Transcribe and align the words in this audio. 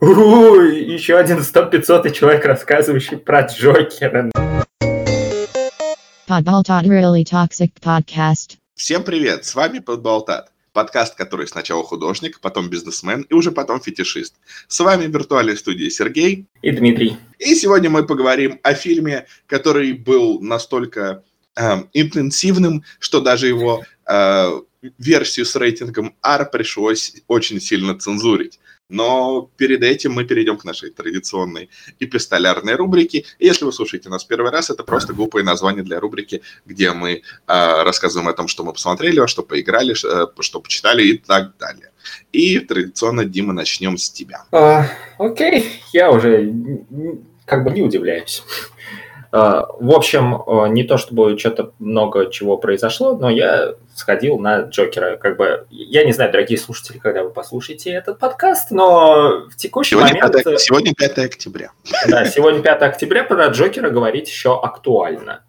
Ой, 0.00 0.84
еще 0.84 1.16
один 1.16 1.38
100-500 1.38 2.12
человек, 2.12 2.44
рассказывающий 2.44 3.16
про 3.16 3.42
Джокера. 3.46 4.30
Podbaltat 6.28 6.84
Really 6.84 7.24
Toxic 7.24 7.72
Podcast. 7.80 8.58
Всем 8.74 9.04
привет, 9.04 9.46
с 9.46 9.54
вами 9.54 9.78
Подболтат. 9.78 10.52
Подкаст, 10.74 11.14
который 11.14 11.48
сначала 11.48 11.82
художник, 11.82 12.40
потом 12.40 12.68
бизнесмен 12.68 13.22
и 13.22 13.32
уже 13.32 13.52
потом 13.52 13.80
фетишист. 13.80 14.34
С 14.68 14.80
вами 14.80 15.06
в 15.06 15.10
виртуальной 15.14 15.56
студии 15.56 15.88
Сергей 15.88 16.44
и 16.60 16.70
Дмитрий. 16.72 17.16
И 17.38 17.54
сегодня 17.54 17.88
мы 17.88 18.04
поговорим 18.04 18.60
о 18.62 18.74
фильме, 18.74 19.26
который 19.46 19.94
был 19.94 20.40
настолько 20.42 21.22
э, 21.56 21.76
интенсивным, 21.94 22.84
что 22.98 23.22
даже 23.22 23.46
его 23.46 23.82
э, 24.06 24.60
версию 24.98 25.46
с 25.46 25.56
рейтингом 25.56 26.14
R 26.22 26.50
пришлось 26.50 27.14
очень 27.28 27.62
сильно 27.62 27.98
цензурить. 27.98 28.60
Но 28.88 29.50
перед 29.56 29.82
этим 29.82 30.12
мы 30.12 30.24
перейдем 30.24 30.56
к 30.56 30.64
нашей 30.64 30.90
традиционной 30.90 31.70
эпистолярной 31.98 32.74
рубрике. 32.76 33.24
И 33.38 33.46
если 33.46 33.64
вы 33.64 33.72
слушаете 33.72 34.08
нас 34.08 34.24
первый 34.24 34.52
раз, 34.52 34.70
это 34.70 34.84
просто 34.84 35.12
глупое 35.12 35.44
название 35.44 35.82
для 35.82 35.98
рубрики, 35.98 36.42
где 36.64 36.92
мы 36.92 37.12
э, 37.12 37.22
рассказываем 37.46 38.28
о 38.28 38.32
том, 38.32 38.46
что 38.46 38.64
мы 38.64 38.72
посмотрели, 38.72 39.26
что 39.26 39.42
поиграли, 39.42 39.92
э, 39.92 40.26
что 40.40 40.60
почитали 40.60 41.02
и 41.02 41.18
так 41.18 41.56
далее. 41.58 41.90
И 42.32 42.60
традиционно, 42.60 43.24
Дима, 43.24 43.52
начнем 43.52 43.98
с 43.98 44.08
тебя. 44.10 44.44
А, 44.52 44.86
окей, 45.18 45.82
я 45.92 46.10
уже 46.12 46.52
как 47.44 47.64
бы 47.64 47.70
не 47.70 47.82
удивляюсь. 47.82 48.44
А, 49.32 49.66
в 49.78 49.90
общем, 49.92 50.42
а, 50.46 50.66
не 50.66 50.84
то 50.84 50.96
чтобы 50.96 51.38
что-то 51.38 51.72
много 51.78 52.30
чего 52.30 52.56
произошло, 52.56 53.16
но 53.16 53.30
я 53.30 53.74
сходил 53.94 54.38
на 54.38 54.62
Джокера. 54.62 55.16
Как 55.16 55.36
бы, 55.36 55.66
я 55.70 56.04
не 56.04 56.12
знаю, 56.12 56.32
дорогие 56.32 56.58
слушатели, 56.58 56.98
когда 56.98 57.22
вы 57.22 57.30
послушаете 57.30 57.90
этот 57.90 58.18
подкаст, 58.18 58.70
но 58.70 59.46
в 59.50 59.56
текущий 59.56 59.90
сегодня 59.90 60.22
момент... 60.22 60.44
5, 60.44 60.60
сегодня 60.60 60.94
5 60.94 61.18
октября. 61.18 61.70
Да, 62.08 62.24
сегодня 62.26 62.62
5 62.62 62.82
октября, 62.82 63.24
про 63.24 63.46
Джокера 63.48 63.90
говорить 63.90 64.28
еще 64.28 64.58
актуально. 64.60 65.42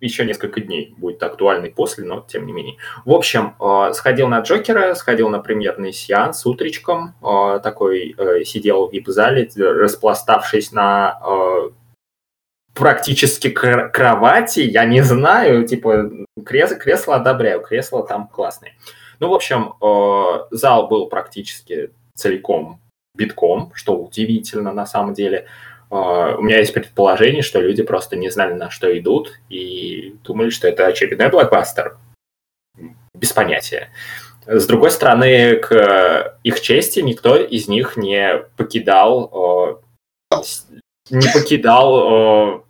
Еще 0.00 0.24
несколько 0.24 0.60
дней 0.60 0.94
будет 0.98 1.22
актуальный 1.22 1.70
после, 1.70 2.04
но 2.04 2.26
тем 2.28 2.44
не 2.44 2.52
менее. 2.52 2.76
В 3.04 3.12
общем, 3.12 3.54
сходил 3.92 4.26
на 4.26 4.40
Джокера, 4.40 4.96
сходил 4.96 5.28
на 5.28 5.38
премьерный 5.38 5.92
сеанс 5.92 6.44
утречком, 6.44 7.14
такой 7.62 8.16
э, 8.18 8.42
сидел 8.42 8.88
в 8.88 8.92
вип-зале, 8.92 9.48
распластавшись 9.54 10.72
на 10.72 11.20
практически 12.74 13.50
кровати, 13.50 14.60
я 14.60 14.84
не 14.84 15.02
знаю, 15.02 15.66
типа, 15.66 16.10
кресло, 16.44 16.76
кресло 16.76 17.16
одобряю, 17.16 17.60
кресло 17.60 18.06
там 18.06 18.28
классные. 18.28 18.74
Ну, 19.20 19.28
в 19.28 19.34
общем, 19.34 19.74
э, 19.80 20.56
зал 20.56 20.88
был 20.88 21.08
практически 21.08 21.90
целиком 22.16 22.80
битком, 23.14 23.70
что 23.74 23.96
удивительно 23.96 24.72
на 24.72 24.86
самом 24.86 25.14
деле. 25.14 25.46
Э, 25.90 26.34
у 26.38 26.42
меня 26.42 26.58
есть 26.58 26.74
предположение, 26.74 27.42
что 27.42 27.60
люди 27.60 27.82
просто 27.82 28.16
не 28.16 28.30
знали, 28.30 28.54
на 28.54 28.70
что 28.70 28.98
идут, 28.98 29.38
и 29.48 30.16
думали, 30.24 30.50
что 30.50 30.66
это 30.66 30.86
очередной 30.86 31.28
блокбастер. 31.28 31.98
Без 33.14 33.32
понятия. 33.32 33.90
С 34.46 34.66
другой 34.66 34.90
стороны, 34.90 35.56
к 35.56 36.38
их 36.42 36.60
чести 36.60 37.00
никто 37.00 37.36
из 37.36 37.68
них 37.68 37.96
не 37.96 38.42
покидал 38.56 39.30
э, 39.30 39.91
не 41.12 41.28
покидал, 41.32 42.56
э, 42.56 42.60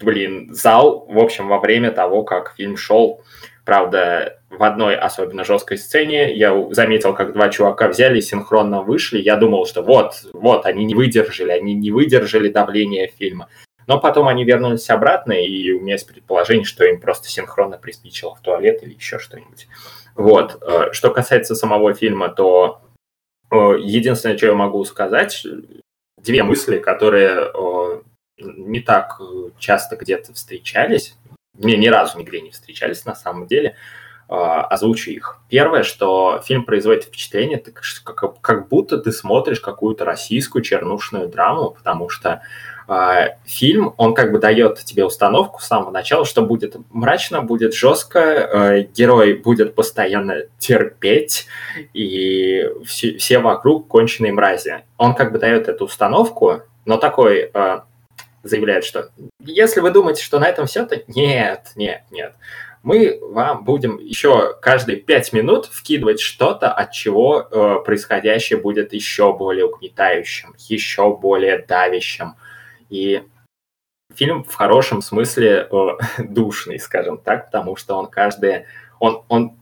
блин, 0.00 0.54
зал, 0.54 1.06
в 1.08 1.18
общем, 1.18 1.48
во 1.48 1.58
время 1.58 1.90
того, 1.90 2.22
как 2.22 2.54
фильм 2.56 2.76
шел. 2.76 3.22
Правда, 3.64 4.40
в 4.48 4.62
одной 4.62 4.96
особенно 4.96 5.44
жесткой 5.44 5.76
сцене 5.76 6.34
я 6.34 6.56
заметил, 6.72 7.14
как 7.14 7.32
два 7.32 7.48
чувака 7.50 7.88
взяли 7.88 8.20
синхронно 8.20 8.82
вышли. 8.82 9.18
Я 9.20 9.36
думал, 9.36 9.66
что 9.66 9.82
вот, 9.82 10.14
вот, 10.32 10.66
они 10.66 10.84
не 10.84 10.94
выдержали, 10.94 11.50
они 11.50 11.74
не 11.74 11.90
выдержали 11.90 12.48
давление 12.48 13.08
фильма. 13.08 13.48
Но 13.86 13.98
потом 13.98 14.28
они 14.28 14.44
вернулись 14.44 14.88
обратно, 14.88 15.32
и 15.32 15.72
у 15.72 15.80
меня 15.80 15.94
есть 15.94 16.06
предположение, 16.06 16.64
что 16.64 16.84
им 16.84 17.00
просто 17.00 17.28
синхронно 17.28 17.76
приспичило 17.76 18.34
в 18.36 18.40
туалет 18.40 18.82
или 18.84 18.94
еще 18.94 19.18
что-нибудь. 19.18 19.66
Вот. 20.14 20.62
Э, 20.62 20.92
что 20.92 21.10
касается 21.10 21.56
самого 21.56 21.92
фильма, 21.92 22.28
то 22.28 22.82
э, 23.50 23.56
единственное, 23.80 24.36
что 24.36 24.46
я 24.46 24.54
могу 24.54 24.84
сказать, 24.84 25.44
две 26.22 26.42
мысли, 26.42 26.78
которые 26.78 27.52
не 28.38 28.80
так 28.80 29.20
часто 29.58 29.96
где-то 29.96 30.32
встречались, 30.32 31.16
мне 31.54 31.76
ни 31.76 31.88
разу 31.88 32.18
нигде 32.18 32.40
не 32.40 32.50
встречались 32.50 33.04
на 33.04 33.14
самом 33.14 33.46
деле, 33.46 33.76
озвучу 34.28 35.10
их. 35.10 35.40
Первое, 35.48 35.82
что 35.82 36.40
фильм 36.46 36.64
производит 36.64 37.04
впечатление, 37.04 37.58
как, 37.58 38.40
как 38.40 38.68
будто 38.68 38.96
ты 38.98 39.12
смотришь 39.12 39.60
какую-то 39.60 40.04
российскую 40.04 40.62
чернушную 40.62 41.28
драму, 41.28 41.72
потому 41.72 42.08
что 42.08 42.42
фильм, 43.44 43.94
он 43.96 44.14
как 44.14 44.32
бы 44.32 44.38
дает 44.38 44.78
тебе 44.80 45.04
установку 45.04 45.60
с 45.60 45.66
самого 45.66 45.90
начала, 45.90 46.24
что 46.24 46.42
будет 46.42 46.76
мрачно, 46.90 47.42
будет 47.42 47.74
жестко, 47.74 48.18
э, 48.18 48.82
герой 48.82 49.34
будет 49.34 49.74
постоянно 49.74 50.42
терпеть, 50.58 51.46
и 51.94 52.68
все, 52.84 53.16
все 53.18 53.38
вокруг 53.38 53.86
конченые 53.88 54.32
мрази. 54.32 54.82
Он 54.96 55.14
как 55.14 55.32
бы 55.32 55.38
дает 55.38 55.68
эту 55.68 55.84
установку, 55.84 56.62
но 56.84 56.96
такой 56.96 57.50
э, 57.52 57.80
заявляет, 58.42 58.84
что 58.84 59.10
если 59.38 59.80
вы 59.80 59.90
думаете, 59.90 60.22
что 60.22 60.38
на 60.38 60.48
этом 60.48 60.66
все, 60.66 60.84
то 60.84 60.96
нет, 61.06 61.72
нет, 61.76 62.02
нет 62.10 62.34
мы 62.82 63.18
вам 63.20 63.64
будем 63.64 63.98
еще 63.98 64.56
каждые 64.60 64.96
пять 64.96 65.32
минут 65.32 65.66
вкидывать 65.66 66.20
что-то, 66.20 66.72
от 66.72 66.92
чего 66.92 67.40
э, 67.42 67.76
происходящее 67.84 68.58
будет 68.58 68.92
еще 68.94 69.36
более 69.36 69.66
угнетающим, 69.66 70.54
еще 70.58 71.14
более 71.16 71.58
давящим. 71.58 72.36
И 72.90 73.22
фильм 74.14 74.44
в 74.44 74.54
хорошем 74.54 75.02
смысле 75.02 75.68
э, 75.70 75.86
душный, 76.22 76.78
скажем 76.78 77.18
так, 77.18 77.46
потому 77.46 77.76
что 77.76 77.96
он 77.96 78.06
каждый, 78.06 78.66
он, 78.98 79.22
он 79.28 79.56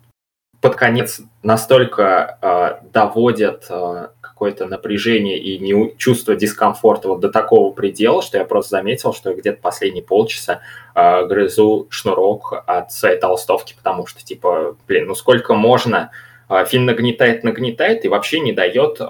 под 0.60 0.74
конец 0.74 1.20
настолько 1.42 2.38
э, 2.42 2.88
доводит 2.90 3.66
э, 3.70 4.08
какое-то 4.20 4.66
напряжение 4.66 5.38
и 5.38 5.58
не, 5.58 5.96
чувство 5.96 6.34
дискомфорта 6.34 7.08
вот 7.08 7.20
до 7.20 7.28
такого 7.28 7.72
предела, 7.72 8.22
что 8.22 8.38
я 8.38 8.44
просто 8.44 8.70
заметил, 8.70 9.12
что 9.12 9.34
где-то 9.34 9.60
последние 9.60 10.02
полчаса 10.02 10.60
э, 10.94 11.26
грызу 11.26 11.86
шнурок 11.90 12.64
от 12.66 12.92
своей 12.92 13.20
толстовки, 13.20 13.74
потому 13.76 14.06
что, 14.06 14.24
типа, 14.24 14.76
блин, 14.86 15.06
ну 15.06 15.14
сколько 15.14 15.54
можно? 15.54 16.10
Э, 16.48 16.64
фильм 16.64 16.86
нагнетает, 16.86 17.44
нагнетает 17.44 18.04
и 18.04 18.08
вообще 18.08 18.40
не 18.40 18.52
дает 18.52 19.00
э, 19.00 19.04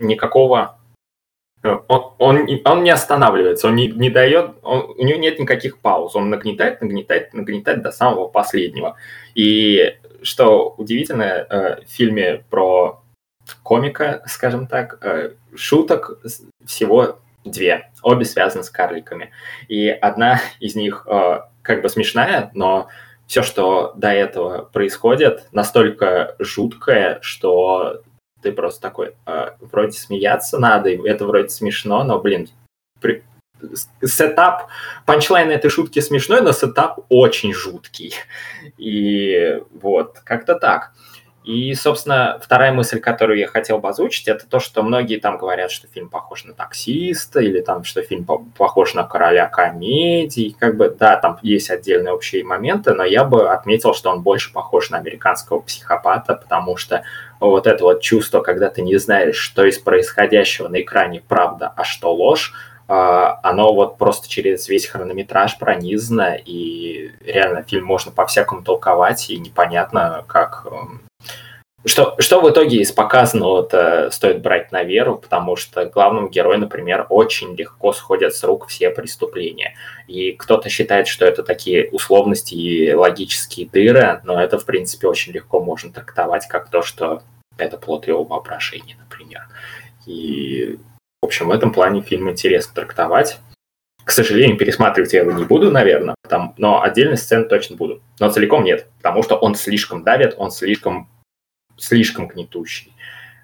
никакого 0.00 0.77
он, 1.62 2.12
он, 2.18 2.48
он 2.64 2.82
не 2.82 2.90
останавливается, 2.90 3.68
он 3.68 3.76
не, 3.76 3.88
не 3.88 4.10
дает, 4.10 4.52
он, 4.62 4.94
у 4.96 5.04
него 5.04 5.18
нет 5.18 5.38
никаких 5.38 5.78
пауз, 5.78 6.14
он 6.16 6.30
нагнетает, 6.30 6.80
нагнетает, 6.80 7.34
нагнетает 7.34 7.82
до 7.82 7.90
самого 7.90 8.28
последнего. 8.28 8.96
И 9.34 9.96
что 10.22 10.74
удивительно, 10.76 11.78
в 11.86 11.90
фильме 11.90 12.44
про 12.50 13.02
комика, 13.62 14.22
скажем 14.26 14.66
так, 14.66 14.98
э, 15.02 15.32
шуток 15.56 16.20
всего 16.64 17.18
две. 17.44 17.90
Обе 18.02 18.24
связаны 18.24 18.64
с 18.64 18.70
карликами. 18.70 19.30
И 19.68 19.88
одна 19.88 20.40
из 20.60 20.74
них 20.74 21.06
э, 21.08 21.40
как 21.62 21.82
бы 21.82 21.88
смешная, 21.88 22.50
но 22.54 22.88
все, 23.26 23.42
что 23.42 23.92
до 23.96 24.08
этого 24.08 24.62
происходит, 24.72 25.48
настолько 25.52 26.34
жуткое, 26.38 27.18
что 27.20 28.02
ты 28.42 28.52
просто 28.52 28.80
такой, 28.80 29.14
э, 29.26 29.50
вроде 29.60 29.92
смеяться 29.92 30.58
надо, 30.58 30.90
это 30.90 31.26
вроде 31.26 31.48
смешно, 31.48 32.04
но, 32.04 32.18
блин, 32.20 32.48
при... 33.00 33.22
setup, 34.04 34.68
punchline 35.06 35.50
этой 35.50 35.70
шутки 35.70 36.00
смешной, 36.00 36.40
но 36.40 36.52
setup 36.52 37.00
очень 37.08 37.52
жуткий. 37.52 38.14
И 38.76 39.60
вот, 39.72 40.18
как-то 40.24 40.54
так. 40.54 40.92
И, 41.48 41.72
собственно, 41.72 42.38
вторая 42.42 42.74
мысль, 42.74 43.00
которую 43.00 43.38
я 43.38 43.46
хотел 43.46 43.78
бы 43.78 43.88
озвучить, 43.88 44.28
это 44.28 44.46
то, 44.46 44.60
что 44.60 44.82
многие 44.82 45.18
там 45.18 45.38
говорят, 45.38 45.70
что 45.70 45.88
фильм 45.88 46.10
похож 46.10 46.44
на 46.44 46.52
таксиста, 46.52 47.40
или 47.40 47.62
там, 47.62 47.84
что 47.84 48.02
фильм 48.02 48.26
похож 48.26 48.92
на 48.92 49.04
короля 49.04 49.46
комедий. 49.46 50.54
Как 50.58 50.76
бы, 50.76 50.90
да, 50.90 51.16
там 51.16 51.38
есть 51.40 51.70
отдельные 51.70 52.12
общие 52.12 52.44
моменты, 52.44 52.92
но 52.92 53.02
я 53.02 53.24
бы 53.24 53.48
отметил, 53.50 53.94
что 53.94 54.10
он 54.10 54.20
больше 54.20 54.52
похож 54.52 54.90
на 54.90 54.98
американского 54.98 55.60
психопата, 55.60 56.34
потому 56.34 56.76
что 56.76 57.02
вот 57.40 57.66
это 57.66 57.82
вот 57.82 58.02
чувство, 58.02 58.42
когда 58.42 58.68
ты 58.68 58.82
не 58.82 58.98
знаешь, 58.98 59.36
что 59.36 59.64
из 59.64 59.78
происходящего 59.78 60.68
на 60.68 60.82
экране 60.82 61.22
правда, 61.26 61.72
а 61.74 61.82
что 61.82 62.12
ложь, 62.12 62.52
а, 62.88 63.40
оно 63.42 63.72
вот 63.72 63.96
просто 63.96 64.28
через 64.28 64.68
весь 64.68 64.86
хронометраж 64.86 65.56
пронизано, 65.56 66.34
и 66.34 67.10
реально 67.24 67.62
фильм 67.62 67.86
можно 67.86 68.12
по-всякому 68.12 68.62
толковать, 68.62 69.30
и 69.30 69.38
непонятно, 69.38 70.26
как 70.28 70.66
эм, 70.70 71.07
что, 71.88 72.14
что 72.18 72.40
в 72.40 72.50
итоге 72.50 72.78
из 72.78 72.92
показанного-то 72.92 74.10
стоит 74.10 74.42
брать 74.42 74.72
на 74.72 74.84
веру, 74.84 75.16
потому 75.16 75.56
что 75.56 75.86
главному 75.86 76.28
герою, 76.28 76.58
например, 76.58 77.06
очень 77.08 77.54
легко 77.54 77.92
сходят 77.92 78.34
с 78.34 78.44
рук 78.44 78.68
все 78.68 78.90
преступления. 78.90 79.74
И 80.06 80.32
кто-то 80.32 80.68
считает, 80.68 81.08
что 81.08 81.24
это 81.24 81.42
такие 81.42 81.88
условности 81.90 82.54
и 82.54 82.92
логические 82.92 83.68
дыры, 83.68 84.20
но 84.24 84.40
это, 84.40 84.58
в 84.58 84.64
принципе, 84.64 85.08
очень 85.08 85.32
легко 85.32 85.60
можно 85.60 85.92
трактовать 85.92 86.46
как 86.46 86.70
то, 86.70 86.82
что 86.82 87.22
это 87.56 87.76
плод 87.76 88.06
его 88.06 88.24
воображения, 88.24 88.96
например. 88.98 89.48
И, 90.06 90.78
в 91.20 91.26
общем, 91.26 91.48
в 91.48 91.52
этом 91.52 91.72
плане 91.72 92.00
фильм 92.00 92.30
интересно 92.30 92.74
трактовать. 92.74 93.38
К 94.04 94.10
сожалению, 94.10 94.56
пересматривать 94.56 95.12
я 95.12 95.20
его 95.20 95.32
не 95.32 95.44
буду, 95.44 95.70
наверное, 95.70 96.14
там, 96.26 96.54
но 96.56 96.82
отдельные 96.82 97.18
сцены 97.18 97.44
точно 97.44 97.76
буду. 97.76 98.00
Но 98.18 98.30
целиком 98.30 98.64
нет, 98.64 98.86
потому 98.96 99.22
что 99.22 99.36
он 99.36 99.54
слишком 99.54 100.02
давит, 100.02 100.34
он 100.38 100.50
слишком, 100.50 101.10
слишком 101.78 102.28
гнетущий. 102.28 102.92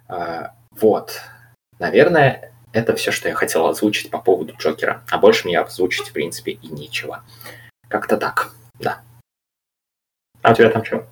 А, 0.09 0.55
вот. 0.73 1.21
Наверное, 1.79 2.53
это 2.73 2.95
все, 2.97 3.13
что 3.13 3.29
я 3.29 3.35
хотел 3.35 3.67
озвучить 3.67 4.11
по 4.11 4.19
поводу 4.19 4.55
Джокера. 4.59 5.05
А 5.11 5.19
больше 5.19 5.47
мне 5.47 5.59
озвучить, 5.59 6.09
в 6.09 6.13
принципе, 6.13 6.53
и 6.53 6.69
нечего. 6.69 7.25
Как-то 7.89 8.17
так, 8.17 8.53
да. 8.81 9.03
А 10.43 10.53
у 10.53 10.55
тебя 10.55 10.71
там 10.71 10.85
что? 10.85 11.09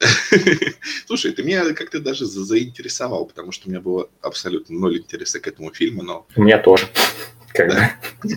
Слушай, 1.06 1.32
ты 1.32 1.42
меня 1.42 1.72
как-то 1.72 2.00
даже 2.00 2.26
заинтересовал, 2.26 3.26
потому 3.26 3.52
что 3.52 3.66
у 3.66 3.70
меня 3.70 3.80
было 3.80 4.08
абсолютно 4.20 4.78
ноль 4.78 4.98
интереса 4.98 5.40
к 5.40 5.46
этому 5.46 5.72
фильму, 5.72 6.02
но... 6.02 6.26
У 6.36 6.42
меня 6.42 6.58
тоже. 6.58 6.86
Когда? 7.52 7.96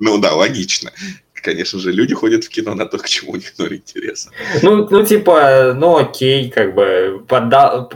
Ну 0.00 0.18
да, 0.18 0.32
логично. 0.32 0.92
Конечно 1.42 1.78
же, 1.78 1.92
люди 1.92 2.14
ходят 2.14 2.44
в 2.44 2.48
кино 2.48 2.74
на 2.74 2.86
то, 2.86 2.98
к 2.98 3.08
чему 3.08 3.32
у 3.32 3.36
них 3.36 3.58
ноль 3.58 3.76
интереса. 3.76 4.30
Ну, 4.62 4.88
ну 4.88 5.04
типа, 5.04 5.74
ну 5.74 5.96
окей, 5.96 6.50
как 6.50 6.74
бы, 6.74 7.24
подда... 7.28 7.88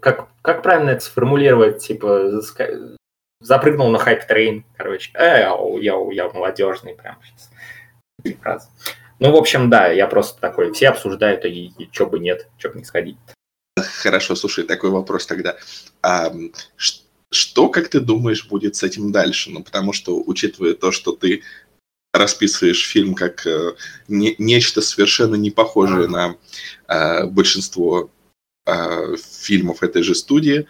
как, 0.00 0.28
как 0.42 0.62
правильно 0.62 0.90
это 0.90 1.04
сформулировать, 1.04 1.84
типа, 1.84 2.40
запрыгнул 3.40 3.90
на 3.90 3.98
hype 3.98 4.24
train, 4.24 4.64
короче. 4.76 5.10
Э, 5.14 5.50
я, 5.80 5.94
я 6.12 6.28
молодежный 6.30 6.94
прям 6.94 7.16
сейчас. 8.24 8.70
Ну, 9.20 9.30
в 9.30 9.36
общем, 9.36 9.70
да, 9.70 9.88
я 9.88 10.06
просто 10.06 10.40
такой, 10.40 10.72
все 10.72 10.88
обсуждают, 10.88 11.44
и, 11.44 11.72
и 11.78 11.88
чё 11.90 12.06
бы 12.06 12.18
нет, 12.18 12.48
чё 12.58 12.70
бы 12.70 12.78
не 12.78 12.84
сходить. 12.84 13.16
Хорошо, 13.76 14.34
слушай, 14.34 14.64
такой 14.64 14.90
вопрос 14.90 15.26
тогда. 15.26 15.56
А, 16.02 16.32
что, 17.30 17.68
как 17.68 17.88
ты 17.88 18.00
думаешь, 18.00 18.46
будет 18.46 18.76
с 18.76 18.82
этим 18.82 19.12
дальше? 19.12 19.50
Ну, 19.50 19.62
потому 19.62 19.92
что, 19.92 20.22
учитывая 20.24 20.74
то, 20.74 20.92
что 20.92 21.12
ты 21.12 21.42
расписываешь 22.14 22.86
фильм 22.86 23.14
как 23.14 23.46
э, 23.46 23.74
не, 24.08 24.34
нечто 24.38 24.80
совершенно 24.80 25.34
не 25.34 25.50
похожее 25.50 26.08
на 26.08 26.36
э, 26.88 27.26
большинство 27.26 28.10
э, 28.66 29.16
фильмов 29.16 29.82
этой 29.82 30.02
же 30.02 30.14
студии, 30.14 30.66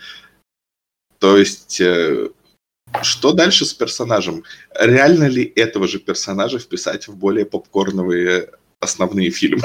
то 1.18 1.36
есть 1.36 1.80
э, 1.80 2.30
что 3.02 3.32
дальше 3.32 3.64
с 3.64 3.74
персонажем? 3.74 4.44
Реально 4.78 5.24
ли 5.24 5.44
этого 5.56 5.86
же 5.86 5.98
персонажа 5.98 6.58
вписать 6.58 7.08
в 7.08 7.16
более 7.16 7.44
попкорновые 7.44 8.50
основные 8.80 9.30
фильмы? 9.30 9.62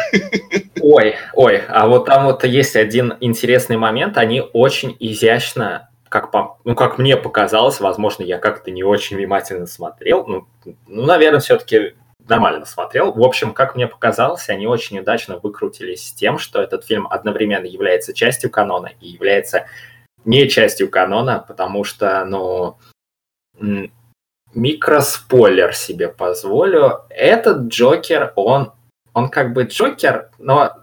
Ой, 0.81 1.15
ой, 1.33 1.57
а 1.67 1.87
вот 1.87 2.05
там 2.05 2.25
вот 2.25 2.43
есть 2.43 2.75
один 2.75 3.15
интересный 3.19 3.77
момент. 3.77 4.17
Они 4.17 4.41
очень 4.41 4.95
изящно, 4.99 5.88
как, 6.09 6.31
по, 6.31 6.57
ну, 6.63 6.75
как 6.75 6.97
мне 6.97 7.15
показалось, 7.15 7.79
возможно, 7.79 8.23
я 8.23 8.37
как-то 8.39 8.71
не 8.71 8.83
очень 8.83 9.17
внимательно 9.17 9.67
смотрел. 9.67 10.25
Ну, 10.27 10.47
ну 10.87 11.05
наверное, 11.05 11.39
все-таки 11.39 11.95
нормально 12.27 12.65
смотрел. 12.65 13.11
В 13.11 13.23
общем, 13.23 13.53
как 13.53 13.75
мне 13.75 13.87
показалось, 13.87 14.49
они 14.49 14.67
очень 14.67 14.99
удачно 14.99 15.37
выкрутились 15.37 16.07
с 16.07 16.13
тем, 16.13 16.37
что 16.37 16.61
этот 16.61 16.85
фильм 16.85 17.07
одновременно 17.07 17.65
является 17.65 18.13
частью 18.13 18.49
канона 18.49 18.91
и 18.99 19.07
является 19.07 19.67
не 20.25 20.47
частью 20.49 20.89
канона, 20.89 21.43
потому 21.47 21.83
что, 21.83 22.25
ну, 22.25 22.77
микроспойлер 24.53 25.73
себе 25.73 26.09
позволю. 26.09 27.01
Этот 27.09 27.67
Джокер, 27.67 28.33
он, 28.35 28.73
он 29.13 29.29
как 29.29 29.53
бы 29.53 29.63
Джокер, 29.63 30.29
но 30.37 30.73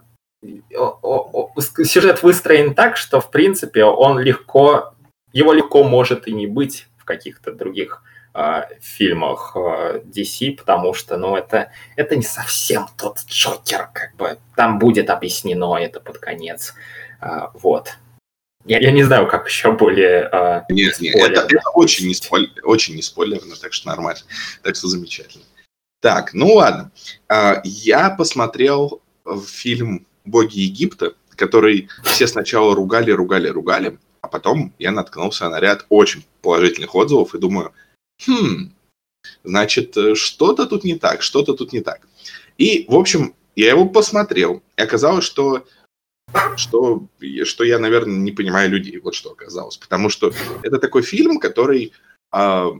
сюжет 1.83 2.23
выстроен 2.23 2.75
так, 2.75 2.97
что, 2.97 3.19
в 3.19 3.31
принципе, 3.31 3.83
он 3.83 4.19
легко, 4.19 4.93
его 5.33 5.53
легко 5.53 5.83
может 5.83 6.27
и 6.27 6.33
не 6.33 6.47
быть 6.47 6.87
в 6.97 7.05
каких-то 7.05 7.51
других 7.51 8.03
э, 8.33 8.61
фильмах 8.81 9.55
э, 9.55 10.01
DC, 10.05 10.57
потому 10.57 10.93
что, 10.93 11.17
ну, 11.17 11.35
это, 11.35 11.71
это 11.95 12.15
не 12.15 12.23
совсем 12.23 12.87
тот 12.97 13.19
Джокер, 13.27 13.89
как 13.93 14.15
бы, 14.15 14.37
там 14.55 14.79
будет 14.79 15.09
объяснено 15.09 15.75
это 15.75 15.99
под 15.99 16.17
конец, 16.17 16.73
э, 17.21 17.47
вот. 17.53 17.97
Я, 18.65 18.79
я 18.79 18.91
не 18.91 19.03
знаю, 19.03 19.27
как 19.27 19.47
еще 19.47 19.71
более... 19.71 20.29
Э, 20.31 20.61
нет, 20.69 20.99
нет, 20.99 21.15
это, 21.15 21.47
это 21.49 21.69
очень, 21.73 22.07
не 22.07 22.13
спойлер, 22.13 22.49
очень 22.63 22.95
не 22.95 23.01
спойлерно, 23.01 23.55
так 23.55 23.71
что 23.71 23.87
нормально. 23.87 24.21
Так 24.61 24.75
что 24.75 24.87
замечательно. 24.87 25.45
Так, 26.01 26.33
ну 26.33 26.53
ладно. 26.53 26.91
А, 27.29 27.61
я 27.63 28.09
посмотрел 28.09 29.01
фильм 29.45 30.05
«Боги 30.25 30.59
Египта», 30.59 31.13
который 31.35 31.89
все 32.03 32.27
сначала 32.27 32.75
ругали, 32.75 33.11
ругали, 33.11 33.47
ругали, 33.47 33.97
а 34.27 34.29
потом 34.29 34.73
я 34.77 34.91
наткнулся 34.91 35.47
на 35.47 35.61
ряд 35.61 35.85
очень 35.87 36.25
положительных 36.41 36.93
отзывов 36.95 37.33
и 37.33 37.39
думаю, 37.39 37.71
хм, 38.25 38.73
значит, 39.45 39.95
что-то 40.15 40.65
тут 40.65 40.83
не 40.83 40.95
так, 40.95 41.21
что-то 41.21 41.53
тут 41.53 41.71
не 41.71 41.79
так. 41.79 42.05
И, 42.57 42.85
в 42.89 42.95
общем, 42.95 43.33
я 43.55 43.69
его 43.69 43.87
посмотрел, 43.87 44.61
и 44.75 44.81
оказалось, 44.81 45.23
что 45.23 45.65
что, 46.57 47.07
что 47.43 47.63
я, 47.63 47.79
наверное, 47.79 48.17
не 48.17 48.33
понимаю 48.33 48.69
людей, 48.69 48.99
вот 48.99 49.15
что 49.15 49.31
оказалось. 49.31 49.77
Потому 49.77 50.09
что 50.09 50.33
это 50.61 50.77
такой 50.77 51.01
фильм, 51.01 51.39
который, 51.39 51.93
э, 52.35 52.71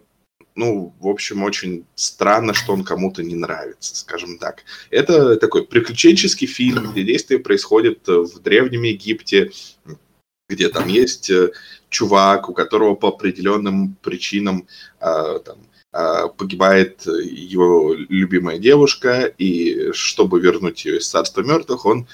ну, 0.56 0.94
в 1.00 1.08
общем, 1.08 1.44
очень 1.44 1.86
странно, 1.96 2.54
что 2.54 2.74
он 2.74 2.84
кому-то 2.84 3.24
не 3.24 3.36
нравится, 3.36 3.96
скажем 3.96 4.38
так. 4.38 4.64
Это 4.90 5.38
такой 5.38 5.66
приключенческий 5.66 6.46
фильм, 6.46 6.92
где 6.92 7.04
действие 7.04 7.40
происходит 7.40 8.06
в 8.06 8.38
Древнем 8.40 8.84
Египте, 8.84 9.52
где 10.50 10.70
там 10.70 10.88
есть 10.88 11.30
э, 11.30 11.52
чувак, 11.90 12.50
у 12.50 12.54
которого 12.54 12.96
по 12.96 13.10
определенным 13.10 13.96
причинам 14.02 14.68
э, 15.00 15.40
там, 15.46 15.58
а, 15.94 16.28
погибает 16.28 17.06
его 17.06 17.94
любимая 17.94 18.60
девушка, 18.60 19.34
и 19.38 19.92
чтобы 19.94 20.40
вернуть 20.40 20.86
ее 20.86 20.98
из 20.98 21.08
царства 21.08 21.42
мертвых, 21.42 21.86
он 21.86 22.08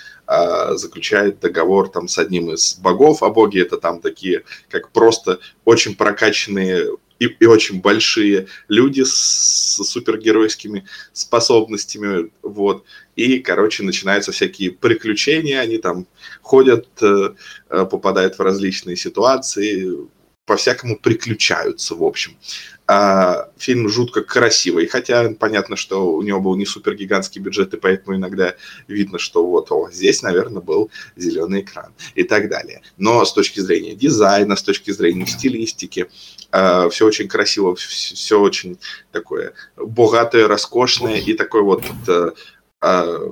заключает 0.75 1.41
договор 1.41 1.89
там 1.89 2.07
с 2.07 2.17
одним 2.17 2.51
из 2.51 2.75
богов, 2.75 3.23
а 3.23 3.29
боги 3.29 3.59
это 3.59 3.77
там 3.77 3.99
такие, 3.99 4.43
как 4.69 4.91
просто 4.91 5.39
очень 5.65 5.95
прокачанные 5.95 6.91
и, 7.19 7.25
и 7.25 7.45
очень 7.45 7.81
большие 7.81 8.47
люди 8.67 9.03
с, 9.03 9.81
супергеройскими 9.83 10.85
способностями, 11.11 12.29
вот. 12.41 12.85
И, 13.15 13.39
короче, 13.39 13.83
начинаются 13.83 14.31
всякие 14.31 14.71
приключения, 14.71 15.59
они 15.59 15.77
там 15.77 16.07
ходят, 16.41 16.87
э, 17.01 17.33
э, 17.69 17.85
попадают 17.85 18.37
в 18.37 18.41
различные 18.41 18.95
ситуации, 18.95 20.07
по-всякому 20.45 20.97
приключаются, 20.97 21.95
в 21.95 22.03
общем. 22.03 22.37
А, 22.85 23.49
фильм 23.57 23.87
жутко 23.87 24.23
красивый, 24.23 24.87
хотя 24.87 25.29
понятно, 25.39 25.77
что 25.77 26.13
у 26.13 26.21
него 26.21 26.41
был 26.41 26.55
не 26.57 26.65
супер 26.65 26.95
гигантский 26.95 27.39
бюджет, 27.41 27.73
и 27.73 27.77
поэтому 27.77 28.17
иногда 28.17 28.55
видно, 28.89 29.19
что 29.19 29.45
вот 29.45 29.71
о, 29.71 29.89
здесь, 29.89 30.21
наверное, 30.21 30.61
был 30.61 30.91
зеленый 31.15 31.61
экран 31.61 31.93
и 32.15 32.23
так 32.23 32.49
далее. 32.49 32.81
Но 32.97 33.23
с 33.23 33.31
точки 33.33 33.61
зрения 33.61 33.95
дизайна, 33.95 34.57
с 34.57 34.63
точки 34.63 34.91
зрения 34.91 35.25
стилистики, 35.25 36.07
а, 36.51 36.89
все 36.89 37.05
очень 37.05 37.29
красиво, 37.29 37.75
все 37.75 38.39
очень 38.39 38.77
такое 39.13 39.53
богатое, 39.77 40.47
роскошное 40.49 41.19
и 41.19 41.33
такой 41.33 41.61
вот 41.61 41.85
а, 42.07 42.33
а, 42.81 43.31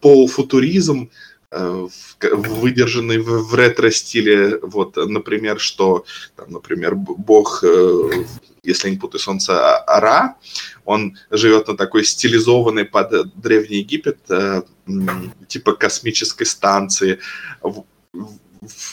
полуфутуризм, 0.00 1.10
Э, 1.10 1.33
выдержанный 2.20 3.18
в, 3.18 3.48
в 3.48 3.54
ретро-стиле, 3.54 4.58
вот, 4.62 4.96
например, 4.96 5.60
что, 5.60 6.04
там, 6.36 6.50
например, 6.50 6.94
бог, 6.94 7.62
э, 7.64 8.24
если 8.62 8.90
не 8.90 8.96
путаю, 8.96 9.20
солнце 9.20 9.78
Ара, 9.78 10.36
он 10.84 11.16
живет 11.30 11.68
на 11.68 11.76
такой 11.76 12.04
стилизованной 12.04 12.84
под 12.84 13.34
Древний 13.40 13.78
Египет, 13.78 14.18
э, 14.28 14.62
типа 15.48 15.72
космической 15.74 16.44
станции, 16.44 17.18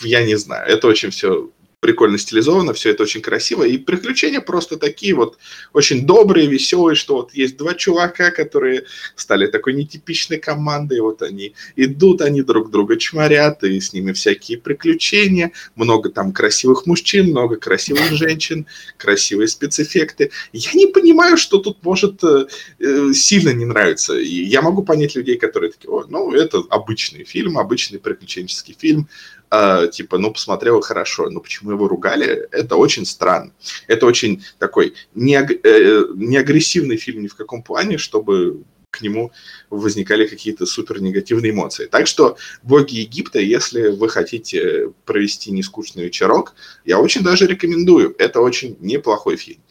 я 0.01 0.24
не 0.24 0.36
знаю, 0.38 0.68
это 0.68 0.88
очень 0.88 1.10
все 1.10 1.50
прикольно 1.82 2.20
стилизовано, 2.20 2.74
все 2.74 2.92
это 2.92 3.04
очень 3.04 3.22
красиво, 3.22 3.64
и 3.64 3.78
приключения 3.78 4.40
просто 4.40 4.78
такие 4.78 5.16
вот 5.16 5.38
очень 5.74 6.06
добрые, 6.06 6.48
веселые, 6.48 6.96
что 6.96 7.16
вот 7.16 7.34
есть 7.34 7.58
два 7.58 7.74
чувака, 7.74 8.30
которые 8.30 8.84
стали 9.16 9.48
такой 9.48 9.74
нетипичной 9.74 10.38
командой, 10.38 11.00
вот 11.02 11.24
они 11.24 11.56
идут, 11.76 12.22
они 12.22 12.44
друг 12.44 12.70
друга 12.70 12.98
чморят, 12.98 13.64
и 13.64 13.80
с 13.80 13.94
ними 13.94 14.12
всякие 14.14 14.60
приключения, 14.60 15.54
много 15.76 16.10
там 16.10 16.32
красивых 16.34 16.86
мужчин, 16.86 17.32
много 17.32 17.56
красивых 17.56 18.12
женщин, 18.12 18.68
красивые 18.98 19.48
спецэффекты. 19.48 20.30
Я 20.54 20.74
не 20.74 20.86
понимаю, 20.86 21.36
что 21.36 21.58
тут 21.58 21.84
может 21.84 22.24
э, 22.24 22.46
э 22.80 23.14
сильно 23.14 23.54
не 23.54 23.66
нравиться. 23.66 24.20
И 24.20 24.44
я 24.44 24.62
могу 24.62 24.84
понять 24.84 25.16
людей, 25.16 25.38
которые 25.38 25.72
такие, 25.72 25.90
О, 25.90 26.06
ну, 26.08 26.32
это 26.32 26.62
обычный 26.70 27.24
фильм, 27.24 27.58
обычный 27.58 27.98
приключенческий 27.98 28.76
фильм, 28.80 29.08
э, 29.51 29.88
типа, 29.91 30.17
ну, 30.17 30.31
посмотрел 30.31 30.81
хорошо, 30.81 31.29
но 31.29 31.39
почему 31.39 31.72
его 31.72 31.88
ругали, 31.88 32.48
это 32.51 32.75
очень 32.75 33.05
странно. 33.05 33.51
Это 33.88 34.05
очень 34.05 34.43
такой 34.58 34.93
не, 35.13 35.36
э, 35.36 36.98
фильм 36.98 37.22
ни 37.22 37.27
в 37.27 37.36
каком 37.36 37.62
плане, 37.62 37.98
чтобы 37.98 38.63
к 38.91 39.01
нему 39.01 39.31
возникали 39.70 40.27
какие-то 40.27 40.65
супер 40.65 41.01
негативные 41.01 41.51
эмоции. 41.51 41.86
Так 41.86 42.08
что 42.08 42.38
«Боги 42.62 42.96
Египта», 42.96 43.39
если 43.39 43.88
вы 43.88 44.10
хотите 44.10 44.91
провести 45.05 45.51
нескучный 45.51 46.05
вечерок, 46.05 46.53
я 46.86 47.00
очень 47.00 47.24
даже 47.24 47.48
рекомендую. 47.48 48.13
Это 48.20 48.41
очень 48.41 48.77
неплохой 48.81 49.38
фильм. 49.38 49.62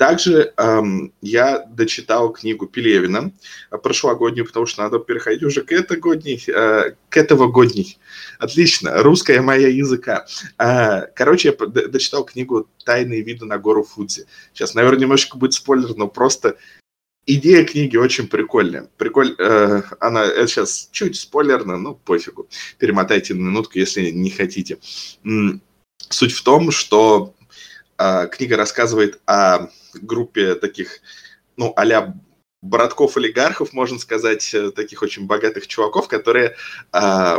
Также 0.00 0.54
эм, 0.56 1.12
я 1.20 1.58
дочитал 1.58 2.32
книгу 2.32 2.66
Пелевина 2.66 3.32
прошлогоднюю, 3.82 4.46
потому 4.46 4.64
что 4.64 4.80
надо 4.80 4.98
переходить 4.98 5.42
уже 5.42 5.60
к 5.60 5.72
этогодней, 5.72 6.42
э, 6.48 6.94
к 7.10 7.16
этого 7.18 7.48
годней. 7.48 7.98
Отлично, 8.38 9.02
русская 9.02 9.42
моя 9.42 9.68
языка. 9.68 10.24
Э, 10.56 11.02
короче, 11.14 11.54
я 11.54 11.66
дочитал 11.66 12.24
книгу 12.24 12.66
«Тайные 12.82 13.20
виды 13.20 13.44
на 13.44 13.58
гору 13.58 13.82
Фудзи». 13.82 14.24
Сейчас, 14.54 14.72
наверное, 14.72 15.00
немножко 15.00 15.36
будет 15.36 15.52
спойлер, 15.52 15.94
но 15.94 16.08
просто 16.08 16.56
идея 17.26 17.66
книги 17.66 17.98
очень 17.98 18.26
прикольная. 18.26 18.88
Приколь, 18.96 19.34
э, 19.38 19.82
она 20.00 20.24
это 20.24 20.46
сейчас 20.46 20.88
чуть 20.92 21.16
спойлерно, 21.16 21.76
но 21.76 21.92
пофигу. 21.92 22.48
Перемотайте 22.78 23.34
на 23.34 23.40
минутку, 23.40 23.78
если 23.78 24.08
не 24.08 24.30
хотите. 24.30 24.78
Суть 26.08 26.32
в 26.32 26.42
том, 26.42 26.70
что 26.70 27.34
э, 28.00 28.28
книга 28.28 28.56
рассказывает 28.56 29.20
о 29.26 29.68
группе 29.94 30.54
таких, 30.54 31.00
ну, 31.56 31.72
а 31.76 32.14
братков-олигархов, 32.62 33.72
можно 33.72 33.98
сказать, 33.98 34.52
э, 34.54 34.70
таких 34.70 35.02
очень 35.02 35.26
богатых 35.26 35.66
чуваков, 35.66 36.08
которые, 36.08 36.56
э, 36.92 37.38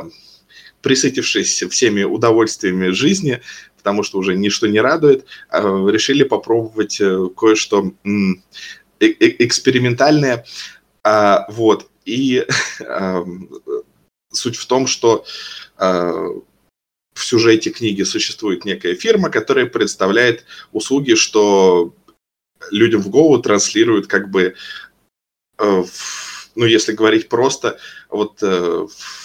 присытившись 0.82 1.64
всеми 1.70 2.04
удовольствиями 2.04 2.90
жизни, 2.90 3.42
потому 3.78 4.04
что 4.04 4.18
уже 4.20 4.36
ничто 4.36 4.68
не 4.68 4.80
радует, 4.80 5.26
э, 5.52 5.60
решили 5.92 6.24
попробовать 6.24 7.00
э, 7.02 7.28
кое-что 7.36 7.92
э, 8.04 8.10
экспериментальное. 9.00 10.46
Э, 11.04 11.40
вот. 11.50 11.90
И 12.06 12.48
суть 14.32 14.56
в 14.56 14.66
том, 14.66 14.88
что 14.88 15.24
в 17.22 17.26
сюжете 17.26 17.70
книги 17.70 18.04
существует 18.04 18.66
некая 18.66 18.96
фирма, 18.96 19.30
которая 19.30 19.68
представляет 19.68 20.44
услуги, 20.72 21.14
что 21.14 21.94
людям 22.72 23.02
в 23.02 23.10
голову 23.10 23.42
транслируют 23.42 24.08
как 24.08 24.30
бы, 24.30 24.56
э, 25.60 25.84
ну, 26.56 26.66
если 26.66 26.94
говорить 26.94 27.30
просто, 27.30 27.78
вот 28.10 28.42
э, 28.42 28.88
в 28.90 29.21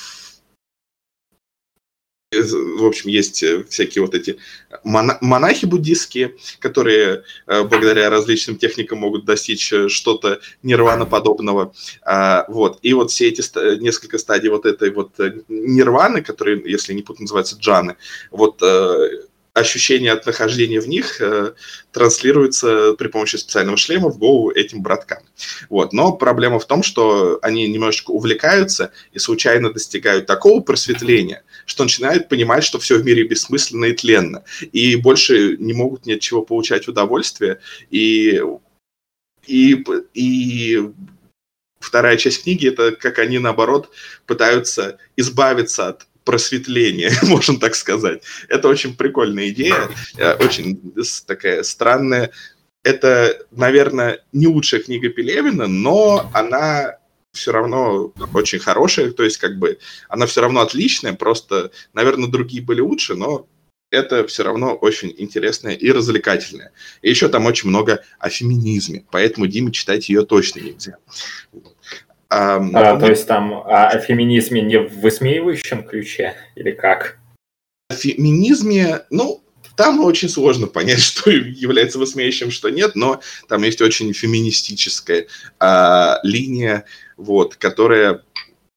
общем, 2.86 3.10
есть 3.10 3.42
э, 3.42 3.64
всякие 3.68 4.02
вот 4.02 4.14
эти 4.14 4.38
монахи 4.84 5.66
буддистские, 5.66 6.34
которые 6.58 7.22
благодаря 7.46 8.10
различным 8.10 8.56
техникам 8.56 8.98
могут 8.98 9.24
достичь 9.24 9.72
что-то 9.88 10.40
нирвана 10.62 11.06
подобного. 11.06 11.72
А, 12.02 12.44
вот. 12.48 12.78
И 12.82 12.92
вот 12.92 13.10
все 13.10 13.28
эти 13.28 13.42
несколько 13.80 14.18
стадий 14.18 14.50
вот 14.50 14.66
этой 14.66 14.90
вот 14.90 15.12
нирваны, 15.48 16.22
которые, 16.22 16.62
если 16.64 16.92
не 16.92 17.02
путать, 17.02 17.22
называются 17.22 17.56
джаны, 17.56 17.96
вот 18.30 18.62
ощущение 19.56 20.12
от 20.12 20.26
нахождения 20.26 20.80
в 20.80 20.86
них 20.86 21.18
э, 21.18 21.54
транслируется 21.90 22.92
при 22.92 23.08
помощи 23.08 23.36
специального 23.36 23.78
шлема 23.78 24.10
в 24.10 24.18
голову 24.18 24.50
этим 24.50 24.82
браткам. 24.82 25.20
Вот. 25.70 25.94
Но 25.94 26.12
проблема 26.12 26.58
в 26.58 26.66
том, 26.66 26.82
что 26.82 27.38
они 27.40 27.66
немножечко 27.66 28.10
увлекаются 28.10 28.92
и 29.12 29.18
случайно 29.18 29.72
достигают 29.72 30.26
такого 30.26 30.60
просветления, 30.60 31.42
что 31.64 31.84
начинают 31.84 32.28
понимать, 32.28 32.64
что 32.64 32.78
все 32.78 32.98
в 32.98 33.04
мире 33.04 33.24
бессмысленно 33.24 33.86
и 33.86 33.94
тленно, 33.94 34.44
и 34.72 34.94
больше 34.96 35.56
не 35.56 35.72
могут 35.72 36.04
ни 36.04 36.12
от 36.12 36.20
чего 36.20 36.42
получать 36.42 36.86
удовольствие, 36.86 37.60
и, 37.90 38.42
и, 39.46 39.84
и 40.12 40.90
вторая 41.80 42.18
часть 42.18 42.42
книги 42.42 42.68
это 42.68 42.92
как 42.92 43.18
они 43.18 43.38
наоборот 43.38 43.90
пытаются 44.26 44.98
избавиться 45.16 45.88
от 45.88 46.06
просветления, 46.26 47.12
можно 47.22 47.58
так 47.58 47.74
сказать. 47.74 48.22
Это 48.48 48.68
очень 48.68 48.94
прикольная 48.94 49.48
идея, 49.48 49.88
э, 50.18 50.34
очень 50.34 50.78
такая 51.26 51.62
странная. 51.62 52.32
Это, 52.82 53.38
наверное, 53.50 54.20
не 54.32 54.46
лучшая 54.46 54.82
книга 54.82 55.08
Пелевина, 55.08 55.66
но 55.66 56.30
она 56.34 56.96
все 57.32 57.52
равно 57.52 58.12
очень 58.34 58.58
хорошая, 58.58 59.12
то 59.12 59.22
есть 59.22 59.38
как 59.38 59.58
бы 59.58 59.78
она 60.08 60.26
все 60.26 60.40
равно 60.40 60.60
отличная, 60.60 61.12
просто, 61.14 61.70
наверное, 61.92 62.28
другие 62.28 62.62
были 62.62 62.80
лучше, 62.80 63.14
но 63.14 63.46
это 63.90 64.26
все 64.26 64.42
равно 64.42 64.74
очень 64.74 65.14
интересное 65.16 65.74
и 65.74 65.90
развлекательное. 65.92 66.72
И 67.02 67.10
еще 67.10 67.28
там 67.28 67.46
очень 67.46 67.68
много 67.68 68.02
о 68.18 68.30
феминизме, 68.30 69.04
поэтому 69.10 69.46
Диме 69.46 69.70
читать 69.70 70.08
ее 70.08 70.24
точно 70.24 70.60
нельзя. 70.60 70.96
А, 72.28 72.56
а, 72.56 72.98
то 72.98 73.06
есть 73.06 73.26
там 73.26 73.52
о, 73.52 73.88
о 73.88 73.98
феминизме 73.98 74.60
не 74.60 74.78
в 74.78 75.00
высмеивающем 75.00 75.84
ключе 75.84 76.34
или 76.56 76.72
как? 76.72 77.18
О 77.88 77.94
феминизме, 77.94 79.02
ну, 79.10 79.44
там 79.76 80.00
очень 80.04 80.28
сложно 80.28 80.66
понять, 80.66 81.00
что 81.00 81.30
является 81.30 81.98
высмеивающим, 81.98 82.50
что 82.50 82.70
нет, 82.70 82.96
но 82.96 83.20
там 83.48 83.62
есть 83.62 83.80
очень 83.80 84.12
феминистическая 84.12 85.26
а, 85.60 86.18
линия, 86.22 86.84
вот, 87.16 87.56
которая 87.56 88.22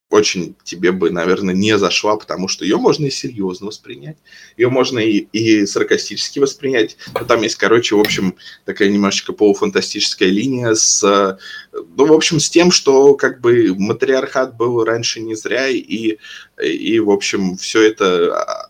очень 0.10 0.56
тебе 0.64 0.92
бы, 0.92 1.12
наверное, 1.12 1.54
не 1.54 1.78
зашла, 1.78 2.18
потому 2.18 2.48
что 2.48 2.66
ее 2.66 2.78
можно 2.78 3.06
и 3.06 3.12
серьезно 3.12 3.68
воспринять, 3.68 4.18
ее 4.58 4.70
можно 4.70 5.00
и, 5.00 5.28
и 5.32 5.66
саркастически 5.66 6.40
воспринять. 6.40 6.98
Но 7.14 7.26
там 7.26 7.44
есть, 7.44 7.56
короче, 7.56 7.96
в 7.96 8.00
общем, 8.00 8.36
такая 8.66 8.90
немножечко 8.90 9.34
полуфантастическая 9.34 10.30
линия 10.30 10.74
с, 10.74 11.04
ну, 11.74 12.06
в 12.06 12.14
общем, 12.14 12.40
с 12.40 12.50
тем, 12.50 12.72
что 12.72 13.14
как 13.14 13.40
бы 13.40 13.76
матриархат 13.78 14.58
был 14.58 14.84
раньше 14.84 15.20
не 15.22 15.36
зря, 15.36 15.68
и, 15.68 16.18
и 16.62 17.00
в 17.00 17.12
общем, 17.12 17.58
все 17.58 17.84
это 17.84 18.70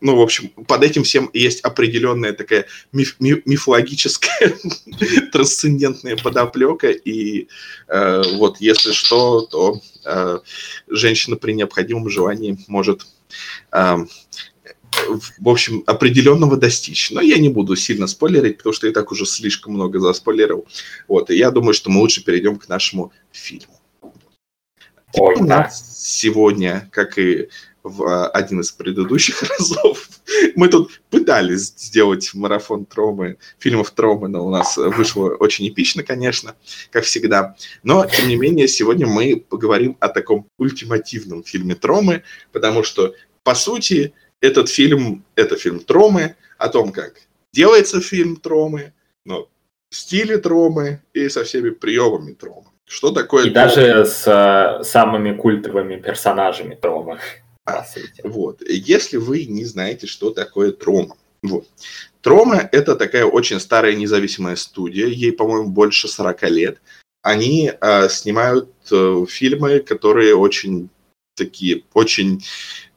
ну, 0.00 0.16
в 0.16 0.20
общем, 0.20 0.50
под 0.68 0.84
этим 0.84 1.02
всем 1.02 1.30
есть 1.32 1.62
определенная 1.62 2.34
такая 2.34 2.66
миф, 2.92 3.16
мифологическая 3.18 4.52
трансцендентная 5.32 6.18
подоплека, 6.18 6.90
и 6.90 7.48
э, 7.88 8.22
вот 8.34 8.60
если 8.60 8.92
что, 8.92 9.40
то 9.40 9.80
женщина 10.88 11.36
при 11.36 11.52
необходимом 11.52 12.08
желании 12.08 12.58
может 12.68 13.06
э, 13.72 13.96
в 15.38 15.48
общем, 15.48 15.82
определенного 15.86 16.56
достичь. 16.56 17.10
Но 17.10 17.20
я 17.20 17.38
не 17.38 17.48
буду 17.48 17.76
сильно 17.76 18.06
спойлерить, 18.06 18.58
потому 18.58 18.72
что 18.72 18.86
я 18.86 18.92
так 18.92 19.12
уже 19.12 19.26
слишком 19.26 19.74
много 19.74 19.98
заспойлерил. 20.00 20.66
Вот, 21.08 21.30
и 21.30 21.36
я 21.36 21.50
думаю, 21.50 21.74
что 21.74 21.90
мы 21.90 22.00
лучше 22.00 22.24
перейдем 22.24 22.56
к 22.58 22.68
нашему 22.68 23.12
фильму. 23.32 23.80
Ой, 25.14 25.36
у 25.36 25.44
нас 25.44 26.04
сегодня, 26.04 26.88
как 26.92 27.18
и 27.18 27.48
в 27.84 28.02
а, 28.02 28.28
один 28.28 28.60
из 28.60 28.72
предыдущих 28.72 29.42
разов. 29.58 30.08
Мы 30.56 30.68
тут 30.68 31.00
пытались 31.10 31.74
сделать 31.76 32.30
марафон 32.34 32.86
Тромы, 32.86 33.36
фильмов 33.58 33.90
Тромы, 33.92 34.28
но 34.28 34.44
у 34.44 34.50
нас 34.50 34.76
вышло 34.76 35.28
очень 35.30 35.68
эпично, 35.68 36.02
конечно, 36.02 36.56
как 36.90 37.04
всегда. 37.04 37.54
Но, 37.84 38.04
тем 38.06 38.26
не 38.28 38.36
менее, 38.36 38.66
сегодня 38.66 39.06
мы 39.06 39.36
поговорим 39.36 39.96
о 40.00 40.08
таком 40.08 40.48
ультимативном 40.58 41.44
фильме 41.44 41.74
Тромы, 41.74 42.22
потому 42.52 42.82
что, 42.82 43.14
по 43.44 43.54
сути, 43.54 44.14
этот 44.40 44.68
фильм, 44.68 45.24
это 45.36 45.56
фильм 45.56 45.78
Тромы, 45.80 46.36
о 46.56 46.68
том, 46.68 46.92
как 46.92 47.14
делается 47.52 48.00
фильм 48.00 48.36
Тромы, 48.36 48.94
но 49.24 49.48
в 49.90 49.94
стиле 49.94 50.38
Тромы 50.38 51.02
и 51.12 51.28
со 51.28 51.44
всеми 51.44 51.70
приемами 51.70 52.32
Тромы. 52.32 52.66
Что 52.86 53.10
такое? 53.10 53.46
И 53.46 53.50
Трома? 53.50 53.66
даже 53.66 54.04
с 54.04 54.24
э, 54.26 54.82
самыми 54.84 55.36
культовыми 55.36 55.96
персонажами 55.96 56.74
Вот. 58.22 58.62
Если 58.68 59.16
вы 59.16 59.44
не 59.46 59.64
знаете, 59.64 60.06
что 60.06 60.30
такое 60.30 60.72
Трома. 60.72 61.16
Вот. 61.42 61.66
Трома– 62.20 62.68
это 62.72 62.96
такая 62.96 63.26
очень 63.26 63.60
старая 63.60 63.94
независимая 63.94 64.56
студия, 64.56 65.06
ей, 65.06 65.32
по-моему, 65.32 65.68
больше 65.68 66.08
40 66.08 66.42
лет. 66.50 66.80
Они 67.22 67.70
э, 67.78 68.08
снимают 68.08 68.70
э, 68.90 69.26
фильмы, 69.28 69.80
которые 69.80 70.34
очень 70.34 70.88
такие, 71.34 71.84
очень, 71.92 72.44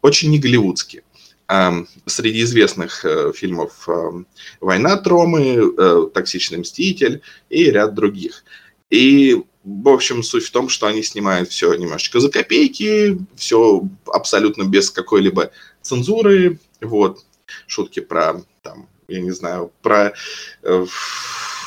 очень 0.01 0.31
не 0.31 0.39
голливудские. 0.39 1.03
Э, 1.49 1.71
среди 2.05 2.41
известных 2.43 3.03
э, 3.03 3.33
фильмов 3.33 3.87
э, 3.87 4.23
«Война 4.61 4.97
Тромы», 4.97 5.73
э, 5.77 6.07
«Токсичный 6.13 6.59
мститель» 6.59 7.21
и 7.49 7.65
ряд 7.71 7.95
других. 7.95 8.43
И 8.89 9.43
в 9.67 9.89
общем, 9.89 10.23
суть 10.23 10.45
в 10.45 10.51
том, 10.51 10.69
что 10.69 10.87
они 10.87 11.03
снимают 11.03 11.49
все 11.49 11.73
немножечко 11.73 12.21
за 12.21 12.29
копейки, 12.29 13.19
все 13.35 13.83
абсолютно 14.05 14.63
без 14.63 14.89
какой-либо 14.89 15.51
цензуры. 15.81 16.59
Вот. 16.79 17.25
Шутки 17.65 17.99
про, 17.99 18.41
там, 18.61 18.87
я 19.09 19.19
не 19.19 19.31
знаю, 19.31 19.73
про... 19.81 20.13
Э, 20.63 20.85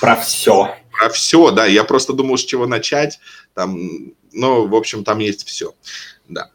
про 0.01 0.17
все. 0.17 0.75
Про 0.91 1.11
все, 1.11 1.51
да. 1.51 1.67
Я 1.67 1.85
просто 1.85 2.15
думал, 2.15 2.39
с 2.39 2.45
чего 2.45 2.67
начать. 2.67 3.21
Там, 3.53 4.15
но, 4.33 4.67
в 4.67 4.75
общем, 4.75 5.05
там 5.05 5.19
есть 5.19 5.47
все. 5.47 5.75
Да. 6.27 6.51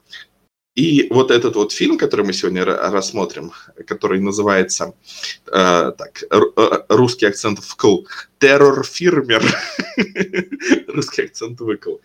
И 0.75 1.08
вот 1.10 1.32
этот 1.32 1.55
вот 1.55 1.72
фильм, 1.72 1.98
который 1.98 2.25
мы 2.25 2.34
сегодня 2.34 2.65
рассмотрим, 2.65 3.53
который 3.88 4.20
называется, 4.20 4.94
э, 5.48 5.91
так, 5.98 6.24
э, 6.29 6.84
русский 6.89 7.27
акцент 7.27 7.60
вкл, 7.60 8.05
террор-фирмер, 8.39 9.41
русский 10.88 11.24
акцент 11.24 11.62
выкл, 11.62 11.96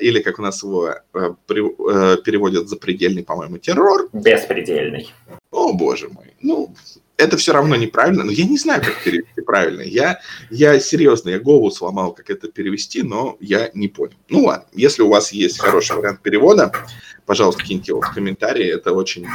или 0.00 0.20
как 0.20 0.40
у 0.40 0.42
нас 0.42 0.64
его 0.64 0.88
э, 0.88 0.96
э, 1.14 2.16
переводят 2.24 2.68
запредельный, 2.68 3.22
по-моему, 3.22 3.58
террор. 3.58 4.08
Беспредельный. 4.12 5.08
О, 5.52 5.72
боже 5.72 6.08
мой. 6.08 6.34
Ну, 6.42 6.74
это 7.16 7.36
все 7.36 7.52
равно 7.52 7.76
неправильно, 7.76 8.24
но 8.24 8.30
я 8.30 8.44
не 8.44 8.58
знаю, 8.58 8.82
как 8.82 9.02
перевести 9.02 9.40
правильно. 9.40 9.80
Я, 9.82 10.20
я 10.50 10.78
серьезно, 10.80 11.30
я 11.30 11.40
голову 11.40 11.70
сломал, 11.70 12.12
как 12.12 12.30
это 12.30 12.48
перевести, 12.48 13.02
но 13.02 13.36
я 13.40 13.70
не 13.74 13.88
понял. 13.88 14.16
Ну 14.28 14.44
ладно, 14.44 14.66
если 14.72 15.02
у 15.02 15.08
вас 15.08 15.32
есть 15.32 15.58
хороший 15.58 15.96
вариант 15.96 16.20
перевода, 16.20 16.72
пожалуйста, 17.24 17.62
киньте 17.62 17.92
его 17.92 18.00
в 18.00 18.12
комментарии, 18.12 18.66
это 18.66 18.92
очень 18.92 19.26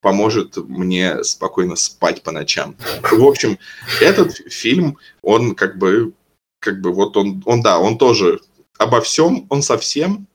поможет 0.00 0.56
мне 0.56 1.22
спокойно 1.24 1.76
спать 1.76 2.22
по 2.22 2.30
ночам. 2.32 2.76
В 3.10 3.24
общем, 3.24 3.58
этот 4.00 4.34
фильм, 4.50 4.98
он 5.22 5.54
как 5.54 5.78
бы, 5.78 6.12
как 6.58 6.80
бы 6.80 6.92
вот 6.92 7.16
он, 7.16 7.42
он 7.46 7.62
да, 7.62 7.78
он 7.78 7.98
тоже 7.98 8.40
обо 8.78 9.00
всем, 9.00 9.46
он 9.50 9.62
совсем, 9.62 10.26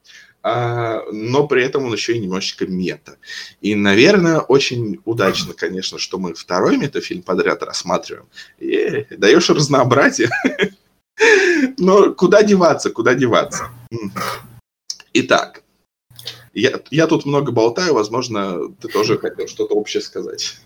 но 0.46 1.48
при 1.48 1.64
этом 1.64 1.86
он 1.86 1.92
еще 1.92 2.14
и 2.14 2.20
немножечко 2.20 2.66
мета. 2.66 3.16
И, 3.60 3.74
наверное, 3.74 4.38
очень 4.38 5.00
удачно, 5.04 5.54
конечно, 5.54 5.98
что 5.98 6.18
мы 6.18 6.34
второй 6.34 6.76
метафильм 6.76 7.22
подряд 7.22 7.62
рассматриваем. 7.64 8.26
И 8.58 9.06
даешь 9.10 9.50
разнообразие. 9.50 10.30
Но 11.78 12.12
куда 12.12 12.42
деваться, 12.42 12.90
куда 12.90 13.14
деваться? 13.14 13.70
Итак, 15.14 15.62
я, 16.52 16.80
я 16.90 17.06
тут 17.06 17.26
много 17.26 17.50
болтаю, 17.50 17.94
возможно, 17.94 18.72
ты 18.80 18.88
тоже 18.88 19.18
хотел 19.18 19.48
что-то 19.48 19.74
общее 19.74 20.00
сказать. 20.00 20.60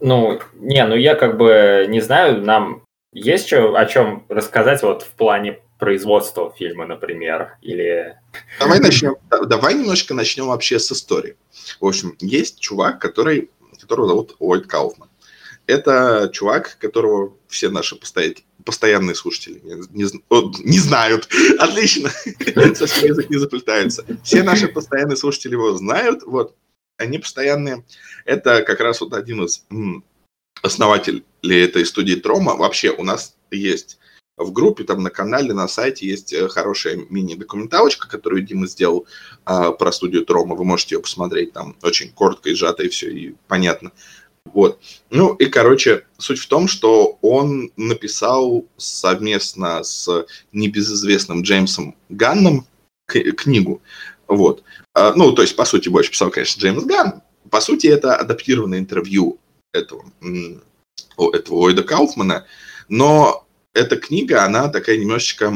Ну, 0.00 0.40
не, 0.54 0.84
ну 0.86 0.96
я 0.96 1.14
как 1.14 1.38
бы 1.38 1.86
не 1.88 2.00
знаю, 2.00 2.42
нам 2.42 2.82
есть 3.14 3.46
что, 3.46 3.74
о 3.74 3.86
чем 3.86 4.26
рассказать 4.28 4.82
вот 4.82 5.02
в 5.02 5.10
плане 5.12 5.60
производства 5.84 6.50
фильма, 6.56 6.86
например, 6.86 7.58
или... 7.60 8.18
Давай 8.58 8.80
начнем, 8.80 9.16
давай 9.28 9.74
немножко 9.74 10.14
начнем 10.14 10.46
вообще 10.46 10.78
с 10.78 10.90
истории. 10.90 11.36
В 11.78 11.84
общем, 11.84 12.16
есть 12.20 12.58
чувак, 12.58 13.02
который, 13.02 13.50
которого 13.78 14.08
зовут 14.08 14.36
Ллойд 14.40 14.66
Кауфман. 14.66 15.10
Это 15.66 16.30
чувак, 16.32 16.78
которого 16.78 17.34
все 17.48 17.68
наши 17.68 17.96
постоянные 18.64 19.14
слушатели 19.14 19.60
не, 19.62 20.04
не, 20.04 20.64
не 20.64 20.78
знают. 20.78 21.28
Отлично. 21.58 22.08
Совсем 22.74 23.10
язык 23.10 23.28
не 23.28 23.36
заплетается. 23.36 24.06
Все 24.22 24.42
наши 24.42 24.68
постоянные 24.68 25.16
слушатели 25.16 25.52
его 25.52 25.74
знают. 25.74 26.22
Вот. 26.22 26.56
Они 26.96 27.18
постоянные. 27.18 27.84
Это 28.24 28.62
как 28.62 28.80
раз 28.80 29.02
вот 29.02 29.12
один 29.12 29.44
из 29.44 29.66
основателей 30.62 31.24
этой 31.42 31.84
студии 31.84 32.14
Трома. 32.14 32.56
Вообще 32.56 32.90
у 32.90 33.02
нас 33.02 33.36
есть 33.50 33.98
в 34.36 34.52
группе, 34.52 34.84
там 34.84 35.02
на 35.02 35.10
канале, 35.10 35.52
на 35.52 35.68
сайте 35.68 36.06
есть 36.06 36.32
э, 36.32 36.48
хорошая 36.48 36.96
мини-документалочка, 37.08 38.08
которую 38.08 38.42
Дима 38.42 38.66
сделал 38.66 39.06
а, 39.44 39.70
про 39.70 39.92
студию 39.92 40.24
Трома. 40.24 40.56
Вы 40.56 40.64
можете 40.64 40.96
ее 40.96 41.00
посмотреть, 41.00 41.52
там 41.52 41.76
очень 41.82 42.10
коротко 42.10 42.50
и 42.50 42.54
сжато, 42.54 42.82
и 42.82 42.88
все, 42.88 43.10
и 43.10 43.34
понятно. 43.46 43.92
Вот. 44.44 44.80
Ну 45.10 45.34
и, 45.34 45.46
короче, 45.46 46.06
суть 46.18 46.38
в 46.38 46.48
том, 46.48 46.68
что 46.68 47.18
он 47.22 47.70
написал 47.76 48.66
совместно 48.76 49.82
с 49.82 50.26
небезызвестным 50.52 51.42
Джеймсом 51.42 51.96
Ганном 52.08 52.66
книгу. 53.06 53.82
Вот. 54.26 54.64
А, 54.94 55.14
ну, 55.14 55.32
то 55.32 55.42
есть, 55.42 55.56
по 55.56 55.64
сути, 55.64 55.88
больше 55.88 56.10
писал, 56.10 56.30
конечно, 56.30 56.60
Джеймс 56.60 56.84
Ганн. 56.84 57.22
По 57.50 57.60
сути, 57.60 57.86
это 57.86 58.16
адаптированное 58.16 58.80
интервью 58.80 59.38
этого, 59.72 60.04
этого 61.18 61.54
Ллойда 61.54 61.82
Кауфмана, 61.82 62.46
но 62.88 63.43
эта 63.74 63.96
книга, 63.96 64.44
она 64.44 64.68
такая 64.68 64.96
немножечко 64.96 65.52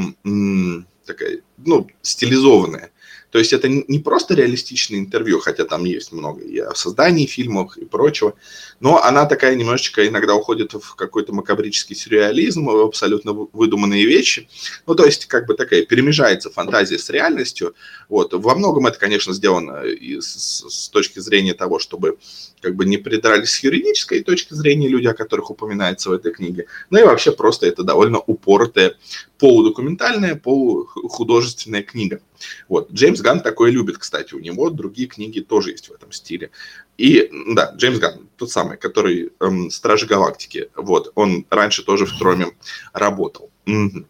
такая, 1.06 1.40
ну, 1.56 1.88
стилизованная. 2.02 2.90
То 3.30 3.38
есть 3.38 3.52
это 3.52 3.68
не 3.68 3.98
просто 3.98 4.34
реалистичное 4.34 4.98
интервью, 4.98 5.38
хотя 5.38 5.64
там 5.64 5.84
есть 5.84 6.12
много 6.12 6.40
и 6.40 6.58
о 6.58 6.74
создании 6.74 7.26
фильмов 7.26 7.76
и 7.76 7.84
прочего, 7.84 8.34
но 8.80 9.02
она 9.02 9.26
такая 9.26 9.54
немножечко 9.54 10.06
иногда 10.06 10.34
уходит 10.34 10.72
в 10.72 10.94
какой-то 10.94 11.34
макабрический 11.34 11.94
сюрреализм, 11.94 12.66
в 12.66 12.80
абсолютно 12.80 13.32
выдуманные 13.32 14.06
вещи. 14.06 14.48
Ну, 14.86 14.94
то 14.94 15.04
есть 15.04 15.26
как 15.26 15.46
бы 15.46 15.54
такая 15.54 15.84
перемежается 15.84 16.50
фантазия 16.50 16.98
с 16.98 17.10
реальностью. 17.10 17.74
Вот. 18.08 18.32
Во 18.32 18.54
многом 18.54 18.86
это, 18.86 18.98
конечно, 18.98 19.34
сделано 19.34 19.82
и 19.82 20.20
с, 20.20 20.64
с 20.68 20.88
точки 20.88 21.18
зрения 21.18 21.54
того, 21.54 21.78
чтобы 21.78 22.18
как 22.60 22.74
бы 22.76 22.86
не 22.86 22.96
придрались 22.96 23.50
с 23.50 23.62
юридической 23.62 24.22
точки 24.22 24.54
зрения 24.54 24.88
люди, 24.88 25.06
о 25.06 25.14
которых 25.14 25.50
упоминается 25.50 26.10
в 26.10 26.12
этой 26.12 26.32
книге. 26.32 26.66
Ну 26.90 26.98
и 26.98 27.02
вообще 27.02 27.32
просто 27.32 27.66
это 27.66 27.82
довольно 27.82 28.18
упоротая 28.18 28.96
полудокументальная, 29.38 30.34
полухудожественная 30.34 31.82
книга. 31.82 32.20
Вот. 32.68 32.90
Джеймс 32.92 33.20
Ганн 33.20 33.40
такое 33.40 33.70
любит, 33.70 33.98
кстати, 33.98 34.34
у 34.34 34.38
него 34.38 34.70
другие 34.70 35.08
книги 35.08 35.40
тоже 35.40 35.72
есть 35.72 35.88
в 35.88 35.92
этом 35.92 36.12
стиле. 36.12 36.50
И, 36.96 37.30
да, 37.54 37.72
Джеймс 37.76 37.98
Ганн, 37.98 38.28
тот 38.36 38.50
самый, 38.50 38.76
который 38.76 39.30
эм, 39.40 39.70
Стражи 39.70 40.06
Галактики, 40.06 40.70
вот, 40.74 41.12
он 41.14 41.46
раньше 41.50 41.84
тоже 41.84 42.06
в 42.06 42.18
Троме 42.18 42.46
работал. 42.92 43.50
Угу. 43.66 44.04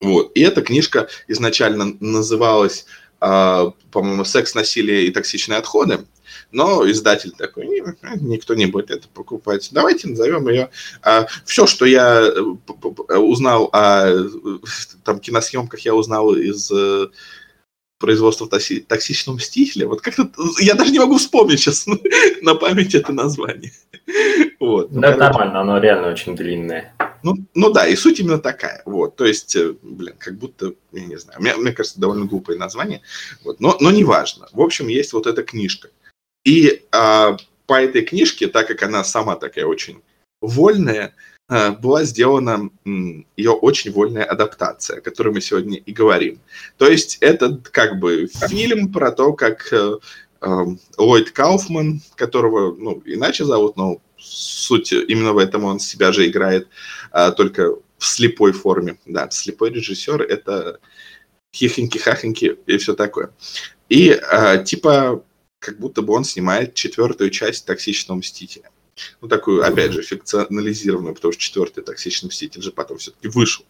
Вот. 0.00 0.32
И 0.34 0.40
эта 0.40 0.62
книжка 0.62 1.08
изначально 1.28 1.96
называлась, 2.00 2.86
э, 3.20 3.70
по-моему, 3.90 4.24
«Секс, 4.24 4.54
насилие 4.54 5.06
и 5.06 5.10
токсичные 5.10 5.58
отходы», 5.58 6.04
но 6.52 6.88
издатель 6.90 7.32
такой, 7.32 7.66
никто 8.20 8.54
не 8.54 8.66
будет 8.66 8.90
это 8.90 9.08
покупать. 9.08 9.68
Давайте 9.72 10.08
назовем 10.08 10.48
ее. 10.48 10.70
А, 11.02 11.26
все, 11.44 11.66
что 11.66 11.84
я 11.84 12.20
э, 12.20 13.16
узнал 13.16 13.68
о 13.72 14.28
там, 15.04 15.18
киносъемках, 15.18 15.80
я 15.80 15.94
узнал 15.94 16.34
из 16.34 16.70
э, 16.70 17.08
производства 17.98 18.46
токси- 18.46 18.84
токсичного 18.86 19.40
стиля. 19.40 19.86
Вот 19.86 20.00
как-то 20.00 20.30
я 20.60 20.74
даже 20.74 20.92
не 20.92 20.98
могу 20.98 21.16
вспомнить 21.16 21.60
сейчас 21.60 21.86
на 22.42 22.54
память 22.54 22.94
это 22.94 23.12
название. 23.12 23.72
Вот. 24.60 24.90
Да, 24.92 25.12
ну, 25.12 25.18
нормально, 25.18 25.60
оно 25.60 25.78
реально 25.78 26.08
очень 26.08 26.36
длинное. 26.36 26.94
Ну, 27.22 27.36
ну 27.54 27.70
да, 27.70 27.86
и 27.86 27.96
суть 27.96 28.20
именно 28.20 28.38
такая. 28.38 28.82
Вот, 28.84 29.16
то 29.16 29.24
есть, 29.24 29.56
э, 29.56 29.74
блин, 29.82 30.14
как 30.18 30.36
будто, 30.36 30.74
я 30.92 31.04
не 31.04 31.18
знаю, 31.18 31.40
мне, 31.40 31.56
мне 31.56 31.72
кажется, 31.72 32.00
довольно 32.00 32.26
глупое 32.26 32.58
название. 32.58 33.02
Вот, 33.44 33.60
но, 33.60 33.76
но 33.80 33.90
неважно. 33.90 34.48
В 34.52 34.60
общем, 34.60 34.88
есть 34.88 35.12
вот 35.12 35.26
эта 35.26 35.42
книжка. 35.42 35.88
И 36.44 36.84
а, 36.92 37.36
по 37.66 37.82
этой 37.82 38.02
книжке, 38.02 38.46
так 38.46 38.68
как 38.68 38.82
она 38.82 39.02
сама 39.02 39.34
такая 39.36 39.66
очень 39.66 40.02
вольная, 40.40 41.14
была 41.48 42.02
сделана 42.04 42.70
ее 43.36 43.52
очень 43.52 43.92
вольная 43.92 44.24
адаптация, 44.24 44.98
о 44.98 45.00
которой 45.00 45.32
мы 45.32 45.40
сегодня 45.40 45.78
и 45.78 45.92
говорим. 45.92 46.40
То 46.76 46.88
есть 46.88 47.18
это 47.20 47.60
как 47.70 48.00
бы 48.00 48.26
фильм 48.26 48.92
про 48.92 49.12
то, 49.12 49.32
как 49.32 49.72
э, 49.72 49.98
э, 50.40 50.64
Ллойд 50.98 51.30
Кауфман, 51.30 52.00
которого 52.16 52.74
ну, 52.74 53.00
иначе 53.04 53.44
зовут, 53.44 53.76
но 53.76 54.00
суть 54.18 54.92
именно 54.92 55.32
в 55.34 55.38
этом 55.38 55.64
он 55.64 55.78
себя 55.78 56.10
же 56.10 56.26
играет, 56.26 56.66
а, 57.12 57.30
только 57.30 57.76
в 57.98 58.04
слепой 58.04 58.50
форме. 58.50 58.98
Да, 59.06 59.30
слепой 59.30 59.70
режиссер— 59.70 60.22
это 60.28 60.80
хихоньки-хахоньки 61.54 62.58
и 62.66 62.76
все 62.78 62.94
такое. 62.94 63.30
И 63.88 64.20
типа 64.64 65.22
как 65.60 65.78
будто 65.78 66.02
бы 66.02 66.12
он 66.12 66.24
снимает 66.24 66.74
четвертую 66.74 67.30
часть 67.30 67.66
«Токсичного 67.66 68.18
мстителя». 68.18 68.70
Ну, 69.20 69.28
такую, 69.28 69.64
опять 69.64 69.92
же, 69.92 70.02
фикционализированную, 70.02 71.14
потому 71.14 71.32
что 71.32 71.42
четвертый 71.42 71.84
«Токсичный 71.84 72.28
мститель» 72.28 72.62
же 72.62 72.72
потом 72.72 72.98
все-таки 72.98 73.28
вышел. 73.28 73.64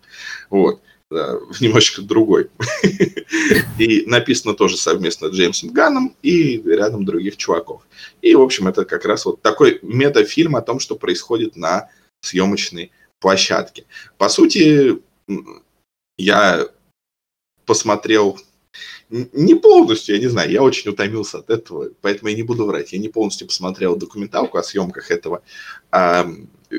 Вот. 0.51 0.81
Да, 1.11 1.39
немножечко 1.61 2.03
другой. 2.03 2.51
И 3.79 4.05
написано 4.07 4.55
тоже 4.55 4.77
совместно 4.77 5.27
Джеймсом 5.27 5.71
Ганном 5.71 6.17
и 6.23 6.61
рядом 6.65 7.05
других 7.05 7.37
чуваков. 7.37 7.83
И, 8.23 8.35
в 8.35 8.43
общем, 8.43 8.69
это 8.69 8.85
как 8.85 9.05
раз 9.05 9.25
вот 9.25 9.43
такой 9.43 9.79
метафильм 9.83 10.57
о 10.57 10.63
том, 10.63 10.81
что 10.81 10.97
происходит 10.97 11.57
на 11.57 11.89
съемочной 12.23 12.91
площадке. 13.21 13.85
По 14.19 14.29
сути, 14.29 15.01
я 16.19 16.69
посмотрел 17.67 18.39
не 19.11 19.55
полностью, 19.55 20.17
я 20.17 20.21
не 20.21 20.29
знаю, 20.29 20.51
я 20.51 20.63
очень 20.63 20.91
утомился 20.91 21.39
от 21.39 21.51
этого, 21.51 21.91
поэтому 22.01 22.31
я 22.31 22.37
не 22.37 22.43
буду 22.43 22.67
врать. 22.67 22.93
Я 22.93 22.99
не 22.99 23.09
полностью 23.09 23.47
посмотрел 23.47 23.97
документалку 23.97 24.59
о 24.59 24.63
съемках 24.63 25.11
этого 25.11 25.43
э, 25.93 26.25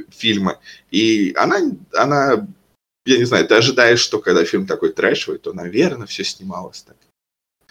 фильма. 0.10 0.60
И 0.92 1.34
она, 1.36 1.62
она, 1.94 2.48
я 3.06 3.18
не 3.18 3.26
знаю, 3.26 3.48
ты 3.48 3.56
ожидаешь, 3.56 4.00
что 4.00 4.20
когда 4.20 4.44
фильм 4.46 4.68
такой 4.68 4.92
трэшевый, 4.92 5.40
то, 5.40 5.54
наверное, 5.54 6.08
все 6.08 6.24
снималось 6.24 6.84
так. 6.84 6.98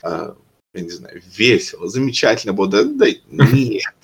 Э, 0.02 0.34
я 0.74 0.82
не 0.82 0.90
знаю, 0.90 1.22
весело, 1.36 1.88
замечательно 1.88 2.52
было. 2.52 2.68
Да, 2.68 2.84
да 2.84 3.06
нет. 3.52 3.94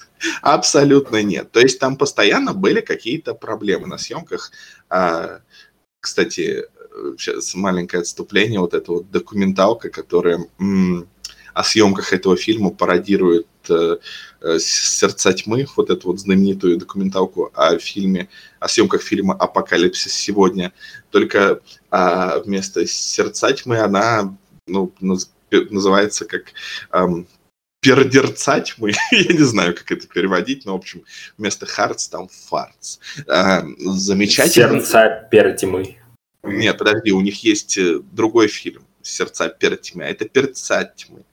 Абсолютно 0.41 1.23
нет. 1.23 1.51
То 1.51 1.61
есть 1.61 1.79
там 1.79 1.97
постоянно 1.97 2.55
были 2.55 2.81
какие-то 2.81 3.35
проблемы 3.35 3.87
на 3.87 3.99
съемках. 3.99 4.53
А, 4.89 5.41
кстати, 6.01 6.65
сейчас 7.19 7.55
маленькое 7.55 8.01
отступление, 8.03 8.61
вот 8.61 8.75
эта 8.75 8.93
вот 8.93 9.11
документалка, 9.11 9.91
которая 9.91 10.47
о 11.55 11.65
съемках 11.65 12.13
этого 12.13 12.37
фильма 12.37 12.71
пародирует 12.71 13.47
э, 13.69 13.97
э, 14.41 14.59
«Сердца 14.59 15.33
тьмы», 15.33 15.67
вот 15.77 15.91
эту 15.91 16.09
вот 16.09 16.21
знаменитую 16.21 16.79
документалку 16.79 17.51
о 17.55 17.79
фильме, 17.79 18.29
о 18.59 18.69
съемках 18.69 19.03
фильма 19.03 19.35
«Апокалипсис 19.35 20.13
сегодня». 20.13 20.73
Только 21.11 21.61
а, 21.91 22.39
вместо 22.41 22.87
«Сердца 22.87 23.53
тьмы» 23.53 23.79
она 23.79 24.37
ну, 24.67 24.93
называется 25.51 26.25
как 26.25 26.53
эм, 26.93 27.27
пердерца 27.81 28.61
тьмы. 28.61 28.93
Я 29.11 29.35
не 29.35 29.45
знаю, 29.45 29.75
как 29.75 29.93
это 29.93 30.07
переводить, 30.07 30.65
но, 30.65 30.73
в 30.73 30.77
общем, 30.77 31.03
вместо 31.37 31.67
hearts 31.67 32.09
там 32.09 32.29
farts. 32.29 32.99
Э, 33.27 33.63
замечательно. 33.79 34.81
Сердца 34.81 35.29
пертьмы. 35.31 35.97
Нет, 36.43 36.79
подожди, 36.79 37.13
у 37.13 37.21
них 37.21 37.45
есть 37.45 37.79
э, 37.79 38.01
другой 38.13 38.49
фильм 38.49 38.85
«Сердца 39.03 39.49
пертьмы», 39.49 40.05
а 40.05 40.09
это 40.09 40.29
«Перца 40.29 40.85
тьмы». 40.85 41.25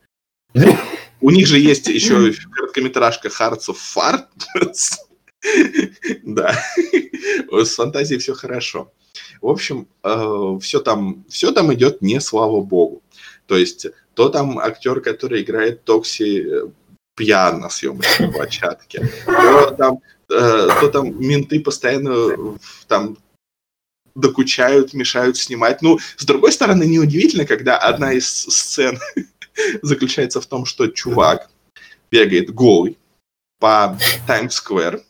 У 1.22 1.32
них 1.32 1.48
же 1.48 1.60
есть 1.60 1.88
еще 1.88 2.34
короткометражка 2.52 3.28
Hearts 3.28 3.70
of 3.70 3.78
Farts. 3.96 4.98
Да, 6.24 6.54
с 7.50 7.76
фантазией 7.76 8.20
все 8.20 8.34
хорошо. 8.34 8.92
В 9.42 9.48
общем, 9.48 9.88
э, 10.04 10.60
все 10.62 10.82
там, 10.82 11.24
все 11.30 11.54
там 11.54 11.74
идет 11.74 12.02
не 12.02 12.20
слава 12.20 12.62
богу. 12.62 13.02
То 13.46 13.58
есть 13.58 13.88
то 14.16 14.28
там 14.28 14.60
актер, 14.60 15.00
который 15.00 15.42
играет 15.42 15.86
Токси 15.86 16.46
э, 16.46 16.68
пьян 17.16 17.62
на 17.62 17.70
съемочной 17.70 18.34
площадке, 18.34 19.10
то 19.26 19.72
там, 19.72 20.00
э, 20.30 20.68
то 20.82 20.90
там 20.90 21.18
менты 21.26 21.62
постоянно 21.62 22.58
там 22.88 23.18
докучают, 24.16 24.94
мешают 24.94 25.38
снимать. 25.38 25.82
Ну, 25.82 26.00
с 26.18 26.26
другой 26.26 26.52
стороны, 26.52 26.86
неудивительно, 26.86 27.46
когда 27.46 27.78
одна 27.78 28.14
из 28.14 28.28
сцен 28.28 29.00
заключается 29.82 30.42
в 30.42 30.46
том, 30.46 30.66
что 30.66 30.88
чувак 30.88 31.50
бегает 32.12 32.54
голый 32.54 32.98
по 33.60 33.98
Таймс-сквер, 34.28 35.02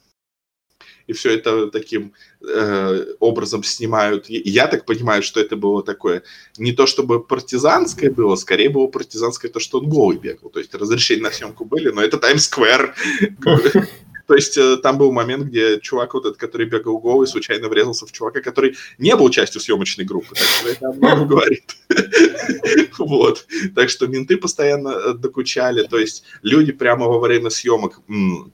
и 1.09 1.13
все 1.13 1.33
это 1.33 1.71
таким 1.71 2.13
э, 2.47 3.05
образом 3.19 3.63
снимают. 3.63 4.29
Я 4.29 4.67
так 4.67 4.85
понимаю, 4.85 5.23
что 5.23 5.39
это 5.39 5.55
было 5.55 5.81
такое 5.81 6.21
не 6.57 6.71
то 6.71 6.85
чтобы 6.85 7.23
партизанское 7.23 8.11
было, 8.11 8.35
скорее 8.35 8.69
было 8.69 8.85
партизанское 8.85 9.49
то, 9.49 9.59
что 9.59 9.79
он 9.79 9.89
голый 9.89 10.17
бегал. 10.17 10.51
То 10.51 10.59
есть 10.59 10.75
разрешения 10.75 11.23
на 11.23 11.31
съемку 11.31 11.65
были, 11.65 11.89
но 11.89 12.01
это 12.01 12.19
Таймс-сквер. 12.19 12.93
То 14.29 14.35
есть 14.35 14.57
э, 14.57 14.77
там 14.77 14.99
был 14.99 15.11
момент, 15.11 15.45
где 15.45 15.79
чувак 15.79 16.13
вот 16.13 16.23
этот, 16.23 16.37
который 16.37 16.67
бегал 16.67 16.99
голый, 16.99 17.25
случайно 17.25 17.67
врезался 17.67 18.05
в 18.05 18.11
чувака, 18.11 18.41
который 18.41 18.77
не 18.99 19.15
был 19.15 19.31
частью 19.31 19.59
съемочной 19.59 20.05
группы. 20.05 20.35
Так 20.35 20.47
что 20.47 20.69
это 20.69 20.89
о 20.89 21.25
говорит. 21.25 21.75
Вот. 22.99 23.47
Так 23.73 23.89
что 23.89 24.05
менты 24.05 24.37
постоянно 24.37 24.89
э, 24.89 25.13
докучали. 25.13 25.81
То 25.87 25.97
есть 25.97 26.25
люди 26.43 26.71
прямо 26.71 27.07
во 27.07 27.19
время 27.19 27.49
съемок 27.49 28.01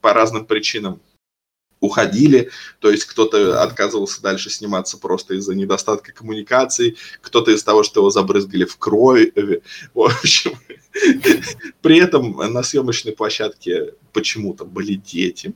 по 0.00 0.14
разным 0.14 0.46
причинам 0.46 1.02
уходили, 1.80 2.50
то 2.80 2.90
есть 2.90 3.04
кто-то 3.04 3.62
отказывался 3.62 4.22
дальше 4.22 4.48
сниматься 4.48 4.96
просто 4.96 5.34
из-за 5.34 5.54
недостатка 5.54 6.10
коммуникаций, 6.12 6.96
кто-то 7.20 7.50
из 7.50 7.62
того, 7.62 7.82
что 7.82 8.00
его 8.00 8.08
забрызгали 8.08 8.64
в 8.64 8.78
крови. 8.78 9.30
В 9.92 10.00
общем, 10.00 10.52
при 11.82 11.98
этом 11.98 12.32
на 12.32 12.62
съемочной 12.62 13.12
площадке 13.12 13.92
почему-то 14.14 14.64
были 14.64 14.94
дети. 14.94 15.54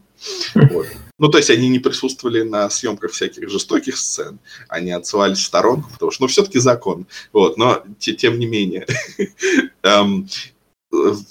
Ну, 1.18 1.28
то 1.28 1.38
есть 1.38 1.50
они 1.50 1.68
не 1.68 1.78
присутствовали 1.78 2.42
на 2.42 2.70
съемках 2.70 3.12
всяких 3.12 3.48
жестоких 3.48 3.96
сцен, 3.96 4.38
они 4.68 4.90
отсылались 4.90 5.38
в 5.38 5.44
сторонку, 5.44 5.90
потому 5.92 6.10
что, 6.10 6.24
ну, 6.24 6.28
все-таки 6.28 6.58
закон. 6.58 7.06
Вот, 7.32 7.56
но 7.56 7.82
тем 7.98 8.38
не 8.38 8.46
менее. 8.46 8.86
Эм, 9.82 10.28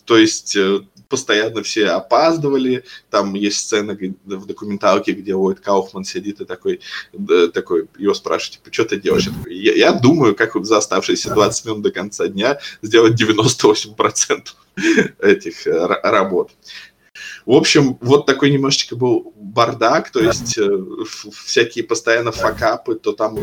то 0.05 0.17
есть 0.17 0.55
э, 0.55 0.81
постоянно 1.09 1.63
все 1.63 1.87
опаздывали. 1.87 2.85
Там 3.09 3.33
есть 3.33 3.59
сцена 3.59 3.97
в 4.25 4.45
документалке, 4.45 5.11
где 5.11 5.35
Уайт 5.35 5.59
Кауфман 5.59 6.05
сидит 6.05 6.39
и 6.39 6.45
такой, 6.45 6.79
такой 7.53 7.87
его 7.97 8.13
спрашивает, 8.13 8.59
типа, 8.59 8.73
что 8.73 8.85
ты 8.85 9.01
делаешь? 9.01 9.25
Я, 9.27 9.33
такой, 9.33 9.55
я, 9.55 9.73
я 9.73 9.91
думаю, 9.91 10.35
как 10.35 10.63
за 10.63 10.77
оставшиеся 10.77 11.33
20 11.33 11.65
минут 11.65 11.81
до 11.81 11.91
конца 11.91 12.27
дня 12.27 12.59
сделать 12.81 13.21
98% 13.21 14.47
этих 15.19 15.67
э, 15.67 15.87
работ. 16.03 16.51
В 17.45 17.53
общем, 17.53 17.97
вот 18.01 18.25
такой 18.25 18.51
немножечко 18.51 18.95
был 18.95 19.33
бардак, 19.35 20.11
то 20.11 20.19
есть 20.19 20.57
э, 20.57 20.69
всякие 21.45 21.83
постоянно 21.83 22.31
факапы, 22.31 22.95
то 22.95 23.13
там 23.13 23.37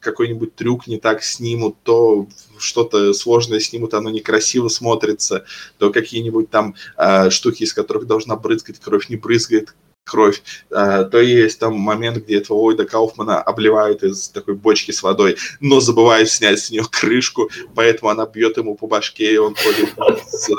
какой-нибудь 0.00 0.54
трюк 0.54 0.86
не 0.86 0.98
так 0.98 1.22
снимут, 1.22 1.76
то 1.82 2.26
что-то 2.58 3.12
сложное 3.12 3.60
снимут, 3.60 3.94
оно 3.94 4.10
некрасиво 4.10 4.68
смотрится, 4.68 5.44
то 5.78 5.90
какие-нибудь 5.90 6.50
там 6.50 6.74
э, 6.96 7.30
штуки, 7.30 7.62
из 7.62 7.72
которых 7.72 8.06
должна 8.06 8.36
брызгать 8.36 8.80
кровь, 8.80 9.08
не 9.08 9.16
брызгает 9.16 9.74
кровь, 10.04 10.42
э, 10.70 11.08
то 11.10 11.20
есть 11.20 11.58
там 11.58 11.74
момент, 11.74 12.24
где 12.24 12.38
этого 12.38 12.58
Ллойда 12.58 12.84
Кауфмана 12.84 13.40
обливают 13.40 14.02
из 14.02 14.28
такой 14.28 14.54
бочки 14.54 14.90
с 14.90 15.02
водой, 15.02 15.36
но 15.60 15.80
забывают 15.80 16.28
снять 16.28 16.58
с 16.58 16.70
нее 16.70 16.84
крышку, 16.90 17.50
поэтому 17.74 18.10
она 18.10 18.26
бьет 18.26 18.56
ему 18.56 18.74
по 18.74 18.86
башке, 18.86 19.34
и 19.34 19.36
он 19.36 19.54
ходит 19.54 19.94
с, 20.28 20.50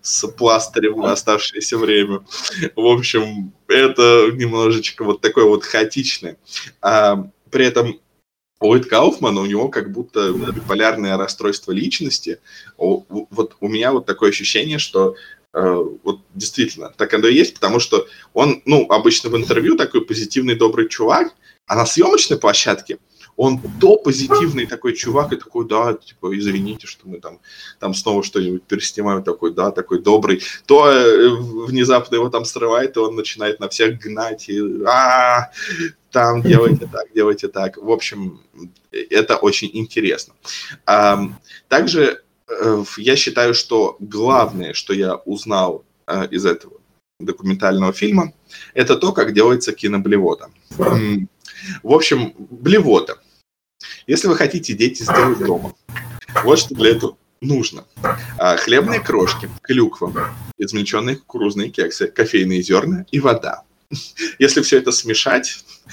с 0.00 0.28
пластырем 0.28 1.00
на 1.00 1.12
оставшееся 1.12 1.78
время. 1.78 2.24
В 2.76 2.86
общем, 2.86 3.52
это 3.68 4.30
немножечко 4.32 5.04
вот 5.04 5.20
такое 5.20 5.44
вот 5.44 5.64
хаотичное. 5.64 6.36
А, 6.80 7.28
при 7.50 7.66
этом 7.66 8.00
Ллойд 8.60 8.86
Кауфман, 8.86 9.36
у 9.38 9.46
него 9.46 9.68
как 9.68 9.90
будто 9.90 10.32
биполярное 10.32 11.16
расстройство 11.16 11.72
личности. 11.72 12.38
Вот 12.78 13.56
у 13.60 13.68
меня 13.68 13.92
вот 13.92 14.06
такое 14.06 14.30
ощущение, 14.30 14.78
что 14.78 15.16
вот 15.52 16.20
действительно, 16.34 16.92
так 16.96 17.12
оно 17.14 17.28
и 17.28 17.34
есть, 17.34 17.54
потому 17.54 17.78
что 17.78 18.06
он, 18.32 18.62
ну, 18.64 18.86
обычно 18.90 19.28
в 19.30 19.36
интервью 19.36 19.76
такой 19.76 20.04
позитивный, 20.04 20.54
добрый 20.54 20.88
чувак, 20.88 21.34
а 21.66 21.76
на 21.76 21.84
съемочной 21.84 22.38
площадке 22.38 22.98
он 23.36 23.60
то 23.80 23.96
позитивный 23.96 24.66
такой 24.66 24.94
чувак 24.94 25.32
и 25.32 25.36
такой, 25.36 25.66
да, 25.66 25.94
типа, 25.94 26.36
извините, 26.36 26.86
что 26.86 27.08
мы 27.08 27.18
там, 27.18 27.40
там 27.80 27.94
снова 27.94 28.22
что-нибудь 28.22 28.62
переснимаем, 28.64 29.22
такой, 29.22 29.54
да, 29.54 29.70
такой 29.70 30.02
добрый, 30.02 30.42
то 30.66 30.90
э, 30.90 31.30
внезапно 31.66 32.16
его 32.16 32.28
там 32.28 32.44
срывает, 32.44 32.96
и 32.96 33.00
он 33.00 33.16
начинает 33.16 33.58
на 33.60 33.68
всех 33.68 33.98
гнать, 33.98 34.48
и 34.48 34.60
а, 34.86 35.50
там 36.10 36.42
делайте 36.42 36.86
так, 36.92 37.12
делайте 37.14 37.48
так. 37.48 37.78
В 37.78 37.90
общем, 37.90 38.40
это 38.90 39.36
очень 39.36 39.70
интересно. 39.72 40.34
Также 41.68 42.04
Э, 42.04 42.21
я 42.96 43.16
считаю, 43.16 43.54
что 43.54 43.96
главное, 44.00 44.72
что 44.74 44.92
я 44.92 45.16
узнал 45.16 45.84
э, 46.06 46.28
из 46.28 46.46
этого 46.46 46.74
документального 47.18 47.92
фильма, 47.92 48.32
это 48.74 48.96
то, 48.96 49.12
как 49.12 49.32
делается 49.32 49.72
киноблевота. 49.72 50.50
В 50.76 51.92
общем, 51.92 52.34
блевота. 52.36 53.18
Если 54.06 54.28
вы 54.28 54.36
хотите 54.36 54.74
дети 54.74 55.02
сделать 55.02 55.38
дома, 55.38 55.74
вот 56.44 56.58
что 56.58 56.74
для 56.74 56.90
этого 56.90 57.16
нужно. 57.40 57.84
А, 58.38 58.56
хлебные 58.56 59.00
крошки, 59.00 59.48
клюква, 59.62 60.34
измельченные 60.58 61.16
кукурузные 61.16 61.70
кексы, 61.70 62.06
кофейные 62.06 62.62
зерна 62.62 63.04
и 63.10 63.20
вода. 63.20 63.64
Если 64.38 64.62
все 64.62 64.78
это 64.78 64.90
смешать 64.90 65.64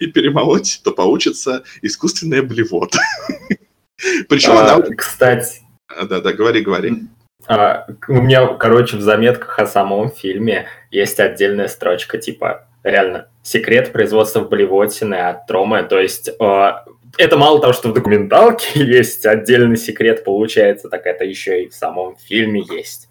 и 0.00 0.06
перемолоть, 0.06 0.80
то 0.84 0.92
получится 0.92 1.64
искусственная 1.82 2.42
блевота. 2.42 3.00
Причем 4.28 4.52
а, 4.52 4.74
она... 4.74 4.94
Кстати, 4.94 5.62
да-да, 5.88 6.32
говори, 6.32 6.62
говори. 6.62 7.02
А, 7.46 7.86
у 8.08 8.14
меня, 8.14 8.46
короче, 8.54 8.96
в 8.96 9.02
заметках 9.02 9.58
о 9.58 9.66
самом 9.66 10.10
фильме 10.10 10.66
есть 10.90 11.20
отдельная 11.20 11.68
строчка, 11.68 12.18
типа, 12.18 12.66
реально, 12.82 13.28
секрет 13.42 13.92
производства 13.92 14.40
блевотины 14.40 15.14
от 15.14 15.46
Тромы. 15.46 15.82
То 15.84 16.00
есть 16.00 16.28
э, 16.28 16.72
это 17.18 17.36
мало 17.36 17.60
того, 17.60 17.72
что 17.72 17.90
в 17.90 17.92
документалке 17.92 18.66
есть 18.84 19.24
отдельный 19.26 19.76
секрет, 19.76 20.24
получается, 20.24 20.88
так 20.88 21.06
это 21.06 21.24
еще 21.24 21.64
и 21.64 21.68
в 21.68 21.74
самом 21.74 22.16
фильме 22.16 22.64
есть. 22.70 23.08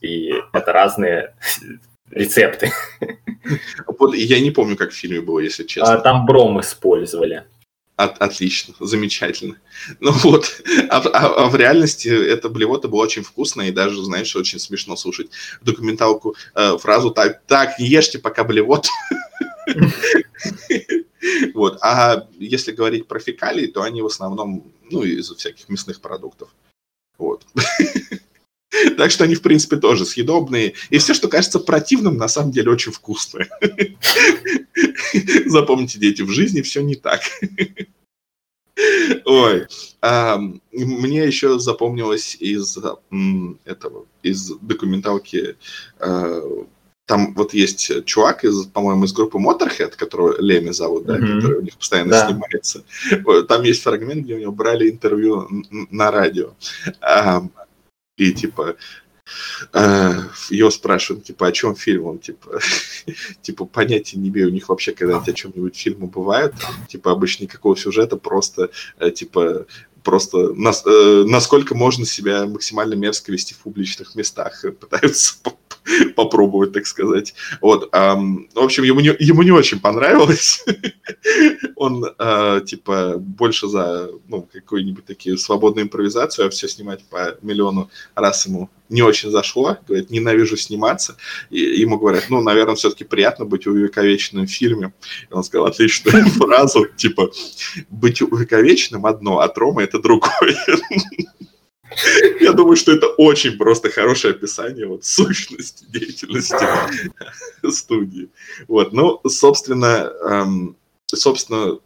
И 0.00 0.32
это 0.52 0.72
разные 0.72 1.34
рецепты. 2.10 2.70
Вот 3.98 4.14
я 4.14 4.40
не 4.40 4.50
помню, 4.50 4.76
как 4.76 4.90
в 4.90 4.94
фильме 4.94 5.22
было, 5.22 5.38
если 5.38 5.64
честно. 5.64 5.94
А, 5.94 6.00
там 6.00 6.26
бром 6.26 6.60
использовали. 6.60 7.44
От, 7.98 8.22
отлично, 8.22 8.74
замечательно. 8.78 9.56
Ну 10.00 10.12
вот, 10.12 10.62
а, 10.88 10.98
а, 10.98 11.44
а 11.44 11.48
в 11.48 11.56
реальности 11.56 12.08
эта 12.08 12.48
блевота 12.48 12.86
была 12.86 13.02
очень 13.02 13.24
вкусная, 13.24 13.68
и 13.68 13.72
даже, 13.72 14.04
знаешь, 14.04 14.36
очень 14.36 14.60
смешно 14.60 14.94
слушать 14.94 15.30
документалку 15.62 16.36
э, 16.54 16.78
фразу 16.78 17.10
так, 17.10 17.42
так, 17.46 17.80
не 17.80 17.88
ешьте 17.88 18.18
пока 18.18 18.44
блевот. 18.44 18.86
Вот, 21.52 21.78
а 21.82 22.28
если 22.38 22.70
говорить 22.70 23.08
про 23.08 23.18
фекалии, 23.18 23.66
то 23.66 23.82
они 23.82 24.02
в 24.02 24.06
основном, 24.06 24.72
ну, 24.88 25.02
из 25.02 25.28
всяких 25.32 25.68
мясных 25.68 26.00
продуктов. 26.00 26.48
Вот. 27.18 27.44
Так 28.96 29.10
что 29.10 29.24
они, 29.24 29.34
в 29.34 29.42
принципе, 29.42 29.76
тоже 29.76 30.04
съедобные. 30.04 30.74
И 30.90 30.98
все, 30.98 31.14
что 31.14 31.28
кажется 31.28 31.58
противным, 31.58 32.16
на 32.16 32.28
самом 32.28 32.50
деле 32.50 32.70
очень 32.70 32.92
вкусное. 32.92 33.48
Запомните, 35.46 35.98
дети, 35.98 36.22
в 36.22 36.30
жизни 36.30 36.62
все 36.62 36.82
не 36.82 36.94
так. 36.94 37.20
Ой, 39.24 39.66
а, 40.00 40.38
мне 40.72 41.26
еще 41.26 41.58
запомнилось 41.58 42.36
из 42.38 42.78
этого, 43.64 44.06
из 44.22 44.52
документалки 44.60 45.56
а, 45.98 46.40
там 47.06 47.32
вот 47.34 47.54
есть 47.54 48.04
чувак 48.04 48.44
из, 48.44 48.66
по-моему, 48.66 49.04
из 49.04 49.14
группы 49.14 49.38
Motorhead, 49.38 49.96
которого 49.96 50.40
Леми 50.40 50.72
зовут, 50.72 51.06
да, 51.06 51.16
mm-hmm. 51.16 51.36
который 51.36 51.58
у 51.58 51.62
них 51.62 51.76
постоянно 51.78 52.10
да. 52.10 52.26
снимается. 52.28 52.84
Там 53.48 53.62
есть 53.62 53.82
фрагмент, 53.82 54.24
где 54.24 54.34
у 54.34 54.38
него 54.38 54.52
брали 54.52 54.90
интервью 54.90 55.48
на 55.90 56.10
радио. 56.10 56.52
И 58.18 58.32
типа 58.32 58.76
э, 59.72 60.12
его 60.50 60.70
спрашивают, 60.70 61.24
типа, 61.24 61.46
о 61.46 61.52
чем 61.52 61.74
фильм? 61.74 62.06
Он, 62.06 62.18
типа, 62.18 62.60
типа, 63.42 63.64
понятия 63.64 64.18
не 64.18 64.28
имею, 64.28 64.48
у 64.48 64.52
них 64.52 64.68
вообще 64.68 64.92
когда-нибудь 64.92 65.28
о 65.28 65.32
чем-нибудь 65.32 65.76
фильмы 65.76 66.06
бывают. 66.08 66.54
Типа, 66.88 67.12
обычно 67.12 67.44
никакого 67.44 67.76
сюжета, 67.76 68.16
просто, 68.16 68.70
э, 68.98 69.10
типа, 69.10 69.66
просто 70.02 70.52
нас, 70.54 70.82
э, 70.86 71.24
насколько 71.26 71.74
можно 71.74 72.04
себя 72.04 72.46
максимально 72.46 72.94
мерзко 72.94 73.32
вести 73.32 73.54
в 73.54 73.58
публичных 73.58 74.14
местах, 74.14 74.64
пытаются 74.80 75.36
попробовать, 76.16 76.72
так 76.72 76.86
сказать. 76.86 77.34
Вот, 77.60 77.90
в 77.92 78.48
общем, 78.54 78.84
ему 78.84 79.00
не, 79.00 79.14
ему 79.18 79.42
не 79.42 79.50
очень 79.50 79.80
понравилось. 79.80 80.64
Он, 81.76 82.04
э, 82.18 82.60
типа, 82.66 83.14
больше 83.18 83.68
за, 83.68 84.10
ну, 84.28 84.48
какую-нибудь 84.52 85.04
такие 85.04 85.36
свободную 85.38 85.86
импровизацию, 85.86 86.46
а 86.46 86.50
все 86.50 86.68
снимать 86.68 87.04
по 87.04 87.36
миллиону 87.42 87.90
раз 88.14 88.46
ему 88.46 88.68
не 88.88 89.02
очень 89.02 89.30
зашло. 89.30 89.78
Говорит, 89.86 90.10
ненавижу 90.10 90.56
сниматься. 90.56 91.16
И 91.50 91.60
ему 91.60 91.98
говорят, 91.98 92.26
ну, 92.30 92.40
наверное, 92.40 92.74
все-таки 92.74 93.04
приятно 93.04 93.44
быть 93.44 93.66
увековеченным 93.66 94.46
в 94.46 94.50
фильме. 94.50 94.92
И 95.30 95.32
он 95.32 95.44
сказал 95.44 95.66
отличную 95.66 96.26
фразу, 96.30 96.86
типа, 96.96 97.30
быть 97.90 98.22
увековеченным 98.22 99.06
одно, 99.06 99.40
а 99.40 99.48
трома 99.48 99.82
это 99.82 99.98
другое. 99.98 100.56
Я 102.40 102.52
думаю, 102.52 102.76
что 102.76 102.92
это 102.92 103.06
очень 103.06 103.56
просто 103.56 103.90
хорошее 103.90 104.34
описание 104.34 104.86
вот 104.86 105.04
сущности 105.04 105.84
деятельности 105.88 106.64
студии. 107.70 108.28
Вот, 108.66 108.92
ну, 108.92 109.20
собственно, 109.28 110.12
эм, 110.22 110.76
собственно, 111.06 111.78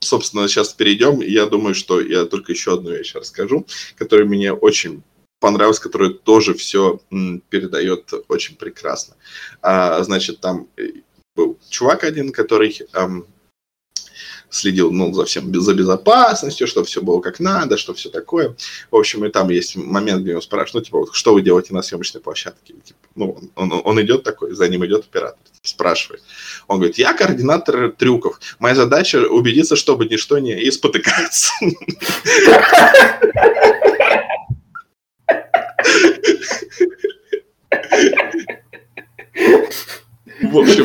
собственно, 0.00 0.48
сейчас 0.48 0.72
перейдем. 0.72 1.20
Я 1.20 1.46
думаю, 1.46 1.74
что 1.74 2.00
я 2.00 2.24
только 2.24 2.52
еще 2.52 2.74
одну 2.74 2.90
вещь 2.90 3.14
расскажу, 3.14 3.66
которая 3.96 4.26
мне 4.26 4.52
очень 4.52 5.02
понравилась, 5.40 5.78
которая 5.78 6.10
тоже 6.10 6.54
все 6.54 7.00
передает 7.48 8.12
очень 8.28 8.56
прекрасно. 8.56 9.16
А, 9.62 10.02
значит, 10.02 10.40
там 10.40 10.68
э, 10.76 10.88
был 11.36 11.58
чувак 11.68 12.04
один, 12.04 12.32
который 12.32 12.76
эм, 12.92 13.26
следил 14.50 14.90
ну, 14.90 15.12
за 15.12 15.24
всем 15.24 15.54
за 15.60 15.74
безопасностью, 15.74 16.66
чтобы 16.66 16.86
все 16.86 17.00
было 17.02 17.20
как 17.20 17.40
надо, 17.40 17.76
что 17.76 17.94
все 17.94 18.08
такое. 18.08 18.56
В 18.90 18.96
общем, 18.96 19.24
и 19.24 19.30
там 19.30 19.48
есть 19.50 19.76
момент, 19.76 20.22
где 20.22 20.32
его 20.32 20.40
спрашивают, 20.40 20.74
ну, 20.74 20.80
типа, 20.86 20.98
вот, 21.00 21.14
что 21.14 21.34
вы 21.34 21.42
делаете 21.42 21.74
на 21.74 21.82
съемочной 21.82 22.20
площадке? 22.20 22.74
типа, 22.84 22.98
ну, 23.14 23.38
он, 23.54 23.72
он, 23.72 23.82
он 23.84 24.02
идет 24.02 24.22
такой, 24.22 24.54
за 24.54 24.68
ним 24.68 24.84
идет 24.86 25.04
оператор, 25.04 25.38
типа, 25.44 25.68
спрашивает. 25.68 26.22
Он 26.66 26.78
говорит, 26.78 26.98
я 26.98 27.14
координатор 27.14 27.92
трюков. 27.92 28.40
Моя 28.58 28.74
задача 28.74 29.18
убедиться, 29.28 29.76
чтобы 29.76 30.06
ничто 30.06 30.38
не 30.38 30.52
и 30.60 30.70
спотыкаться. 30.70 31.52
В 40.40 40.58
общем, 40.58 40.84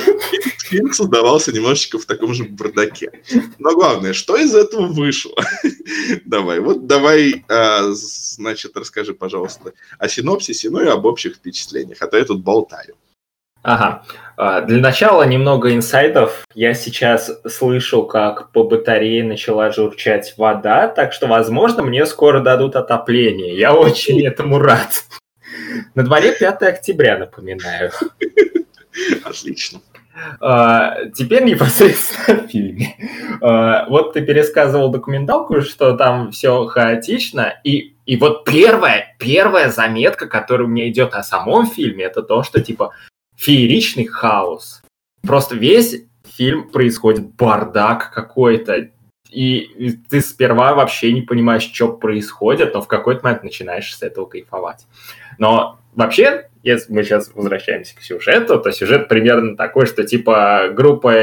фильм 0.60 0.94
создавался 0.94 1.52
немножечко 1.52 2.00
в 2.00 2.06
таком 2.06 2.34
же 2.34 2.46
бардаке. 2.46 3.12
Но 3.60 3.74
главное, 3.74 4.14
что 4.14 4.36
из 4.36 4.56
этого 4.56 4.88
вышло? 4.88 5.36
давай, 6.26 6.60
вот 6.60 6.88
давай, 6.88 7.46
а, 7.50 7.92
значит, 7.92 8.76
расскажи, 8.76 9.14
пожалуйста, 9.14 9.74
о 10.00 10.08
синопсисе, 10.08 10.70
ну 10.70 10.82
и 10.82 10.88
об 10.88 11.06
общих 11.06 11.36
впечатлениях, 11.36 12.02
а 12.02 12.08
то 12.08 12.18
я 12.18 12.26
тут 12.26 12.44
болтаю. 12.44 12.96
Ага. 13.62 14.04
А, 14.36 14.62
для 14.62 14.82
начала 14.82 15.24
немного 15.24 15.74
инсайдов. 15.74 16.46
Я 16.54 16.74
сейчас 16.74 17.32
слышу, 17.48 18.04
как 18.04 18.52
по 18.52 18.64
батарее 18.64 19.24
начала 19.24 19.72
журчать 19.72 20.34
вода, 20.38 20.90
так 20.90 21.14
что, 21.14 21.28
возможно, 21.28 21.82
мне 21.82 22.06
скоро 22.06 22.42
дадут 22.42 22.76
отопление. 22.76 23.58
Я 23.58 23.74
очень 23.74 24.26
этому 24.26 24.60
рад. 24.60 25.06
На 25.96 26.04
дворе 26.04 26.36
5 26.38 26.62
октября, 26.64 27.18
напоминаю. 27.18 27.92
Отлично. 29.24 29.82
Uh, 30.40 31.12
теперь 31.16 31.44
непосредственно 31.44 32.44
в 32.44 32.48
фильме. 32.48 32.96
Uh, 33.42 33.86
вот 33.90 34.14
ты 34.14 34.22
пересказывал 34.22 34.90
документалку, 34.90 35.62
что 35.62 35.98
там 35.98 36.32
все 36.32 36.66
хаотично, 36.66 37.60
и, 37.64 37.96
и 38.06 38.18
вот 38.18 38.46
первая, 38.46 39.16
первая 39.18 39.70
заметка, 39.70 40.28
которая 40.28 40.68
у 40.68 40.70
меня 40.70 40.88
идет 40.88 41.16
о 41.16 41.24
самом 41.24 41.66
фильме, 41.66 42.04
это 42.04 42.22
то, 42.22 42.44
что 42.44 42.62
типа 42.62 42.94
фееричный 43.36 44.06
хаос. 44.06 44.84
Просто 45.24 45.56
весь 45.56 46.04
фильм 46.26 46.70
происходит 46.70 47.34
бардак 47.36 48.12
какой-то, 48.14 48.90
и 49.32 49.98
ты 50.10 50.22
сперва 50.22 50.76
вообще 50.76 51.12
не 51.12 51.22
понимаешь, 51.22 51.64
что 51.64 51.92
происходит, 51.92 52.76
но 52.76 52.82
в 52.82 52.88
какой-то 52.88 53.24
момент 53.24 53.44
начинаешь 53.44 53.96
с 53.96 54.04
этого 54.04 54.26
кайфовать. 54.26 54.86
Но 55.40 55.80
вообще, 55.96 56.50
если 56.64 56.94
мы 56.94 57.04
сейчас 57.04 57.30
возвращаемся 57.34 57.96
к 57.96 58.02
сюжету, 58.02 58.60
то 58.60 58.72
сюжет 58.72 59.10
примерно 59.10 59.58
такой, 59.58 59.86
что 59.86 60.04
типа 60.06 60.70
группа 60.74 61.14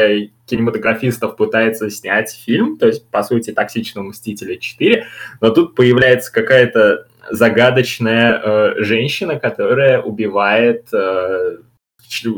кинематографистов 0.46 1.37
пытается 1.37 1.90
снять 1.90 2.31
фильм, 2.31 2.76
то 2.76 2.87
есть, 2.87 3.09
по 3.09 3.22
сути, 3.22 3.53
«Токсичного 3.53 4.05
мстителя 4.07 4.57
4», 4.57 5.03
но 5.40 5.50
тут 5.50 5.74
появляется 5.74 6.33
какая-то 6.33 7.07
загадочная 7.31 8.40
э, 8.42 8.74
женщина, 8.83 9.38
которая 9.38 10.03
убивает 10.03 10.88
э, 10.92 11.59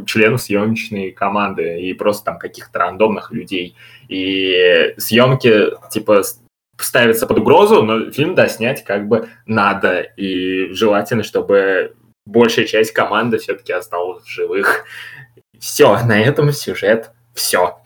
членов 0.06 0.42
съемочной 0.42 1.12
команды 1.12 1.80
и 1.80 1.94
просто 1.94 2.26
там 2.26 2.38
каких-то 2.38 2.78
рандомных 2.78 3.32
людей. 3.32 3.74
И 4.08 4.94
съемки, 4.98 5.70
типа, 5.90 6.22
ставятся 6.76 7.26
под 7.26 7.38
угрозу, 7.38 7.82
но 7.82 8.10
фильм, 8.10 8.34
да, 8.34 8.48
снять 8.48 8.84
как 8.84 9.08
бы 9.08 9.28
надо. 9.46 10.00
И 10.00 10.68
желательно, 10.72 11.22
чтобы 11.22 11.94
большая 12.26 12.66
часть 12.66 12.92
команды 12.92 13.38
все-таки 13.38 13.72
осталась 13.72 14.24
в 14.24 14.28
живых. 14.28 14.85
Все, 15.58 15.98
на 16.04 16.20
этом 16.20 16.52
сюжет 16.52 17.11
все. 17.35 17.78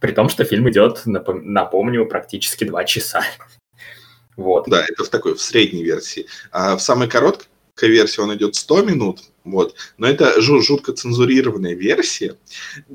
При 0.00 0.12
том, 0.12 0.28
что 0.28 0.44
фильм 0.44 0.68
идет, 0.70 1.02
напомню, 1.04 2.06
практически 2.06 2.64
два 2.64 2.84
часа. 2.84 3.22
Вот. 4.36 4.66
Да, 4.68 4.84
это 4.86 5.04
в 5.04 5.08
такой, 5.08 5.34
в 5.34 5.40
средней 5.40 5.84
версии. 5.84 6.26
А 6.50 6.76
в 6.76 6.82
самой 6.82 7.08
короткой 7.08 7.48
версии 7.88 8.20
он 8.20 8.34
идет 8.34 8.54
100 8.54 8.82
минут, 8.82 9.20
вот. 9.44 9.74
Но 9.98 10.06
это 10.06 10.40
жутко 10.40 10.92
цензурированная 10.92 11.74
версия, 11.74 12.36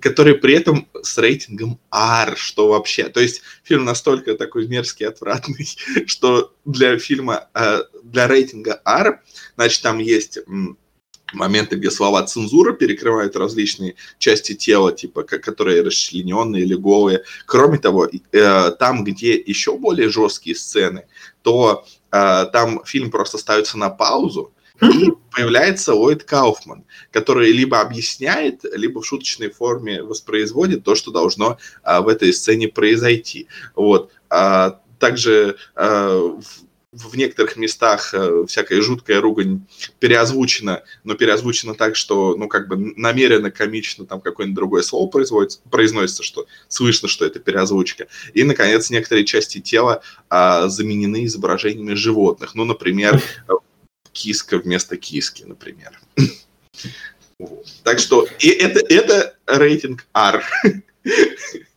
которая 0.01 0.35
при 0.35 0.55
этом 0.55 0.87
с 1.01 1.17
рейтингом 1.17 1.79
R, 1.91 2.35
что 2.35 2.69
вообще. 2.69 3.09
То 3.09 3.19
есть 3.19 3.41
фильм 3.63 3.85
настолько 3.85 4.35
такой 4.35 4.67
мерзкий, 4.67 5.07
отвратный, 5.07 5.67
что 6.07 6.53
для 6.65 6.97
фильма, 6.97 7.47
э, 7.53 7.83
для 8.03 8.27
рейтинга 8.27 8.81
R, 8.83 9.21
значит, 9.55 9.81
там 9.81 9.99
есть 9.99 10.39
моменты, 11.33 11.75
где 11.75 11.91
слова 11.91 12.23
цензура 12.23 12.73
перекрывают 12.73 13.35
различные 13.35 13.95
части 14.17 14.53
тела, 14.55 14.91
типа, 14.91 15.23
которые 15.23 15.83
расчлененные 15.83 16.63
или 16.63 16.75
голые. 16.75 17.23
Кроме 17.45 17.77
того, 17.77 18.07
э, 18.07 18.71
там, 18.71 19.03
где 19.03 19.33
еще 19.35 19.77
более 19.77 20.09
жесткие 20.09 20.55
сцены, 20.55 21.05
то 21.41 21.85
э, 22.11 22.45
там 22.51 22.83
фильм 22.85 23.11
просто 23.11 23.37
ставится 23.37 23.77
на 23.77 23.89
паузу, 23.89 24.53
и 24.81 25.11
появляется 25.31 25.93
Ллойд 25.93 26.23
Кауфман, 26.23 26.85
который 27.11 27.51
либо 27.51 27.81
объясняет, 27.81 28.63
либо 28.63 29.01
в 29.01 29.05
шуточной 29.05 29.49
форме 29.49 30.03
воспроизводит 30.03 30.83
то, 30.83 30.95
что 30.95 31.11
должно 31.11 31.57
а, 31.83 32.01
в 32.01 32.07
этой 32.07 32.31
сцене 32.31 32.69
произойти. 32.69 33.47
Вот. 33.75 34.11
А, 34.29 34.79
также 34.97 35.57
в, 36.91 37.15
некоторых 37.15 37.55
местах 37.55 38.13
а, 38.13 38.45
всякая 38.45 38.81
жуткая 38.81 39.21
ругань 39.21 39.65
переозвучена, 39.99 40.83
но 41.03 41.15
переозвучена 41.15 41.75
так, 41.75 41.95
что, 41.95 42.35
ну, 42.35 42.47
как 42.47 42.67
бы 42.67 42.93
намеренно 42.95 43.51
комично 43.51 44.05
там 44.05 44.21
какое-нибудь 44.21 44.55
другое 44.55 44.81
слово 44.81 45.07
производится, 45.09 45.59
произносится, 45.69 46.23
что 46.23 46.47
слышно, 46.67 47.07
что 47.07 47.25
это 47.25 47.39
переозвучка. 47.39 48.07
И, 48.33 48.43
наконец, 48.43 48.89
некоторые 48.89 49.25
части 49.25 49.59
тела 49.59 50.01
а, 50.29 50.67
заменены 50.67 51.25
изображениями 51.25 51.93
животных. 51.93 52.55
Ну, 52.55 52.65
например, 52.65 53.21
киска 54.11 54.57
вместо 54.57 54.97
киски, 54.97 55.43
например. 55.43 55.99
Так 57.83 57.99
что 57.99 58.27
и 58.39 58.49
это 58.49 59.33
рейтинг 59.47 60.05
R. 60.13 60.43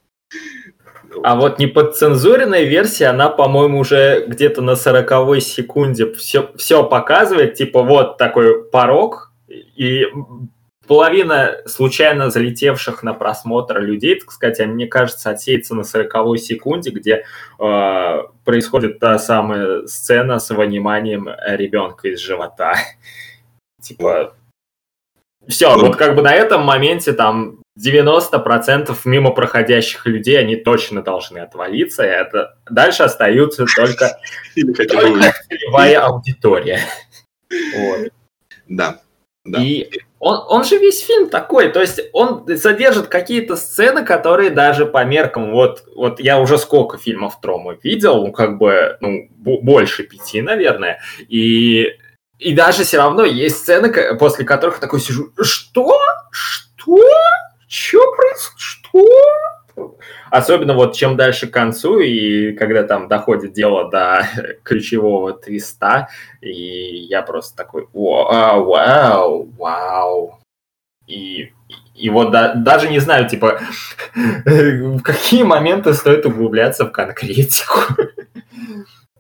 А 1.23 1.37
вот 1.37 1.59
неподцензуренная 1.59 2.65
версия, 2.65 3.07
она, 3.07 3.29
по-моему, 3.29 3.81
уже 3.81 4.25
где-то 4.27 4.63
на 4.63 4.77
40 4.77 5.41
секунде 5.41 6.13
все, 6.13 6.51
все 6.57 6.85
показывает, 6.85 7.55
типа 7.55 7.83
вот 7.83 8.19
такой 8.19 8.65
порог, 8.65 9.33
и 9.49 10.07
половина 10.87 11.59
случайно 11.67 12.31
залетевших 12.31 13.03
на 13.03 13.15
просмотр 13.15 13.81
людей, 13.81 14.19
так 14.21 14.33
сказать, 14.33 14.61
а 14.61 14.67
мне 14.67 14.87
кажется, 14.87 15.31
отсеется 15.31 15.75
на 15.75 15.85
40 15.85 16.39
секунде, 16.39 16.91
где 16.91 17.25
э, 17.59 18.19
происходит 18.45 18.99
та 18.99 19.19
самая 19.19 19.87
сцена 19.87 20.39
с 20.39 20.51
выниманием 20.51 21.29
ребенка 21.47 22.09
из 22.09 22.21
живота. 22.21 22.75
Типа, 23.81 24.35
все, 25.49 25.77
вот 25.77 25.97
как 25.97 26.15
бы 26.15 26.23
на 26.23 26.35
этом 26.35 26.63
моменте 26.63 27.13
там 27.13 27.63
90% 27.79 28.97
мимо 29.05 29.31
проходящих 29.31 30.07
людей, 30.07 30.39
они 30.39 30.57
точно 30.57 31.03
должны 31.03 31.39
отвалиться, 31.39 32.05
и 32.05 32.09
это 32.09 32.57
дальше 32.71 33.03
остаются 33.03 33.67
только 33.75 34.19
целевая 34.55 36.01
аудитория. 36.01 36.81
Вот. 37.51 38.09
Да. 38.69 39.01
Да. 39.45 39.61
И 39.61 39.91
он, 40.21 40.39
он 40.49 40.65
же 40.65 40.79
весь 40.79 41.05
фильм 41.05 41.29
такой, 41.29 41.71
то 41.71 41.81
есть 41.81 42.01
он 42.13 42.47
содержит 42.57 43.09
какие-то 43.09 43.57
сцены, 43.57 44.05
которые 44.05 44.51
даже 44.51 44.87
по 44.87 45.05
меркам, 45.05 45.51
вот, 45.51 45.83
вот 45.97 46.21
я 46.21 46.39
уже 46.39 46.59
сколько 46.59 46.97
фильмов 46.97 47.41
Трома 47.41 47.77
видел, 47.83 48.25
ну 48.25 48.31
как 48.31 48.59
бы, 48.59 48.99
ну, 49.01 49.29
больше 49.33 50.05
пяти, 50.05 50.43
наверное, 50.43 51.01
и, 51.29 51.97
и 52.43 52.55
даже 52.55 52.85
все 52.85 52.99
равно 52.99 53.25
есть 53.25 53.59
сцены, 53.59 54.17
после 54.17 54.45
которых 54.45 54.81
такой 54.81 55.01
сижу, 55.01 55.31
что? 55.41 55.97
Что? 56.31 56.99
Что 57.69 57.99
происходит? 58.17 58.59
Что? 58.59 59.97
Особенно 60.31 60.75
вот 60.75 60.95
чем 60.95 61.17
дальше 61.17 61.47
к 61.47 61.53
концу, 61.53 62.01
и 62.01 62.53
когда 62.53 62.83
там 62.83 63.09
доходит 63.09 63.53
дело 63.53 63.89
до 63.91 64.27
ключевого 64.65 65.33
твиста, 65.33 66.09
и 66.41 66.51
я 66.51 67.23
просто 67.23 67.57
такой, 67.57 67.87
вау, 67.93 68.65
вау, 68.65 69.49
вау. 69.57 70.41
И, 71.07 71.53
и 71.95 72.11
вот 72.11 72.31
да, 72.31 72.55
даже 72.55 72.89
не 72.89 72.99
знаю, 72.99 73.29
типа, 73.29 73.61
в 74.15 75.01
какие 75.01 75.45
моменты 75.45 75.95
стоит 75.95 76.27
углубляться 76.27 76.85
в 76.87 76.93
конкретику. 76.93 77.81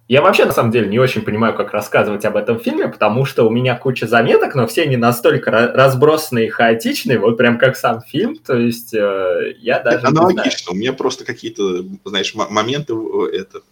Я 0.09 0.21
вообще, 0.21 0.45
на 0.45 0.53
самом 0.53 0.73
деле, 0.73 0.89
не 0.89 0.99
очень 0.99 1.23
понимаю, 1.23 1.55
как 1.55 1.73
рассказывать 1.73 2.25
об 2.25 2.37
этом 2.37 2.59
фильме, 2.59 2.89
потому 2.89 3.25
что 3.25 3.45
у 3.45 3.51
меня 3.51 3.77
куча 3.77 4.07
заметок, 4.07 4.55
но 4.55 4.67
все 4.67 4.83
они 4.83 4.97
настолько 4.97 5.51
разбросанные 5.51 6.47
и 6.47 6.51
хаотичные, 6.51 7.19
вот 7.19 7.39
прям 7.39 7.57
как 7.57 7.77
сам 7.77 8.03
фильм, 8.03 8.37
то 8.37 8.57
есть 8.57 8.93
э, 8.93 9.55
я 9.59 9.81
даже 9.81 10.07
Аналогично, 10.07 10.73
у 10.73 10.75
меня 10.75 10.93
просто 10.93 11.25
какие-то, 11.25 11.85
знаешь, 12.05 12.35
моменты 12.35 12.95
это, 13.33 13.63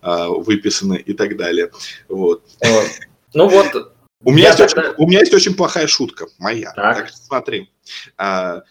а, 0.00 0.28
выписаны 0.28 0.96
и 0.96 1.12
так 1.12 1.36
далее. 1.36 1.70
Вот. 2.08 2.42
Ну 3.34 3.48
вот, 3.48 3.92
у 4.24 4.32
меня, 4.32 4.48
есть 4.48 4.58
тогда... 4.58 4.90
очень, 4.90 4.94
у 4.96 5.08
меня 5.08 5.20
есть 5.20 5.34
очень 5.34 5.54
плохая 5.54 5.86
шутка, 5.86 6.26
моя. 6.38 6.72
Так, 6.72 6.96
так 6.96 7.08
что 7.08 7.16
смотри. 7.18 7.70
А, 8.16 8.62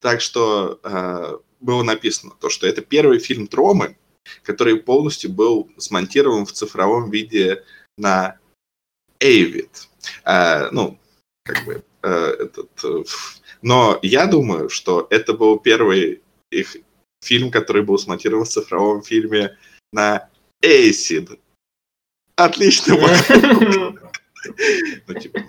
так 0.00 0.20
что 0.20 0.80
а, 0.82 1.38
было 1.60 1.82
написано 1.82 2.32
то, 2.40 2.48
что 2.48 2.66
это 2.66 2.80
первый 2.80 3.18
фильм 3.18 3.46
Тромы, 3.46 3.96
который 4.42 4.76
полностью 4.76 5.30
был 5.30 5.70
смонтирован 5.78 6.46
в 6.46 6.52
цифровом 6.52 7.10
виде 7.10 7.64
на 7.96 8.38
Avid. 9.20 9.70
А, 10.24 10.70
ну, 10.70 10.98
как 11.44 11.64
бы, 11.64 11.84
а, 12.02 12.30
этот, 12.30 12.70
но 13.62 13.98
я 14.02 14.26
думаю, 14.26 14.68
что 14.68 15.06
это 15.10 15.32
был 15.32 15.58
первый 15.58 16.22
их 16.50 16.76
фильм, 17.22 17.50
который 17.50 17.82
был 17.82 17.98
смонтирован 17.98 18.44
в 18.44 18.48
цифровом 18.48 19.02
фильме 19.02 19.56
на 19.92 20.28
Acid. 20.62 21.38
Отлично. 22.36 22.96
Ну, 25.06 25.14
типа, 25.18 25.40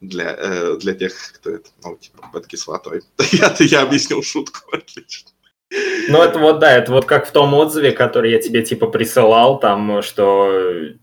для, 0.00 0.34
э, 0.38 0.76
для 0.78 0.94
тех, 0.94 1.14
кто 1.34 1.50
это, 1.50 1.68
ну, 1.84 1.98
типа, 1.98 2.30
под 2.32 2.46
кислотой. 2.46 3.02
Я, 3.32 3.54
я 3.58 3.82
объяснил 3.82 4.22
шутку, 4.22 4.74
отлично. 4.74 5.30
Ну, 6.08 6.22
это 6.22 6.38
вот, 6.38 6.58
да, 6.58 6.72
это 6.72 6.92
вот 6.92 7.04
как 7.06 7.26
в 7.26 7.32
том 7.32 7.54
отзыве, 7.54 7.92
который 7.92 8.32
я 8.32 8.40
тебе, 8.40 8.62
типа, 8.62 8.86
присылал, 8.88 9.58
там, 9.58 10.02
что 10.02 10.50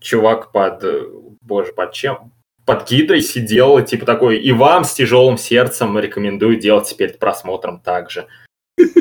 чувак 0.00 0.52
под, 0.52 0.84
боже, 1.40 1.72
под 1.72 1.92
чем? 1.92 2.32
Под 2.64 2.88
гидрой 2.88 3.22
сидел, 3.22 3.82
типа, 3.84 4.06
такой, 4.06 4.38
и 4.38 4.52
вам 4.52 4.84
с 4.84 4.94
тяжелым 4.94 5.38
сердцем 5.38 5.98
рекомендую 5.98 6.56
делать 6.56 6.94
перед 6.96 7.18
просмотром 7.18 7.80
также. 7.80 8.26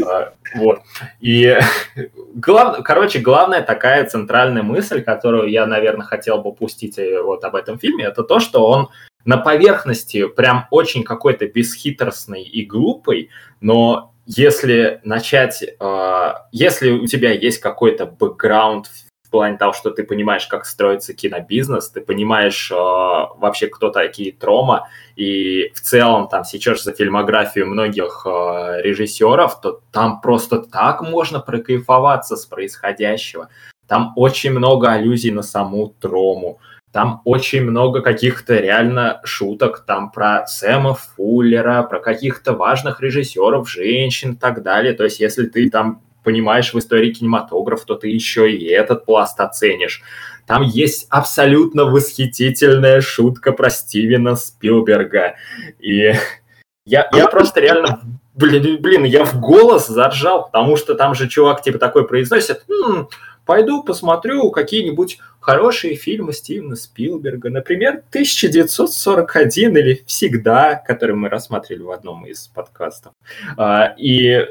А, 0.06 0.34
вот. 0.56 0.80
И, 1.20 1.58
глав... 2.34 2.84
короче, 2.84 3.20
главная 3.20 3.62
такая 3.62 4.06
центральная 4.06 4.64
мысль, 4.64 5.02
которую 5.02 5.50
я, 5.50 5.66
наверное, 5.66 6.06
хотел 6.06 6.40
бы 6.42 6.54
пустить 6.54 6.98
э, 6.98 7.22
вот 7.22 7.44
об 7.44 7.56
этом 7.56 7.78
фильме, 7.80 8.06
это 8.06 8.24
то, 8.24 8.40
что 8.40 8.66
он 8.68 8.90
на 9.26 9.38
поверхности 9.38 10.28
прям 10.28 10.68
очень 10.72 11.04
какой-то 11.04 11.48
бесхитростный 11.48 12.44
и 12.44 12.66
глупый, 12.66 13.30
но 13.62 14.14
если 14.32 15.02
начать, 15.04 15.64
э, 15.64 16.34
если 16.52 16.92
у 16.92 17.08
тебя 17.08 17.32
есть 17.32 17.58
какой-то 17.58 18.06
бэкграунд 18.06 18.86
в 19.24 19.32
плане 19.32 19.58
того, 19.58 19.74
что 19.74 19.90
ты 19.90 20.04
понимаешь, 20.04 20.46
как 20.46 20.66
строится 20.66 21.16
кинобизнес, 21.16 21.90
ты 21.90 22.00
понимаешь 22.00 22.72
э, 22.72 22.76
вообще, 22.76 23.68
кто 23.68 23.90
такие 23.90 24.32
Трома, 24.32 24.88
и 25.16 25.72
в 25.74 25.82
целом 25.82 26.28
там 26.28 26.44
сейчас 26.44 26.84
за 26.84 26.94
фильмографию 26.94 27.66
многих 27.66 28.22
э, 28.28 28.82
режиссеров, 28.84 29.60
то 29.62 29.82
там 29.92 30.22
просто 30.22 30.60
так 30.60 31.02
можно 31.02 31.40
прокайфоваться 31.40 32.36
с 32.36 32.46
происходящего. 32.46 33.50
Там 33.88 34.14
очень 34.16 34.52
много 34.52 34.92
аллюзий 34.92 35.32
на 35.32 35.42
саму 35.42 35.96
Трому. 36.00 36.60
Там 36.92 37.22
очень 37.24 37.62
много 37.62 38.02
каких-то 38.02 38.56
реально 38.56 39.22
шуток 39.24 39.84
там 39.86 40.12
про 40.12 40.48
Сэма 40.48 40.96
Фуллера, 40.96 41.84
про 41.84 42.00
каких-то 42.00 42.54
важных 42.54 43.00
режиссеров, 43.00 43.70
женщин 43.70 44.34
и 44.34 44.36
так 44.36 44.64
далее. 44.64 44.94
То 44.94 45.04
есть 45.04 45.20
если 45.20 45.46
ты 45.46 45.70
там 45.70 46.02
понимаешь 46.24 46.74
в 46.74 46.80
истории 46.80 47.14
кинематографа, 47.14 47.86
то 47.86 47.96
ты 47.96 48.08
еще 48.10 48.52
и 48.52 48.66
этот 48.66 49.06
пласт 49.06 49.40
оценишь. 49.40 50.02
Там 50.48 50.64
есть 50.64 51.06
абсолютно 51.10 51.86
восхитительная 51.86 53.02
шутка 53.02 53.52
про 53.52 53.70
Стивена 53.70 54.36
Спилберга. 54.36 55.36
И 55.80 56.14
я, 56.86 57.08
я 57.14 57.28
просто 57.28 57.60
реально, 57.60 58.02
блин, 58.34 58.82
блин, 58.82 59.04
я 59.04 59.26
в 59.26 59.40
голос 59.40 59.86
заржал, 59.86 60.46
потому 60.46 60.76
что 60.76 60.96
там 60.96 61.14
же 61.14 61.28
чувак 61.28 61.62
типа 61.62 61.78
такой 61.78 62.08
произносит, 62.08 62.64
м-м, 62.68 63.10
пойду 63.50 63.82
посмотрю 63.82 64.52
какие-нибудь 64.52 65.18
хорошие 65.40 65.96
фильмы 65.96 66.34
Стивена 66.34 66.76
Спилберга, 66.76 67.50
например, 67.50 68.04
1941 68.10 69.76
или 69.76 70.04
«Всегда», 70.06 70.76
который 70.76 71.16
мы 71.16 71.30
рассматривали 71.30 71.82
в 71.82 71.90
одном 71.90 72.28
из 72.28 72.46
подкастов. 72.46 73.14
А, 73.58 73.96
и 73.98 74.46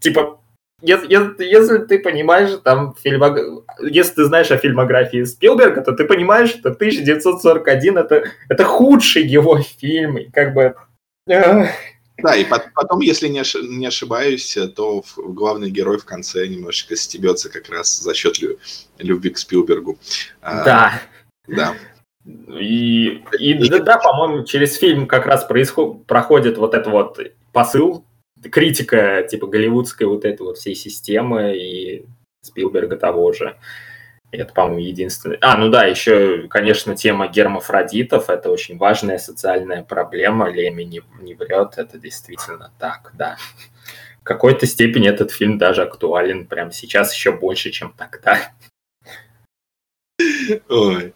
типа 0.00 0.38
если, 0.82 1.42
если, 1.42 1.78
ты 1.78 1.98
понимаешь, 1.98 2.60
там, 2.62 2.94
фильмог... 3.02 3.38
если 3.80 4.16
ты 4.16 4.24
знаешь 4.26 4.50
о 4.50 4.58
фильмографии 4.58 5.24
Спилберга, 5.24 5.80
то 5.80 5.92
ты 5.92 6.04
понимаешь, 6.04 6.50
что 6.50 6.68
1941 6.68 7.96
это, 7.96 8.24
это 8.50 8.64
худший 8.64 9.22
его 9.22 9.60
фильм, 9.62 10.18
и 10.18 10.30
как 10.30 10.52
бы 10.52 10.74
да, 12.22 12.36
и 12.36 12.44
потом, 12.44 13.00
если 13.00 13.28
не, 13.28 13.40
ош... 13.40 13.54
не 13.54 13.86
ошибаюсь, 13.86 14.56
то 14.74 15.04
главный 15.16 15.70
герой 15.70 15.98
в 15.98 16.04
конце 16.04 16.46
немножечко 16.46 16.96
стебется 16.96 17.50
как 17.50 17.68
раз 17.68 17.98
за 17.98 18.14
счет 18.14 18.40
лю... 18.40 18.58
любви 18.98 19.30
к 19.30 19.38
Спилбергу. 19.38 19.98
А, 20.40 20.64
да. 20.64 21.02
Да. 21.48 21.74
И, 22.24 23.22
и, 23.38 23.68
да, 23.68 23.80
да 23.80 23.98
по-моему, 23.98 24.44
через 24.44 24.76
фильм 24.76 25.06
как 25.06 25.26
раз 25.26 25.44
происход... 25.44 26.06
проходит 26.06 26.58
вот 26.58 26.74
этот 26.74 26.92
вот 26.92 27.18
посыл, 27.52 28.04
критика 28.50 29.26
типа 29.28 29.46
голливудской 29.46 30.06
вот 30.06 30.24
этой 30.24 30.42
вот 30.42 30.58
всей 30.58 30.74
системы 30.74 31.56
и 31.56 32.04
Спилберга 32.42 32.96
того 32.96 33.32
же. 33.32 33.56
Это, 34.32 34.54
по-моему, 34.54 34.78
единственное. 34.78 35.36
А, 35.42 35.58
ну 35.58 35.68
да, 35.68 35.84
еще, 35.84 36.48
конечно, 36.48 36.96
тема 36.96 37.28
гермафродитов. 37.28 38.30
Это 38.30 38.50
очень 38.50 38.78
важная 38.78 39.18
социальная 39.18 39.82
проблема. 39.82 40.48
Леми 40.48 40.84
не, 40.84 41.02
не 41.20 41.34
врет. 41.34 41.74
Это 41.76 41.98
действительно 41.98 42.72
так, 42.78 43.12
да. 43.12 43.36
В 44.22 44.24
какой-то 44.24 44.66
степени 44.66 45.06
этот 45.06 45.32
фильм 45.32 45.58
даже 45.58 45.82
актуален 45.82 46.46
прямо 46.46 46.72
сейчас 46.72 47.12
еще 47.12 47.32
больше, 47.32 47.70
чем 47.70 47.92
тогда. 47.92 48.38
Ой. 50.70 51.12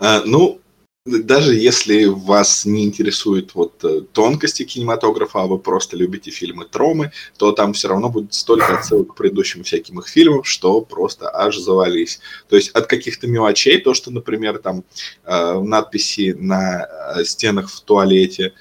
А, 0.00 0.22
ну, 0.24 0.60
даже 1.06 1.54
если 1.54 2.06
вас 2.06 2.64
не 2.64 2.84
интересуют 2.84 3.54
вот 3.54 3.84
э, 3.84 4.02
тонкости 4.12 4.64
кинематографа, 4.64 5.42
а 5.42 5.46
вы 5.46 5.58
просто 5.58 5.96
любите 5.96 6.30
фильмы 6.30 6.64
Тромы, 6.64 7.12
то 7.38 7.52
там 7.52 7.72
все 7.72 7.88
равно 7.88 8.08
будет 8.08 8.34
столько 8.34 8.78
отсылок 8.78 9.12
к 9.12 9.14
предыдущим 9.14 9.62
всяким 9.62 10.00
их 10.00 10.08
фильмам, 10.08 10.42
что 10.42 10.80
просто 10.80 11.30
аж 11.32 11.56
завались. 11.58 12.20
То 12.48 12.56
есть 12.56 12.70
от 12.70 12.86
каких-то 12.86 13.28
мелочей, 13.28 13.78
то, 13.78 13.94
что, 13.94 14.10
например, 14.10 14.58
там 14.58 14.84
э, 15.24 15.60
надписи 15.60 16.34
на 16.38 16.86
э, 17.16 17.24
стенах 17.24 17.70
в 17.70 17.80
туалете, 17.82 18.52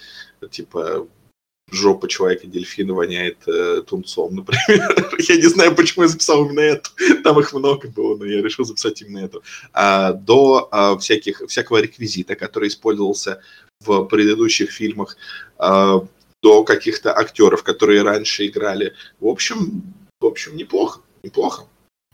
типа 0.51 1.07
жопа 1.71 2.07
человека-дельфина 2.07 2.93
воняет 2.93 3.37
э, 3.47 3.81
тунцом, 3.87 4.35
например. 4.35 4.95
я 5.19 5.35
не 5.35 5.47
знаю, 5.47 5.75
почему 5.75 6.03
я 6.03 6.09
записал 6.09 6.45
именно 6.45 6.59
эту. 6.59 6.89
Там 7.23 7.39
их 7.39 7.53
много 7.53 7.87
было, 7.87 8.15
но 8.17 8.25
я 8.25 8.41
решил 8.41 8.65
записать 8.65 9.01
именно 9.01 9.25
эту. 9.25 9.43
А, 9.73 10.13
до 10.13 10.67
а, 10.71 10.97
всяких, 10.97 11.41
всякого 11.47 11.81
реквизита, 11.81 12.35
который 12.35 12.69
использовался 12.69 13.41
в 13.81 14.05
предыдущих 14.05 14.71
фильмах. 14.71 15.17
А, 15.57 16.05
до 16.43 16.63
каких-то 16.63 17.17
актеров, 17.17 17.63
которые 17.63 18.03
раньше 18.03 18.45
играли. 18.45 18.93
В 19.19 19.27
общем, 19.27 19.81
в 20.21 20.25
общем, 20.25 20.55
неплохо, 20.55 21.01
неплохо. 21.23 21.63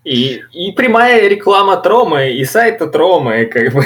И, 0.05 0.41
и 0.53 0.71
прямая 0.71 1.27
реклама 1.27 1.77
Тромы, 1.77 2.31
и 2.31 2.45
сайта 2.45 2.87
Тромы, 2.87 3.45
как 3.45 3.73
бы, 3.73 3.85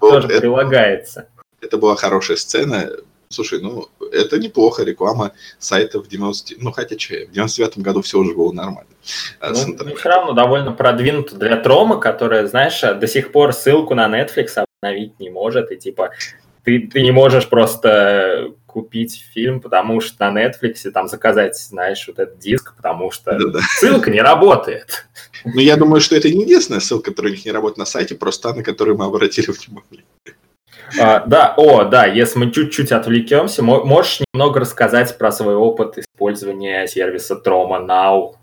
тоже 0.00 0.28
это, 0.28 0.40
прилагается. 0.40 1.28
Это 1.60 1.76
была 1.76 1.96
хорошая 1.96 2.36
сцена. 2.38 2.90
Слушай, 3.32 3.60
ну, 3.62 3.88
это 4.12 4.40
неплохо, 4.40 4.82
реклама 4.82 5.32
сайта 5.60 6.00
в 6.00 6.08
90... 6.08 6.56
Ну, 6.58 6.72
хотя 6.72 6.98
что, 6.98 7.14
в 7.14 7.32
99-м 7.32 7.80
году 7.80 8.02
все 8.02 8.18
уже 8.18 8.34
было 8.34 8.50
нормально. 8.50 8.90
А, 9.38 9.50
ну, 9.50 9.76
ну, 9.78 9.94
все 9.94 10.08
равно 10.08 10.32
довольно 10.32 10.72
продвинуто 10.72 11.36
для 11.36 11.56
Трома, 11.56 12.00
которая, 12.00 12.48
знаешь, 12.48 12.80
до 12.80 13.06
сих 13.06 13.30
пор 13.30 13.52
ссылку 13.52 13.94
на 13.94 14.08
Netflix 14.08 14.64
обновить 14.82 15.20
не 15.20 15.30
может, 15.30 15.70
и 15.70 15.76
типа 15.76 16.10
ты, 16.64 16.88
ты 16.88 17.02
не 17.02 17.12
можешь 17.12 17.48
просто 17.48 18.52
купить 18.66 19.24
фильм, 19.32 19.60
потому 19.60 20.00
что 20.00 20.28
на 20.28 20.46
Netflix 20.46 20.90
там 20.90 21.06
заказать, 21.06 21.56
знаешь, 21.56 22.04
вот 22.08 22.18
этот 22.18 22.40
диск, 22.40 22.74
потому 22.74 23.12
что 23.12 23.38
Да-да. 23.38 23.60
ссылка 23.78 24.10
не 24.10 24.20
работает. 24.20 25.06
Ну, 25.44 25.60
я 25.60 25.76
думаю, 25.76 26.00
что 26.00 26.16
это 26.16 26.28
не 26.28 26.42
единственная 26.42 26.80
ссылка, 26.80 27.10
которая 27.10 27.32
у 27.32 27.36
них 27.36 27.44
не 27.44 27.52
работает 27.52 27.78
на 27.78 27.86
сайте, 27.86 28.16
просто 28.16 28.48
та, 28.48 28.56
на 28.56 28.64
которую 28.64 28.98
мы 28.98 29.04
обратили 29.04 29.46
внимание. 29.52 30.04
А, 30.98 31.24
да, 31.26 31.54
о, 31.56 31.84
да, 31.84 32.06
если 32.06 32.38
мы 32.38 32.50
чуть-чуть 32.50 32.92
отвлекемся, 32.92 33.62
можешь 33.62 34.20
немного 34.32 34.60
рассказать 34.60 35.16
про 35.18 35.30
свой 35.32 35.54
опыт 35.54 35.98
использования 35.98 36.86
сервиса 36.86 37.40
Troma 37.44 37.86
Now? 37.86 38.34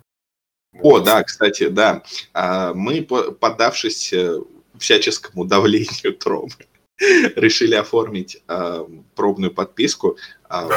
О, 0.82 1.00
да, 1.00 1.24
кстати, 1.24 1.68
да. 1.70 2.04
А, 2.34 2.74
мы, 2.74 3.02
поддавшись 3.02 4.14
э, 4.14 4.40
всяческому 4.78 5.46
давлению 5.46 6.14
Тромы, 6.14 6.52
решили 7.36 7.76
оформить 7.76 8.42
э, 8.48 8.86
пробную 9.16 9.52
подписку, 9.52 10.18
э, 10.50 10.70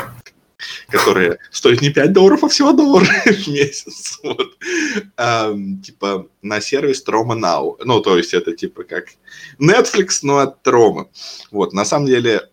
которая 0.89 1.39
стоит 1.51 1.83
не 1.83 1.91
5 1.91 2.13
долларов, 2.13 2.45
а 2.45 2.49
всего 2.49 2.73
доллар 2.73 3.05
в 3.25 3.49
месяц. 3.49 4.19
Вот. 4.23 4.59
Типа 5.83 6.29
на 6.43 6.61
сервис 6.61 7.05
Troma 7.07 7.39
Now. 7.39 7.77
Ну, 7.85 8.01
то 8.01 8.17
есть 8.17 8.35
это 8.35 8.55
типа 8.55 8.85
как 8.85 9.09
Netflix, 9.59 10.21
но 10.23 10.39
от 10.39 10.67
Troma. 10.67 11.09
Вот, 11.51 11.73
на 11.73 11.85
самом 11.85 12.07
деле 12.07 12.51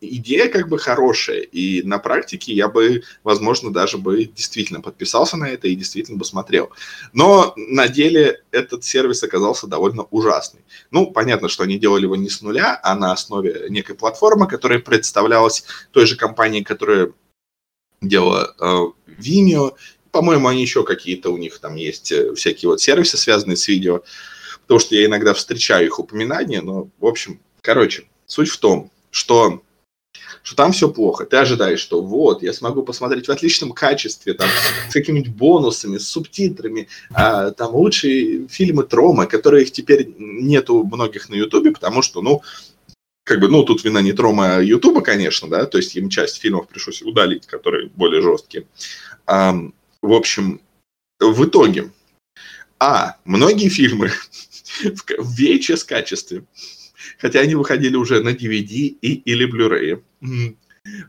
идея 0.00 0.48
как 0.48 0.68
бы 0.68 0.78
хорошая, 0.78 1.40
и 1.40 1.82
на 1.82 1.98
практике 1.98 2.52
я 2.52 2.68
бы, 2.68 3.02
возможно, 3.24 3.72
даже 3.72 3.96
бы 3.96 4.24
действительно 4.24 4.80
подписался 4.80 5.36
на 5.36 5.48
это 5.48 5.68
и 5.68 5.74
действительно 5.74 6.18
бы 6.18 6.24
смотрел. 6.24 6.70
Но 7.12 7.54
на 7.56 7.88
деле 7.88 8.42
этот 8.50 8.84
сервис 8.84 9.22
оказался 9.22 9.66
довольно 9.66 10.02
ужасный. 10.10 10.60
Ну, 10.90 11.10
понятно, 11.10 11.48
что 11.48 11.64
они 11.64 11.78
делали 11.78 12.02
его 12.02 12.16
не 12.16 12.28
с 12.28 12.42
нуля, 12.42 12.78
а 12.82 12.94
на 12.94 13.12
основе 13.12 13.66
некой 13.70 13.94
платформы, 13.94 14.46
которая 14.46 14.78
представлялась 14.78 15.64
той 15.90 16.06
же 16.06 16.16
компанией, 16.16 16.62
которая 16.62 17.12
делала 18.02 18.54
э, 18.58 19.12
Vimeo. 19.18 19.74
По-моему, 20.10 20.48
они 20.48 20.62
еще 20.62 20.84
какие-то 20.84 21.30
у 21.30 21.36
них 21.36 21.58
там 21.60 21.76
есть 21.76 22.12
э, 22.12 22.34
всякие 22.34 22.68
вот 22.68 22.80
сервисы, 22.80 23.16
связанные 23.16 23.56
с 23.56 23.68
видео, 23.68 24.02
потому 24.70 24.86
что 24.86 24.94
я 24.94 25.06
иногда 25.06 25.34
встречаю 25.34 25.86
их 25.86 25.98
упоминания, 25.98 26.60
но, 26.60 26.86
в 27.00 27.04
общем, 27.04 27.40
короче, 27.60 28.04
суть 28.26 28.50
в 28.50 28.58
том, 28.58 28.92
что 29.10 29.64
что 30.44 30.54
там 30.54 30.70
все 30.70 30.88
плохо. 30.88 31.26
Ты 31.26 31.38
ожидаешь, 31.38 31.80
что 31.80 32.00
вот, 32.00 32.44
я 32.44 32.52
смогу 32.52 32.84
посмотреть 32.84 33.26
в 33.26 33.32
отличном 33.32 33.72
качестве, 33.72 34.32
там, 34.32 34.48
с 34.88 34.92
какими-нибудь 34.92 35.32
бонусами, 35.32 35.98
с 35.98 36.06
субтитрами, 36.06 36.86
а, 37.12 37.50
там 37.50 37.74
лучшие 37.74 38.46
фильмы 38.46 38.84
Трома, 38.84 39.26
которых 39.26 39.72
теперь 39.72 40.14
нету 40.18 40.84
многих 40.84 41.28
на 41.28 41.34
Ютубе, 41.34 41.72
потому 41.72 42.00
что, 42.00 42.22
ну, 42.22 42.42
как 43.24 43.40
бы, 43.40 43.48
ну, 43.48 43.64
тут 43.64 43.82
вина 43.82 44.00
не 44.00 44.12
Трома, 44.12 44.58
а 44.58 44.62
Ютуба, 44.62 45.00
конечно, 45.00 45.48
да, 45.48 45.66
то 45.66 45.78
есть 45.78 45.96
им 45.96 46.08
часть 46.10 46.40
фильмов 46.40 46.68
пришлось 46.68 47.02
удалить, 47.02 47.44
которые 47.44 47.88
более 47.88 48.22
жесткие. 48.22 48.66
А, 49.26 49.52
в 50.00 50.12
общем, 50.12 50.60
в 51.18 51.44
итоге, 51.44 51.90
а, 52.82 53.16
многие 53.26 53.68
фильмы 53.68 54.10
в 54.82 55.40
VHS 55.40 55.84
качестве 55.86 56.44
хотя 57.18 57.40
они 57.40 57.54
выходили 57.54 57.96
уже 57.96 58.22
на 58.22 58.30
DVD 58.30 58.96
и, 59.00 59.14
или 59.24 59.46
Blu-ray. 59.46 60.02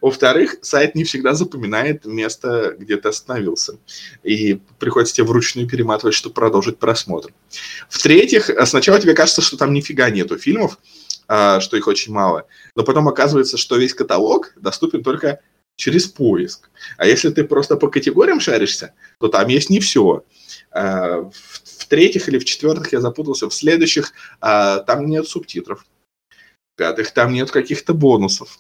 Во-вторых, 0.02 0.58
сайт 0.62 0.96
не 0.96 1.06
всегда 1.06 1.34
запоминает 1.34 2.06
место, 2.06 2.76
где 2.78 2.98
ты 2.98 3.08
остановился. 3.08 3.78
И 4.22 4.60
приходится 4.80 5.16
тебе 5.16 5.28
вручную 5.28 5.68
перематывать, 5.68 6.14
чтобы 6.14 6.36
продолжить 6.36 6.78
просмотр. 6.78 7.34
В-третьих, 7.90 8.52
сначала 8.66 9.00
тебе 9.00 9.14
кажется, 9.14 9.42
что 9.42 9.58
там 9.58 9.74
нифига 9.74 10.10
нету 10.10 10.38
фильмов, 10.38 10.78
а, 11.28 11.62
что 11.62 11.78
их 11.78 11.88
очень 11.88 12.12
мало. 12.12 12.48
Но 12.76 12.84
потом 12.84 13.08
оказывается, 13.08 13.58
что 13.58 13.78
весь 13.78 13.94
каталог 13.94 14.54
доступен 14.58 15.04
только 15.04 15.40
через 15.78 16.06
поиск. 16.06 16.70
А 16.98 17.08
если 17.08 17.30
ты 17.30 17.46
просто 17.46 17.78
по 17.78 17.88
категориям 17.88 18.42
шаришься, 18.42 18.94
то 19.20 19.30
там 19.30 19.48
есть 19.48 19.70
не 19.70 19.80
все. 19.80 20.26
А, 20.72 21.30
в-третьих 21.32 22.30
или 22.30 22.40
в-четвертых 22.40 22.94
я 22.94 23.02
запутался. 23.02 23.50
В 23.50 23.54
следующих 23.54 24.14
а, 24.40 24.80
там 24.80 25.06
нет 25.06 25.28
субтитров 25.28 25.86
пятых 26.82 27.12
там 27.12 27.32
нет 27.32 27.52
каких-то 27.52 27.94
бонусов. 27.94 28.60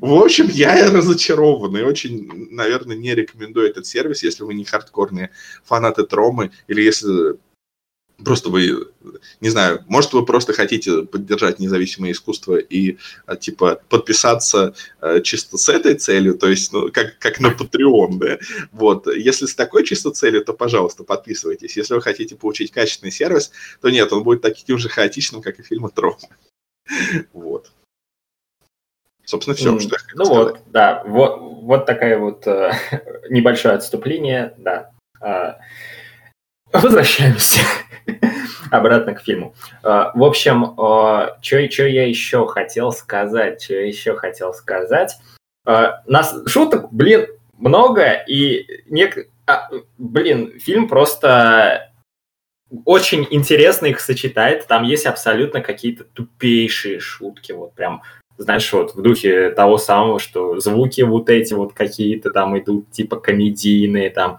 В 0.00 0.14
общем, 0.14 0.48
я 0.48 0.90
разочарован 0.90 1.76
и 1.76 1.82
очень, 1.82 2.50
наверное, 2.50 2.96
не 2.96 3.14
рекомендую 3.14 3.68
этот 3.68 3.86
сервис, 3.86 4.22
если 4.22 4.44
вы 4.44 4.54
не 4.54 4.64
хардкорные 4.64 5.30
фанаты 5.64 6.04
Тромы, 6.04 6.52
или 6.68 6.80
если 6.80 7.36
просто 8.24 8.50
вы, 8.50 8.88
не 9.40 9.48
знаю, 9.48 9.84
может, 9.88 10.12
вы 10.12 10.24
просто 10.24 10.52
хотите 10.52 11.02
поддержать 11.02 11.58
независимое 11.58 12.12
искусство 12.12 12.56
и, 12.56 12.98
а, 13.26 13.36
типа, 13.36 13.80
подписаться 13.88 14.74
э, 15.00 15.20
чисто 15.22 15.56
с 15.56 15.68
этой 15.68 15.94
целью, 15.94 16.34
то 16.38 16.48
есть, 16.48 16.72
ну, 16.72 16.90
как, 16.92 17.18
как 17.18 17.40
на 17.40 17.48
Patreon, 17.48 18.18
да, 18.18 18.38
вот. 18.72 19.06
Если 19.06 19.46
с 19.46 19.54
такой 19.54 19.84
чисто 19.84 20.10
целью, 20.10 20.44
то, 20.44 20.52
пожалуйста, 20.52 21.04
подписывайтесь. 21.04 21.76
Если 21.76 21.94
вы 21.94 22.02
хотите 22.02 22.36
получить 22.36 22.72
качественный 22.72 23.12
сервис, 23.12 23.50
то 23.80 23.90
нет, 23.90 24.12
он 24.12 24.22
будет 24.22 24.42
таким 24.42 24.78
же 24.78 24.88
хаотичным, 24.88 25.42
как 25.42 25.58
и 25.58 25.62
фильмы 25.62 25.90
Трома. 25.90 26.18
Вот. 27.32 27.70
Собственно, 29.24 29.54
все, 29.54 29.78
что 29.78 29.94
я 29.94 29.98
хотел 29.98 30.16
Ну 30.16 30.24
сказать. 30.24 30.54
вот, 30.54 30.62
да, 30.72 31.04
вот, 31.06 31.38
вот 31.62 31.86
такая 31.86 32.18
вот 32.18 32.46
э, 32.48 32.72
небольшое 33.30 33.76
отступление, 33.76 34.54
да. 34.58 34.90
Э, 35.20 35.54
возвращаемся 36.72 37.60
обратно 38.70 39.14
к 39.14 39.22
фильму. 39.22 39.54
Э, 39.82 40.10
в 40.14 40.22
общем, 40.22 40.74
э, 40.78 41.36
что 41.40 41.86
я 41.86 42.06
еще 42.06 42.46
хотел 42.46 42.92
сказать, 42.92 43.62
что 43.62 43.74
я 43.74 43.86
еще 43.86 44.16
хотел 44.16 44.54
сказать. 44.54 45.16
Э, 45.66 45.92
нас 46.06 46.34
шуток, 46.46 46.92
блин, 46.92 47.26
много, 47.58 48.12
и 48.12 48.66
нек... 48.86 49.28
а, 49.46 49.68
блин, 49.98 50.58
фильм 50.58 50.88
просто 50.88 51.92
очень 52.84 53.26
интересно 53.30 53.86
их 53.86 54.00
сочетает. 54.00 54.66
Там 54.66 54.84
есть 54.84 55.06
абсолютно 55.06 55.60
какие-то 55.60 56.04
тупейшие 56.04 57.00
шутки, 57.00 57.52
вот 57.52 57.74
прям, 57.74 58.02
знаешь, 58.40 58.72
вот 58.72 58.94
в 58.94 59.02
духе 59.02 59.50
того 59.50 59.76
самого, 59.76 60.18
что 60.18 60.58
звуки 60.60 61.02
вот 61.02 61.28
эти 61.28 61.52
вот 61.52 61.74
какие-то 61.74 62.30
там 62.30 62.58
идут, 62.58 62.90
типа 62.90 63.16
комедийные, 63.16 64.08
там 64.08 64.38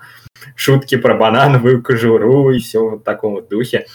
шутки 0.56 0.97
про 0.97 1.14
банановую 1.14 1.84
кожуру 1.84 2.49
и 2.49 2.60
все 2.60 2.97
в 2.97 3.04
таком 3.04 3.34
вот 3.34 3.47
духе. 3.47 3.86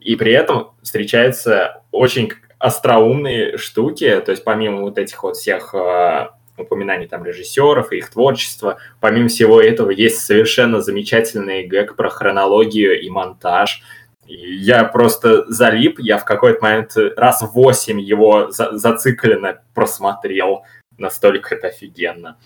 И 0.00 0.14
при 0.14 0.32
этом 0.32 0.70
встречаются 0.82 1.82
очень 1.90 2.32
остроумные 2.58 3.58
штуки, 3.58 4.22
то 4.24 4.30
есть 4.30 4.44
помимо 4.44 4.82
вот 4.82 4.98
этих 4.98 5.22
вот 5.24 5.36
всех 5.36 5.74
а, 5.74 6.36
упоминаний 6.56 7.08
там 7.08 7.24
режиссеров 7.24 7.92
и 7.92 7.98
их 7.98 8.10
творчества. 8.10 8.78
Помимо 9.00 9.28
всего 9.28 9.60
этого, 9.60 9.90
есть 9.90 10.24
совершенно 10.24 10.80
замечательный 10.80 11.66
гэг 11.66 11.96
про 11.96 12.08
хронологию 12.08 13.00
и 13.00 13.10
монтаж. 13.10 13.82
Я 14.26 14.84
просто 14.84 15.44
залип, 15.50 15.98
я 15.98 16.18
в 16.18 16.24
какой-то 16.24 16.62
момент 16.62 16.96
раз 17.16 17.42
восемь 17.42 18.00
его 18.00 18.50
за 18.50 18.76
зацикленно 18.76 19.62
просмотрел. 19.74 20.64
Настолько 20.98 21.54
это 21.54 21.68
офигенно. 21.68 22.38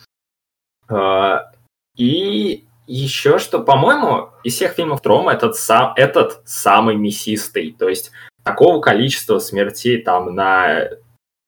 А, 0.88 1.52
и 1.96 2.66
еще 2.86 3.38
что, 3.38 3.60
по-моему, 3.60 4.30
из 4.42 4.54
всех 4.54 4.72
фильмов 4.72 5.00
Трома 5.00 5.32
этот, 5.32 5.56
сам, 5.56 5.92
этот 5.96 6.42
самый 6.44 6.96
мясистый. 6.96 7.74
То 7.78 7.88
есть 7.88 8.10
такого 8.42 8.80
количества 8.80 9.38
смертей 9.38 10.02
там 10.02 10.34
на 10.34 10.88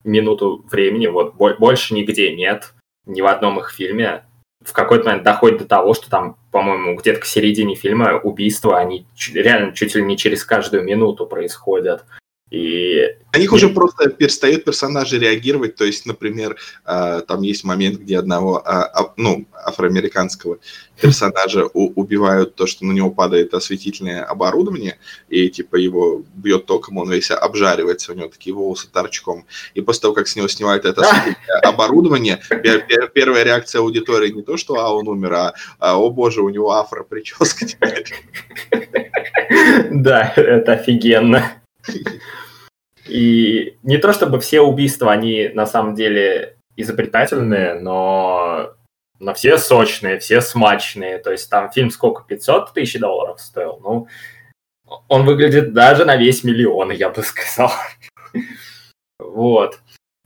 минуту 0.05 0.65
времени, 0.71 1.09
вот 1.09 1.35
больше 1.37 1.95
нигде 1.95 2.35
нет, 2.35 2.75
ни 3.07 3.21
в 3.21 3.27
одном 3.27 3.59
их 3.59 3.71
фильме. 3.71 4.25
В 4.65 4.73
какой-то 4.73 5.07
момент 5.07 5.25
доходит 5.25 5.59
до 5.59 5.65
того, 5.67 5.95
что 5.95 6.09
там, 6.11 6.37
по-моему, 6.51 6.97
где-то 6.97 7.21
к 7.21 7.25
середине 7.25 7.75
фильма 7.75 8.19
убийства, 8.19 8.79
они 8.79 9.07
реально 9.33 9.73
чуть 9.73 9.95
ли 9.95 10.03
не 10.03 10.17
через 10.17 10.45
каждую 10.45 10.85
минуту 10.85 11.27
происходят. 11.27 12.05
И 12.53 13.17
на 13.33 13.39
них 13.39 13.51
уже 13.51 13.71
просто 13.71 14.11
перестают 14.11 14.65
персонажи 14.65 15.19
реагировать. 15.19 15.75
То 15.75 15.85
есть, 15.85 16.05
например, 16.05 16.57
э, 16.85 17.23
там 17.27 17.41
есть 17.41 17.65
момент, 17.65 17.99
где 17.99 18.19
одного, 18.19 18.63
а, 18.63 19.15
ну, 19.17 19.47
афроамериканского 19.55 20.59
персонажа 21.01 21.65
убивают 21.65 22.55
то, 22.55 22.67
что 22.67 22.85
на 22.85 22.93
него 22.93 23.11
падает 23.11 23.55
осветительное 23.55 24.23
оборудование, 24.23 24.99
и 25.31 25.49
типа 25.49 25.77
его 25.77 26.25
бьет 26.35 26.67
током, 26.67 26.99
он 26.99 27.11
весь 27.11 27.31
обжаривается, 27.31 28.13
у 28.13 28.15
него 28.15 28.29
такие 28.29 28.55
волосы 28.55 28.89
торчком. 28.93 29.47
И 29.73 29.81
после 29.81 30.03
того, 30.03 30.13
как 30.13 30.29
с 30.29 30.37
него 30.37 30.47
снимают 30.49 30.85
это 30.85 31.03
оборудование, 31.63 32.43
первая 33.15 33.45
реакция 33.45 33.81
аудитории 33.81 34.31
не 34.31 34.43
то, 34.43 34.59
что 34.59 34.75
а, 34.79 34.91
он 34.93 35.09
умер, 35.09 35.33
а, 35.33 35.55
а 35.79 35.97
о 35.97 36.11
боже, 36.11 36.43
у 36.43 36.51
него 36.51 36.73
афро 36.73 37.03
прическа. 37.03 37.67
Да, 39.91 40.33
это 40.37 40.73
офигенно. 40.73 41.53
И 43.07 43.77
не 43.83 43.99
то 43.99 44.13
чтобы 44.13 44.41
все 44.41 44.61
убийства, 44.61 45.11
они 45.11 45.51
на 45.55 45.67
самом 45.67 45.95
деле 45.95 46.57
изобретательные, 46.77 47.75
но, 47.75 48.75
но 49.19 49.35
все 49.35 49.59
сочные, 49.59 50.19
все 50.19 50.41
смачные. 50.41 51.19
То 51.19 51.33
есть 51.33 51.51
там 51.51 51.71
фильм 51.71 51.91
сколько, 51.91 52.25
500 52.25 52.73
тысяч 52.73 53.01
долларов 53.01 53.41
стоил? 53.41 53.81
Ну, 53.83 54.09
он 55.09 55.25
выглядит 55.25 55.73
даже 55.73 56.05
на 56.05 56.17
весь 56.17 56.45
миллион, 56.45 56.91
я 56.91 57.11
бы 57.11 57.23
сказал. 57.23 57.71
Вот. 59.19 59.79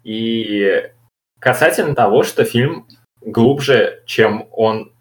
И 0.04 0.90
касательно 1.38 1.94
того, 1.94 2.22
что 2.22 2.44
фильм 2.44 2.86
глубже, 3.20 4.02
чем 4.06 4.48
он 4.52 4.92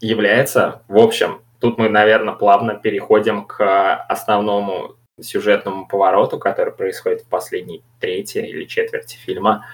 является, 0.00 0.82
в 0.88 0.98
общем, 0.98 1.42
тут 1.60 1.78
мы, 1.78 1.88
наверное, 1.88 2.34
плавно 2.34 2.74
переходим 2.74 3.44
к 3.46 3.96
основному 4.08 4.96
сюжетному 5.20 5.86
повороту, 5.86 6.38
который 6.38 6.72
происходит 6.72 7.22
в 7.22 7.28
последней 7.28 7.82
трети 8.00 8.38
или 8.38 8.64
четверти 8.64 9.16
фильма. 9.16 9.66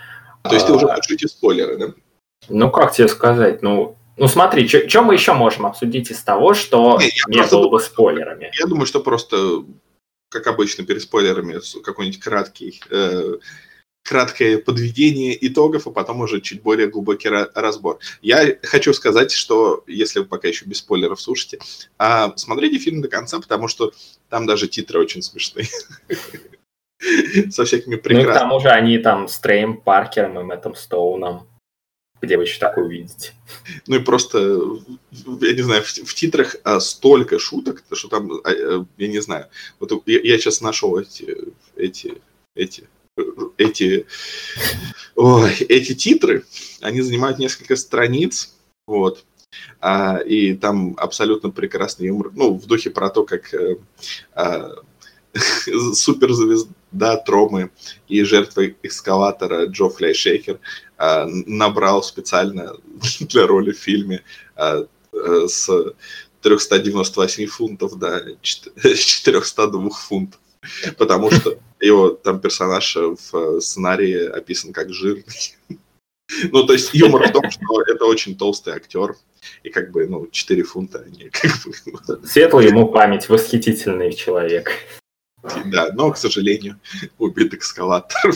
То 0.43 0.55
есть 0.55 0.67
ты 0.67 0.73
уже 0.73 0.87
хочешь 0.87 1.11
эти 1.11 1.27
спойлеры, 1.27 1.77
да? 1.79 1.87
Ну, 2.49 2.71
как 2.71 2.93
тебе 2.93 3.09
сказать? 3.09 3.63
Ну, 3.63 3.97
ну 4.17 4.29
смотри, 4.29 4.67
что 4.69 5.03
мы 5.03 5.15
еще 5.15 5.33
можем 5.33 5.67
обсудить 5.67 6.11
из 6.11 6.23
того, 6.23 6.55
что 6.55 6.99
не, 6.99 7.35
не 7.35 7.47
было 7.47 7.69
бы 7.69 7.81
спойлерами? 7.81 8.51
Я 8.59 8.67
думаю, 8.67 8.87
что 8.87 9.01
просто, 9.01 9.65
как 10.31 10.47
обычно, 10.47 10.85
перед 10.85 11.03
спойлерами 11.03 11.61
какой-нибудь 11.83 12.21
краткий 12.21 12.83
э, 12.91 13.35
краткое 14.03 14.59
подведение 14.59 15.37
итогов, 15.47 15.87
а 15.87 15.91
потом 15.91 16.21
уже 16.21 16.41
чуть 16.41 16.63
более 16.63 16.89
глубокий 16.89 17.29
разбор. 17.29 17.99
Я 18.23 18.57
хочу 18.63 18.93
сказать, 18.93 19.31
что, 19.31 19.85
если 19.87 20.21
вы 20.21 20.25
пока 20.27 20.49
еще 20.49 20.65
без 20.65 20.79
спойлеров 20.79 21.21
слушаете, 21.21 21.59
а, 21.99 22.33
смотрите 22.37 22.79
фильм 22.79 23.03
до 23.03 23.09
конца, 23.09 23.39
потому 23.39 23.69
что 23.69 23.93
там 24.29 24.47
даже 24.47 24.69
титры 24.69 25.01
очень 25.01 25.23
смешные. 25.23 25.69
Со 27.51 27.65
всякими 27.65 27.97
прекрасными. 27.97 28.29
Ну, 28.29 28.35
к 28.35 28.39
тому 28.39 28.61
же 28.61 28.69
они 28.69 28.99
там 28.99 29.27
с 29.29 29.39
Трейм 29.39 29.81
Паркером 29.81 30.39
и 30.39 30.43
Мэттом 30.43 30.75
Стоуном. 30.75 31.47
Где 32.21 32.37
вы 32.37 32.43
еще 32.43 32.59
такое 32.59 32.85
увидите? 32.85 33.33
Ну 33.87 33.97
и 33.97 34.01
просто, 34.01 34.39
я 35.41 35.53
не 35.55 35.63
знаю, 35.63 35.83
в, 35.83 35.87
в 35.87 36.15
титрах 36.15 36.57
а, 36.65 36.79
столько 36.81 37.39
шуток, 37.39 37.83
что 37.93 38.09
там, 38.09 38.31
а, 38.45 38.51
а, 38.51 38.85
я 38.99 39.09
не 39.09 39.21
знаю. 39.21 39.47
Вот 39.79 39.91
я, 40.05 40.21
я 40.21 40.37
сейчас 40.37 40.61
нашел 40.61 40.99
эти, 40.99 41.55
эти, 41.77 42.21
эти 42.55 42.89
эти, 43.61 44.07
ой, 45.15 45.55
эти 45.69 45.95
титры, 45.95 46.45
они 46.81 47.01
занимают 47.03 47.39
несколько 47.39 47.77
страниц, 47.77 48.55
вот, 48.87 49.25
а, 49.81 50.17
и 50.19 50.55
там 50.55 50.95
абсолютно 50.97 51.51
прекрасный 51.51 52.07
юмор, 52.07 52.31
ну, 52.35 52.55
в 52.55 52.67
духе 52.67 52.91
про 52.91 53.11
то, 53.11 53.25
как 53.25 53.53
э, 53.53 53.77
а, 54.35 54.71
суперзвезда 55.95 57.17
Тромы 57.19 57.71
и 58.09 58.23
жертва 58.23 58.69
экскаватора 58.83 59.67
Джо 59.67 59.89
Фляйшейкер 59.89 60.59
а, 60.97 61.27
набрал 61.27 62.03
специально 62.03 62.77
для 63.21 63.47
роли 63.47 63.73
в 63.73 63.79
фильме 63.79 64.23
а, 64.57 64.87
а, 65.13 65.49
с 65.49 65.69
398 66.43 67.47
фунтов 67.47 67.99
до 67.99 68.37
402 68.43 69.91
фунтов. 70.09 70.41
Потому 70.99 71.31
что 71.31 71.59
его 71.81 72.11
там 72.11 72.41
персонаж 72.41 72.97
в 72.97 73.37
э, 73.37 73.61
сценарии 73.61 74.27
описан 74.27 74.73
как 74.73 74.93
жирный. 74.93 75.25
Ну, 76.53 76.65
то 76.65 76.75
есть 76.75 76.95
юмор 76.95 77.27
в 77.27 77.33
том, 77.33 77.51
что 77.51 77.83
это 77.89 78.05
очень 78.05 78.37
толстый 78.37 78.73
актер, 78.73 79.17
и 79.65 79.69
как 79.69 79.91
бы, 79.91 80.07
ну, 80.07 80.29
4 80.29 80.63
фунта, 80.63 81.01
они 81.01 81.29
как 81.29 81.51
бы... 81.65 81.73
Ну, 82.07 82.25
Светлая 82.25 82.69
ему 82.69 82.87
память, 82.87 83.29
восхитительный 83.29 84.13
человек. 84.13 84.71
Да, 85.43 85.91
но, 85.93 86.13
к 86.13 86.17
сожалению, 86.17 86.79
убит 87.19 87.53
экскаватор. 87.53 88.17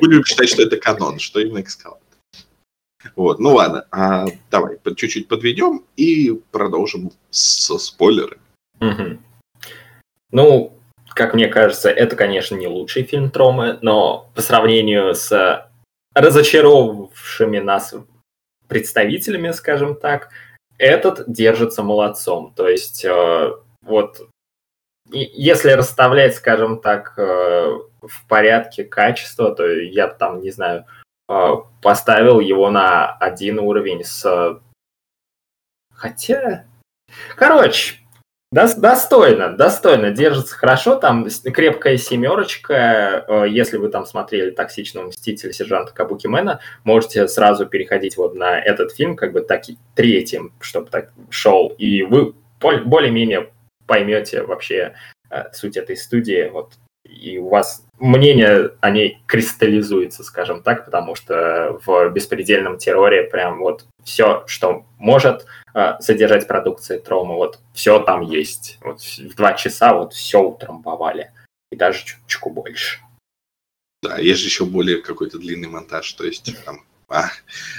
Будем 0.00 0.24
считать, 0.24 0.48
что 0.48 0.62
это 0.62 0.78
канон, 0.78 1.20
что 1.20 1.38
именно 1.38 1.60
экскаватор. 1.60 2.02
Вот, 3.14 3.38
ну 3.38 3.54
ладно, 3.54 3.86
а, 3.90 4.26
давай 4.50 4.78
чуть-чуть 4.96 5.28
подведем 5.28 5.84
и 5.96 6.32
продолжим 6.50 7.12
со 7.30 7.78
спойлерами. 7.78 8.40
Угу. 8.80 9.18
Ну, 10.32 10.77
как 11.18 11.34
мне 11.34 11.48
кажется, 11.48 11.90
это, 11.90 12.14
конечно, 12.14 12.54
не 12.54 12.68
лучший 12.68 13.02
фильм 13.02 13.30
Тромы, 13.30 13.78
но 13.82 14.30
по 14.36 14.40
сравнению 14.40 15.16
с 15.16 15.68
разочаровавшими 16.14 17.58
нас 17.58 17.92
представителями, 18.68 19.50
скажем 19.50 19.96
так, 19.96 20.30
этот 20.78 21.24
держится 21.26 21.82
молодцом. 21.82 22.54
То 22.54 22.68
есть, 22.68 23.04
э, 23.04 23.52
вот, 23.82 24.28
если 25.10 25.72
расставлять, 25.72 26.36
скажем 26.36 26.80
так, 26.80 27.14
э, 27.18 27.22
в 28.00 28.28
порядке 28.28 28.84
качества, 28.84 29.52
то 29.52 29.66
я 29.66 30.06
там, 30.06 30.40
не 30.40 30.52
знаю, 30.52 30.86
э, 31.28 31.52
поставил 31.82 32.38
его 32.38 32.70
на 32.70 33.12
один 33.12 33.58
уровень 33.58 34.04
с... 34.04 34.60
Хотя... 35.92 36.64
Короче, 37.34 37.96
Достойно, 38.50 39.54
достойно, 39.54 40.10
держится 40.10 40.56
хорошо, 40.56 40.96
там 40.96 41.28
крепкая 41.52 41.98
семерочка, 41.98 43.24
э, 43.28 43.44
если 43.50 43.76
вы 43.76 43.90
там 43.90 44.06
смотрели 44.06 44.50
«Токсичного 44.50 45.08
мстителя» 45.08 45.52
сержанта 45.52 45.92
Кабукимена, 45.92 46.60
можете 46.82 47.28
сразу 47.28 47.66
переходить 47.66 48.16
вот 48.16 48.34
на 48.34 48.58
этот 48.58 48.92
фильм, 48.94 49.16
как 49.16 49.32
бы 49.32 49.42
так, 49.42 49.64
третьим, 49.94 50.54
чтобы 50.60 50.88
так 50.88 51.12
шел, 51.28 51.74
и 51.76 52.04
вы 52.04 52.34
более-менее 52.60 53.50
поймете 53.86 54.42
вообще 54.42 54.94
э, 55.28 55.52
суть 55.52 55.76
этой 55.76 55.98
студии, 55.98 56.48
вот 56.48 56.72
и 57.08 57.38
у 57.38 57.48
вас 57.48 57.84
мнение 57.98 58.70
о 58.80 58.90
ней 58.90 59.22
кристаллизуется, 59.26 60.22
скажем 60.22 60.62
так, 60.62 60.84
потому 60.84 61.14
что 61.14 61.80
в 61.84 62.10
беспредельном 62.10 62.78
терроре 62.78 63.24
прям 63.24 63.58
вот 63.58 63.86
все, 64.04 64.44
что 64.46 64.86
может 64.98 65.46
э, 65.74 65.94
содержать 66.00 66.46
продукция 66.46 66.98
Трома, 67.00 67.34
вот 67.34 67.58
все 67.74 67.98
там 67.98 68.20
есть. 68.20 68.78
Вот 68.82 69.00
в 69.00 69.34
два 69.34 69.54
часа 69.54 69.94
вот 69.94 70.12
все 70.12 70.40
утрамбовали. 70.40 71.32
И 71.70 71.76
даже 71.76 72.04
чуточку 72.04 72.50
больше. 72.50 73.00
Да, 74.02 74.18
есть 74.18 74.40
же 74.40 74.46
еще 74.46 74.64
более 74.64 75.02
какой-то 75.02 75.38
длинный 75.38 75.68
монтаж, 75.68 76.12
то 76.12 76.24
есть 76.24 76.54
там 76.64 76.82
а, 77.10 77.30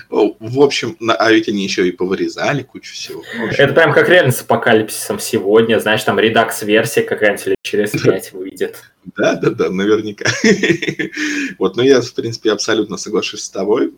в 0.09 0.59
общем, 0.59 0.97
а 1.07 1.31
ведь 1.31 1.47
они 1.47 1.63
еще 1.63 1.87
и 1.87 1.91
повырезали 1.91 2.63
кучу 2.63 2.93
всего. 2.95 3.23
Общем, 3.43 3.63
это 3.63 3.73
прям 3.75 3.93
как 3.93 4.09
реально 4.09 4.31
с 4.31 4.41
апокалипсисом 4.41 5.19
сегодня. 5.19 5.79
Знаешь, 5.79 6.03
там 6.03 6.19
редакс-версия 6.19 7.03
какая-нибудь 7.03 7.58
через 7.69 7.91
5 7.91 8.33
выйдет. 8.33 8.83
Да, 9.15 9.35
да, 9.35 9.51
да, 9.51 9.69
наверняка. 9.69 10.25
вот, 11.59 11.75
но 11.75 11.83
я, 11.83 12.01
в 12.01 12.13
принципе, 12.13 12.51
абсолютно 12.51 12.97
соглашусь 12.97 13.43
с 13.43 13.49
тобой. 13.49 13.93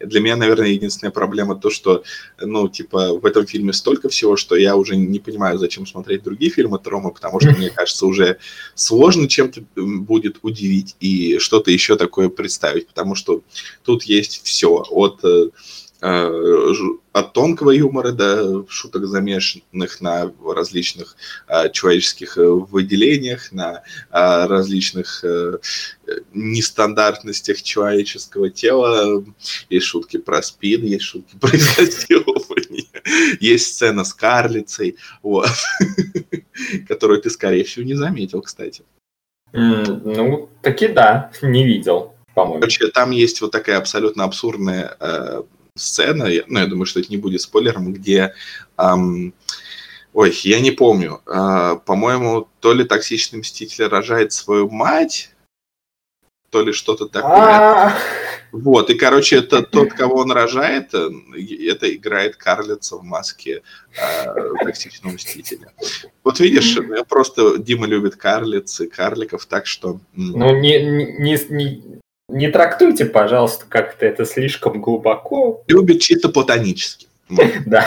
Для 0.00 0.20
меня, 0.20 0.36
наверное, 0.36 0.68
единственная 0.68 1.10
проблема 1.10 1.56
то, 1.56 1.70
что, 1.70 2.04
ну, 2.40 2.68
типа, 2.68 3.18
в 3.18 3.26
этом 3.26 3.46
фильме 3.46 3.72
столько 3.72 4.08
всего, 4.08 4.36
что 4.36 4.56
я 4.56 4.76
уже 4.76 4.96
не 4.96 5.18
понимаю, 5.18 5.58
зачем 5.58 5.86
смотреть 5.86 6.22
другие 6.22 6.50
фильмы 6.50 6.78
Трома, 6.78 7.10
потому 7.10 7.40
что, 7.40 7.50
мне 7.50 7.70
кажется, 7.74 8.06
уже 8.06 8.38
сложно 8.74 9.28
чем-то 9.28 9.62
будет 9.76 10.38
удивить 10.42 10.96
и 11.00 11.38
что-то 11.38 11.70
еще 11.70 11.96
такое 11.96 12.28
представить, 12.28 12.86
потому 12.88 13.14
что 13.14 13.42
тут 13.84 14.04
есть 14.04 14.42
все 14.44 14.84
от 14.90 15.20
Э, 15.24 15.50
от 16.02 17.32
тонкого 17.32 17.70
юмора 17.70 18.10
до 18.10 18.66
шуток 18.68 19.06
замешанных 19.06 20.00
на 20.00 20.32
различных 20.44 21.16
а, 21.46 21.68
человеческих 21.68 22.38
э, 22.38 22.44
выделениях, 22.44 23.52
на 23.52 23.84
а, 24.10 24.48
различных 24.48 25.22
а, 25.22 25.60
нестандартностях 26.34 27.62
человеческого 27.62 28.50
тела. 28.50 29.24
Есть 29.70 29.86
шутки 29.86 30.16
про 30.16 30.42
спид, 30.42 30.82
есть 30.82 31.04
шутки 31.04 31.36
про 31.40 31.50
изнасилование, 31.54 32.88
есть 33.38 33.74
сцена 33.74 34.02
с 34.02 34.12
карлицей, 34.12 34.96
вот, 35.22 35.46
которую 36.88 37.22
ты, 37.22 37.30
скорее 37.30 37.62
всего, 37.62 37.84
не 37.84 37.94
заметил, 37.94 38.42
кстати. 38.42 38.82
ну, 39.52 40.48
таки 40.62 40.88
да, 40.88 41.30
не 41.42 41.64
видел, 41.64 42.14
по-моему. 42.34 42.60
Короче, 42.60 42.88
там 42.88 43.12
есть 43.12 43.40
вот 43.40 43.52
такая 43.52 43.78
абсолютно 43.78 44.24
абсурдная 44.24 44.96
сцена, 45.76 46.26
ну, 46.46 46.58
я 46.58 46.66
думаю, 46.66 46.86
что 46.86 47.00
это 47.00 47.10
не 47.10 47.16
будет 47.16 47.40
спойлером, 47.40 47.92
где 47.92 48.34
эм, 48.78 49.34
Ой, 50.12 50.38
я 50.44 50.60
не 50.60 50.70
помню. 50.70 51.22
А, 51.26 51.76
по-моему, 51.76 52.48
то 52.60 52.74
ли 52.74 52.84
токсичный 52.84 53.40
мститель 53.40 53.86
рожает 53.86 54.32
свою 54.32 54.68
мать, 54.68 55.30
то 56.50 56.62
ли 56.62 56.72
что-то 56.72 57.06
такое. 57.06 57.94
Вот, 58.52 58.90
и, 58.90 58.94
короче, 58.94 59.36
это 59.36 59.62
тот, 59.62 59.94
кого 59.94 60.16
он 60.16 60.30
рожает, 60.30 60.92
э, 60.92 61.08
это 61.66 61.90
играет 61.94 62.36
карлица 62.36 62.96
в 62.98 63.02
маске 63.02 63.62
э, 63.96 64.34
токсичного 64.62 65.14
мстителя. 65.14 65.72
Вот 66.22 66.38
видишь, 66.38 66.76
э, 66.76 67.04
просто 67.08 67.56
Дима 67.56 67.86
любит 67.86 68.16
карлиц 68.16 68.82
и 68.82 68.88
карликов, 68.88 69.46
так 69.46 69.64
что... 69.64 70.00
Ну, 70.12 70.60
не, 70.60 70.84
не, 70.84 71.38
не, 71.48 72.01
не 72.32 72.50
трактуйте, 72.50 73.04
пожалуйста, 73.04 73.66
как-то 73.68 74.06
это 74.06 74.24
слишком 74.24 74.80
глубоко. 74.80 75.62
Любит 75.68 76.00
чисто 76.00 76.28
платонически. 76.28 77.08
Да. 77.66 77.86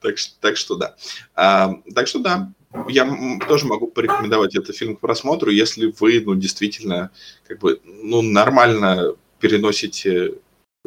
Так, 0.00 0.18
что- 0.18 0.34
так 0.40 0.56
что 0.56 0.74
да. 0.74 0.96
А, 1.34 1.74
так 1.94 2.08
что 2.08 2.18
да, 2.18 2.52
я 2.88 3.38
тоже 3.48 3.66
могу 3.66 3.86
порекомендовать 3.86 4.56
этот 4.56 4.76
фильм 4.76 4.96
к 4.96 5.00
просмотру, 5.00 5.50
если 5.50 5.94
вы, 6.00 6.20
ну, 6.20 6.34
действительно, 6.34 7.10
как 7.46 7.60
бы, 7.60 7.80
ну, 7.84 8.22
нормально 8.22 9.14
переносите 9.38 10.34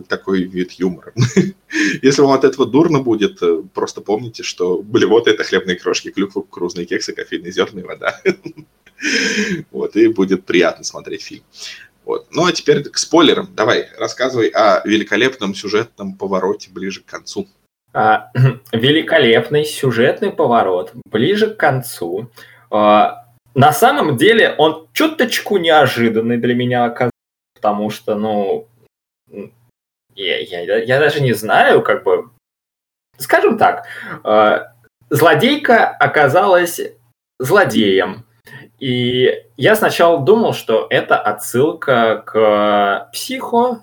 такой 0.08 0.44
вид 0.44 0.72
юмора. 0.74 1.14
Если 2.02 2.22
вам 2.22 2.32
от 2.32 2.44
этого 2.44 2.66
дурно 2.66 3.00
будет, 3.00 3.42
э, 3.44 3.62
просто 3.74 4.02
помните, 4.02 4.42
что 4.42 4.82
блевоты– 4.82 5.30
это 5.32 5.44
хлебные 5.44 5.78
крошки, 5.78 6.10
клюква, 6.10 6.42
кукурузные 6.42 6.86
кексы, 6.88 7.14
кофейные 7.14 7.52
зерна 7.52 7.82
и 7.82 7.84
вода. 7.84 8.20
Вот, 9.72 9.96
и 9.96 10.08
будет 10.08 10.46
приятно 10.46 10.84
смотреть 10.84 11.24
фильм. 11.24 11.44
Вот. 12.06 12.28
Ну, 12.32 12.46
а 12.46 12.52
теперь 12.52 12.84
к 12.84 12.98
спойлерам. 12.98 13.50
Давай, 13.56 13.88
рассказывай 13.98 14.48
о 14.50 14.86
великолепном 14.86 15.56
сюжетном 15.56 16.16
повороте 16.16 16.70
ближе 16.70 17.02
к 17.02 17.06
концу. 17.06 17.48
А, 17.94 18.32
великолепный 18.72 19.64
сюжетный 19.66 20.32
поворот 20.32 20.92
ближе 21.06 21.54
к 21.54 21.58
концу. 21.58 22.30
А, 22.70 23.26
на 23.56 23.72
самом 23.72 24.18
деле 24.18 24.56
он 24.58 24.88
чуточку 24.94 25.58
неожиданный 25.58 26.38
для 26.38 26.56
меня 26.56 26.86
оказался, 26.86 27.12
потому 27.56 27.90
что, 27.90 28.16
ну, 28.16 28.68
я, 30.16 30.40
я- 30.40 30.84
я 30.84 31.00
даже 31.00 31.22
не 31.22 31.34
знаю, 31.34 31.82
как 31.82 32.04
бы, 32.04 32.30
скажем 33.18 33.58
так, 33.58 33.86
а, 34.24 34.74
злодейка 35.10 35.88
оказалась 35.88 36.82
злодеем. 37.40 38.26
И 38.84 39.46
я 39.56 39.78
сначала 39.78 40.20
думал, 40.20 40.52
что 40.52 40.88
это 40.90 41.18
отсылка 41.18 42.22
к 42.26 43.10
психо, 43.14 43.82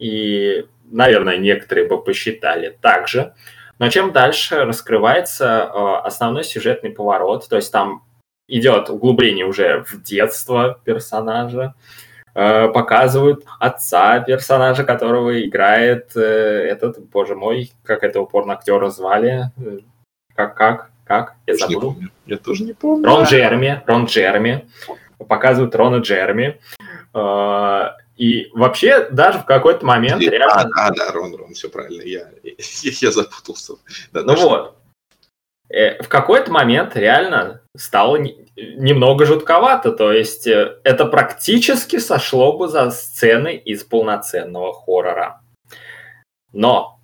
и, 0.00 0.66
наверное, 0.90 1.36
некоторые 1.36 1.86
бы 1.86 2.02
посчитали 2.02 2.76
так 2.80 3.06
же. 3.06 3.32
Но 3.78 3.88
чем 3.90 4.10
дальше 4.10 4.64
раскрывается 4.64 5.70
э, 5.72 6.04
основной 6.04 6.42
сюжетный 6.42 6.90
поворот, 6.90 7.48
то 7.48 7.54
есть 7.54 7.70
там 7.70 8.02
идет 8.48 8.90
углубление 8.90 9.46
уже 9.46 9.84
в 9.84 10.02
детство 10.02 10.80
персонажа, 10.82 11.74
э, 12.34 12.66
показывают 12.70 13.44
отца 13.60 14.18
персонажа, 14.18 14.82
которого 14.82 15.46
играет 15.46 16.16
э, 16.16 16.20
этот, 16.20 16.98
боже 17.10 17.36
мой, 17.36 17.70
как 17.84 18.02
этого 18.02 18.24
порноактера 18.26 18.88
звали, 18.88 19.52
Э, 20.36 20.48
как, 21.10 21.34
я 21.48 21.54
Тоже 21.54 21.66
не 21.66 21.74
забыл. 21.74 21.92
помню. 21.94 22.10
Я 22.26 22.36
тоже 22.36 22.62
не 22.64 22.72
помню. 22.72 23.04
Рон 23.04 23.24
Джерми, 23.24 23.82
Рон 23.86 24.04
Джерми, 24.04 24.68
показывают 25.28 25.74
Рона 25.74 25.96
Джерми. 25.96 26.60
Э, 27.12 27.88
И 28.16 28.48
вообще 28.52 29.08
даже 29.10 29.40
в 29.40 29.44
какой-то 29.44 29.84
момент 29.84 30.22
А, 30.22 30.30
реально... 30.30 30.70
а, 30.76 30.90
да, 30.92 31.10
Рон, 31.10 31.34
Рон, 31.34 31.54
все 31.54 31.68
правильно, 31.68 32.02
я, 32.02 32.28
я, 32.44 32.52
я 33.02 33.10
запутался. 33.10 33.72
Да, 34.12 34.22
Ну 34.22 34.36
что- 34.36 34.48
вот. 34.48 34.76
Э, 35.68 36.00
В 36.00 36.08
какой-то 36.08 36.52
момент 36.52 36.94
реально 36.96 37.60
стало 37.76 38.16
не- 38.16 38.36
немного 38.56 39.26
жутковато. 39.26 39.90
То 39.90 40.12
есть 40.12 40.46
э, 40.46 40.76
это 40.84 41.06
практически 41.06 41.98
сошло 41.98 42.56
бы 42.56 42.68
за 42.68 42.90
сцены 42.92 43.56
из 43.56 43.82
полноценного 43.82 44.72
хоррора. 44.74 45.40
Но 46.52 46.74
а, 46.82 46.99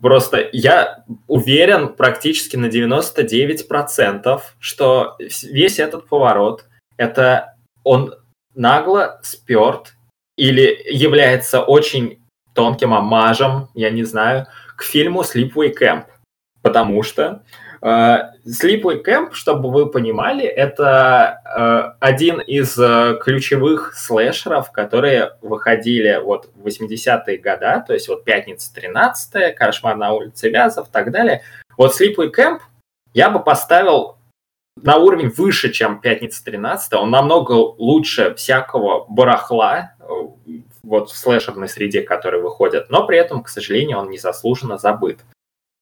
просто 0.00 0.48
я 0.52 1.04
уверен 1.26 1.94
практически 1.94 2.56
на 2.56 2.66
99%, 2.66 4.40
что 4.58 5.16
весь 5.42 5.78
этот 5.78 6.08
поворот 6.08 6.66
это 6.96 7.56
он 7.84 8.14
нагло 8.54 9.20
сперт 9.22 9.94
или 10.36 10.78
является 10.88 11.62
очень 11.62 12.22
тонким 12.54 12.94
омажем, 12.94 13.68
я 13.74 13.90
не 13.90 14.04
знаю, 14.04 14.46
к 14.76 14.82
фильму 14.82 15.22
Sleepaway 15.22 15.72
Camp. 15.78 16.04
Потому 16.62 17.02
что 17.02 17.42
э, 17.82 18.18
Sleepaway 18.46 19.04
Camp, 19.04 19.32
чтобы 19.32 19.70
вы 19.70 19.90
понимали, 19.90 20.44
это 20.44 21.40
э, 21.44 21.96
один 22.00 22.40
из 22.40 22.78
э, 22.78 23.18
ключевых 23.20 23.94
слэшеров, 23.94 24.72
которые 24.72 25.32
выходили 25.42 26.20
вот 26.22 26.48
в 26.54 26.66
80-е 26.66 27.38
годы, 27.38 27.84
то 27.86 27.92
есть 27.92 28.08
вот 28.08 28.24
«Пятница 28.24 28.72
13 28.74 29.54
«Кошмар 29.54 29.96
на 29.96 30.12
улице 30.12 30.48
Вязов» 30.48 30.88
и 30.88 30.92
так 30.92 31.10
далее. 31.10 31.42
Вот 31.76 31.92
Sleepaway 32.00 32.32
Camp 32.34 32.60
я 33.12 33.30
бы 33.30 33.42
поставил 33.42 34.16
на 34.80 34.96
уровень 34.96 35.28
выше, 35.28 35.70
чем 35.70 36.00
«Пятница 36.00 36.44
13 36.44 36.94
Он 36.94 37.10
намного 37.10 37.52
лучше 37.52 38.34
всякого 38.34 39.04
барахла 39.08 39.92
вот 40.82 41.10
в 41.10 41.16
слэшерной 41.16 41.68
среде, 41.68 42.02
которые 42.02 42.42
выходят, 42.42 42.90
но 42.90 43.06
при 43.06 43.18
этом, 43.18 43.42
к 43.42 43.48
сожалению, 43.48 43.98
он 43.98 44.10
незаслуженно 44.10 44.78
забыт. 44.78 45.20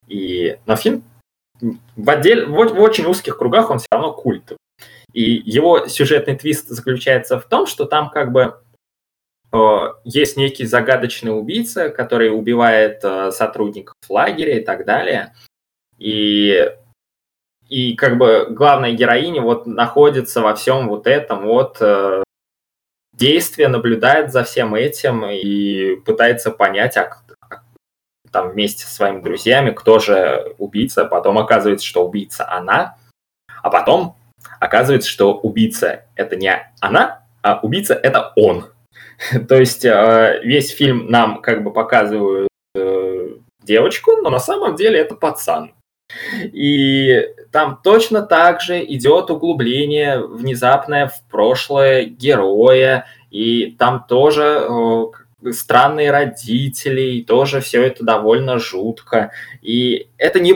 И, 0.07 0.57
но 0.65 0.75
фильм 0.75 1.03
в, 1.61 2.09
отдель, 2.09 2.45
в, 2.45 2.51
в 2.51 2.79
очень 2.79 3.05
узких 3.05 3.37
кругах 3.37 3.69
он 3.69 3.79
все 3.79 3.87
равно 3.91 4.13
культовый. 4.13 4.57
И 5.13 5.21
его 5.23 5.87
сюжетный 5.87 6.37
твист 6.37 6.67
заключается 6.69 7.39
в 7.39 7.45
том, 7.45 7.67
что 7.67 7.85
там 7.85 8.09
как 8.09 8.31
бы 8.31 8.55
э, 9.51 9.79
есть 10.03 10.37
некий 10.37 10.65
загадочный 10.65 11.37
убийца, 11.37 11.89
который 11.89 12.29
убивает 12.29 13.01
э, 13.03 13.31
сотрудников 13.31 13.95
лагеря 14.09 14.59
и 14.59 14.63
так 14.63 14.85
далее. 14.85 15.33
И, 15.97 16.71
и 17.67 17.95
как 17.95 18.17
бы 18.17 18.47
главная 18.49 18.93
героиня 18.93 19.41
вот 19.41 19.65
находится 19.65 20.41
во 20.41 20.55
всем 20.55 20.87
вот 20.87 21.07
этом 21.07 21.45
вот 21.45 21.77
э, 21.81 22.23
действии, 23.13 23.65
наблюдает 23.65 24.31
за 24.31 24.43
всем 24.43 24.73
этим 24.75 25.25
и 25.25 25.97
пытается 25.97 26.51
понять, 26.51 26.97
а 26.97 27.03
там 28.31 28.49
вместе 28.49 28.85
со 28.85 28.93
своими 28.93 29.21
друзьями, 29.21 29.71
кто 29.71 29.99
же 29.99 30.55
убийца. 30.57 31.05
Потом 31.05 31.37
оказывается, 31.37 31.85
что 31.85 32.05
убийца 32.05 32.49
она, 32.49 32.97
а 33.61 33.69
потом 33.69 34.15
оказывается, 34.59 35.09
что 35.09 35.33
убийца 35.33 36.05
это 36.15 36.35
не 36.35 36.51
она, 36.79 37.23
а 37.41 37.59
убийца 37.61 37.93
это 37.93 38.33
он. 38.35 38.67
То 39.47 39.55
есть 39.55 39.85
э, 39.85 40.41
весь 40.43 40.71
фильм 40.71 41.07
нам 41.09 41.41
как 41.41 41.63
бы 41.63 41.71
показывают 41.71 42.49
э, 42.75 43.27
девочку, 43.63 44.17
но 44.17 44.29
на 44.29 44.39
самом 44.39 44.75
деле 44.75 44.99
это 44.99 45.15
пацан. 45.15 45.73
И 46.41 47.25
там 47.51 47.79
точно 47.83 48.21
так 48.21 48.61
же 48.61 48.83
идет 48.83 49.29
углубление 49.29 50.19
внезапное 50.19 51.07
в 51.07 51.21
прошлое 51.29 52.03
героя, 52.03 53.05
и 53.29 53.71
там 53.71 54.05
тоже 54.07 54.43
э, 54.43 55.05
странные 55.51 56.11
родители, 56.11 57.21
тоже 57.21 57.61
все 57.61 57.83
это 57.83 58.03
довольно 58.03 58.59
жутко. 58.59 59.31
И 59.61 60.09
это 60.17 60.39
не... 60.39 60.53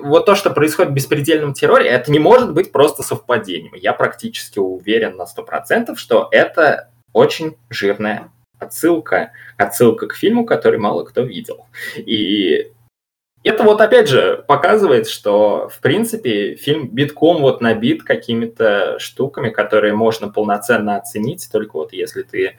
Вот 0.00 0.26
то, 0.26 0.34
что 0.34 0.50
происходит 0.50 0.90
в 0.90 0.94
беспредельном 0.94 1.52
терроре, 1.52 1.88
это 1.88 2.10
не 2.10 2.18
может 2.18 2.52
быть 2.52 2.72
просто 2.72 3.02
совпадением. 3.02 3.74
Я 3.74 3.92
практически 3.92 4.58
уверен 4.58 5.16
на 5.16 5.24
100%, 5.24 5.94
что 5.96 6.28
это 6.32 6.90
очень 7.12 7.56
жирная 7.70 8.30
отсылка. 8.58 9.32
Отсылка 9.56 10.08
к 10.08 10.14
фильму, 10.14 10.44
который 10.44 10.78
мало 10.78 11.04
кто 11.04 11.22
видел. 11.22 11.66
И 11.96 12.72
это 13.44 13.62
вот 13.62 13.80
опять 13.80 14.08
же 14.08 14.44
показывает, 14.48 15.08
что 15.08 15.68
в 15.68 15.78
принципе 15.80 16.56
фильм 16.56 16.88
битком 16.88 17.42
вот 17.42 17.60
набит 17.60 18.02
какими-то 18.02 18.98
штуками, 18.98 19.50
которые 19.50 19.94
можно 19.94 20.28
полноценно 20.28 20.96
оценить, 20.96 21.48
только 21.52 21.76
вот 21.76 21.92
если 21.92 22.22
ты 22.22 22.56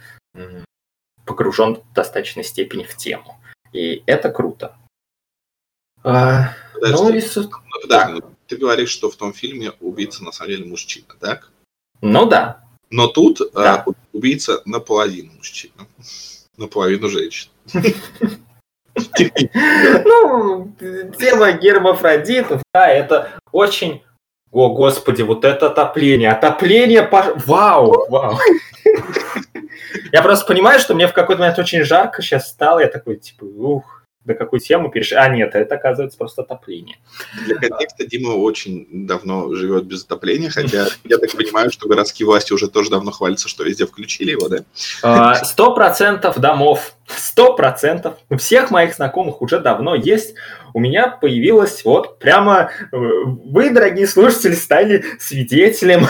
погружен 1.27 1.75
в 1.75 1.93
достаточной 1.93 2.43
степени 2.43 2.83
в 2.83 2.95
тему. 2.97 3.39
И 3.73 4.01
это 4.07 4.29
круто. 4.31 4.75
А, 6.03 6.53
Подожди, 6.73 7.03
ну, 7.03 7.09
и 7.13 7.21
с- 7.21 7.35
ну, 7.35 7.49
подожди, 7.81 8.13
ну, 8.13 8.21
ты 8.47 8.55
говоришь, 8.57 8.89
что 8.89 9.09
в 9.11 9.15
том 9.17 9.33
фильме 9.33 9.71
убийца 9.81 10.23
на 10.23 10.31
самом 10.31 10.51
деле 10.51 10.65
мужчина, 10.65 11.07
так? 11.19 11.51
ну 12.01 12.25
да, 12.25 12.63
Но 12.89 13.07
тут 13.07 13.41
э, 13.41 13.45
Да. 13.53 13.85
убийца 14.13 14.61
наполовину 14.65 15.33
мужчина, 15.33 15.85
наполовину 16.57 17.09
женщина. 17.09 17.51
Ну, 20.05 20.73
тема 21.19 21.51
гермафродитов, 21.51 22.61
да, 22.73 22.87
это 22.87 23.31
очень... 23.51 24.01
О, 24.51 24.73
господи, 24.73 25.21
вот 25.21 25.43
это 25.45 25.67
отопление. 25.67 26.31
Отопление, 26.31 27.07
вау, 27.45 28.07
вау. 28.09 28.39
Я 30.11 30.21
просто 30.21 30.45
понимаю, 30.45 30.79
что 30.79 30.93
мне 30.95 31.07
в 31.07 31.13
какой-то 31.13 31.41
момент 31.41 31.59
очень 31.59 31.83
жарко 31.83 32.21
сейчас 32.21 32.49
стало. 32.49 32.79
Я 32.79 32.87
такой, 32.87 33.17
типа, 33.17 33.43
ух, 33.43 33.97
до 34.27 34.33
какую 34.33 34.59
тему 34.59 34.91
перешли. 34.91 35.15
А, 35.15 35.27
нет, 35.29 35.55
это 35.55 35.75
оказывается 35.75 36.17
просто 36.17 36.41
отопление. 36.41 36.97
Для 37.45 37.55
контекста 37.55 38.05
Дима 38.05 38.31
очень 38.31 39.07
давно 39.07 39.53
живет 39.55 39.85
без 39.85 40.03
отопления, 40.03 40.49
хотя 40.49 40.87
я 41.05 41.17
так 41.17 41.31
понимаю, 41.31 41.71
что 41.71 41.87
городские 41.87 42.27
власти 42.27 42.51
уже 42.51 42.67
тоже 42.67 42.89
давно 42.89 43.11
хвалятся, 43.11 43.47
что 43.47 43.63
везде 43.63 43.87
включили 43.87 44.31
его, 44.31 44.49
да? 44.49 44.57
А, 45.01 45.35
сто 45.35 45.73
процентов 45.73 46.39
домов, 46.39 46.93
сто 47.07 47.55
процентов 47.55 48.17
у 48.29 48.37
всех 48.37 48.69
моих 48.69 48.95
знакомых 48.95 49.41
уже 49.41 49.59
давно 49.59 49.95
есть. 49.95 50.35
У 50.73 50.79
меня 50.79 51.07
появилось 51.07 51.85
вот 51.85 52.19
прямо, 52.19 52.69
э, 52.91 52.97
вы, 52.97 53.69
дорогие 53.69 54.07
слушатели, 54.07 54.53
стали 54.53 55.05
свидетелем, 55.19 56.05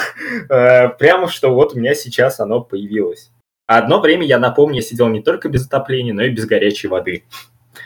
э, 0.49 0.89
прямо 0.89 1.29
что 1.29 1.51
вот 1.51 1.75
у 1.75 1.79
меня 1.79 1.93
сейчас 1.93 2.39
оно 2.39 2.61
появилось. 2.61 3.29
А 3.67 3.79
одно 3.79 3.99
время, 3.99 4.25
я 4.25 4.39
напомню, 4.39 4.77
я 4.77 4.81
сидел 4.81 5.09
не 5.09 5.21
только 5.21 5.49
без 5.49 5.67
отопления, 5.67 6.13
но 6.13 6.23
и 6.23 6.29
без 6.29 6.45
горячей 6.45 6.87
воды. 6.87 7.25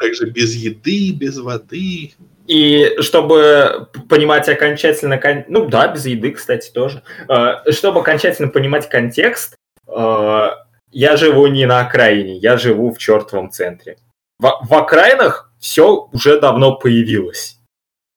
Также 0.00 0.30
без 0.30 0.54
еды, 0.54 1.12
без 1.12 1.38
воды. 1.38 2.12
И 2.46 2.96
чтобы 3.00 3.88
понимать 4.08 4.48
окончательно... 4.48 5.20
Ну 5.48 5.66
да, 5.66 5.88
без 5.88 6.06
еды, 6.06 6.32
кстати, 6.32 6.70
тоже. 6.70 7.02
Э, 7.28 7.70
чтобы 7.70 8.00
окончательно 8.00 8.48
понимать 8.48 8.88
контекст, 8.88 9.54
э, 9.86 10.48
я 10.90 11.16
живу 11.16 11.46
не 11.46 11.66
на 11.66 11.80
окраине, 11.80 12.36
я 12.38 12.56
живу 12.56 12.90
в 12.92 12.98
чертовом 12.98 13.50
центре. 13.50 13.98
В, 14.38 14.50
в 14.62 14.74
окраинах 14.74 15.52
все 15.58 16.08
уже 16.12 16.40
давно 16.40 16.76
появилось. 16.76 17.58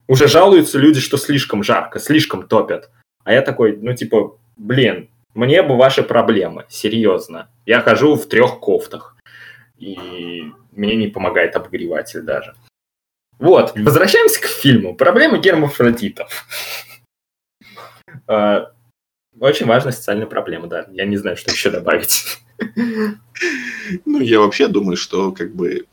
Уже 0.08 0.28
жалуются 0.28 0.78
люди, 0.78 1.00
что 1.00 1.18
слишком 1.18 1.64
жарко, 1.64 2.00
слишком 2.00 2.48
топят. 2.48 2.90
А 3.24 3.34
я 3.34 3.42
такой, 3.42 3.78
ну 3.78 3.94
типа, 3.94 4.38
блин, 4.58 5.10
мне 5.36 5.62
бы 5.62 5.78
ваши 5.78 6.02
проблемы, 6.02 6.66
серьезно. 6.70 7.50
Я 7.66 7.82
хожу 7.82 8.16
в 8.16 8.28
трех 8.28 8.60
кофтах 8.60 9.16
и 9.78 10.52
мне 10.72 10.96
не 10.96 11.08
помогает 11.08 11.56
обогреватель 11.56 12.22
даже. 12.22 12.56
Вот, 13.38 13.74
возвращаемся 13.78 14.42
к 14.42 14.46
фильму. 14.46 14.96
Проблема 14.96 15.38
гермафродитов. 15.38 16.46
А, 18.28 18.72
очень 19.40 19.66
важная 19.66 19.92
социальная 19.92 20.26
проблема, 20.26 20.68
да. 20.68 20.88
Я 20.90 21.06
не 21.06 21.18
знаю, 21.18 21.36
что 21.36 21.52
еще 21.52 21.70
добавить. 21.70 22.40
Ну, 24.06 24.22
я 24.22 24.40
вообще 24.40 24.68
думаю, 24.68 24.96
что 24.96 25.32
как 25.32 25.54
бы 25.54 25.86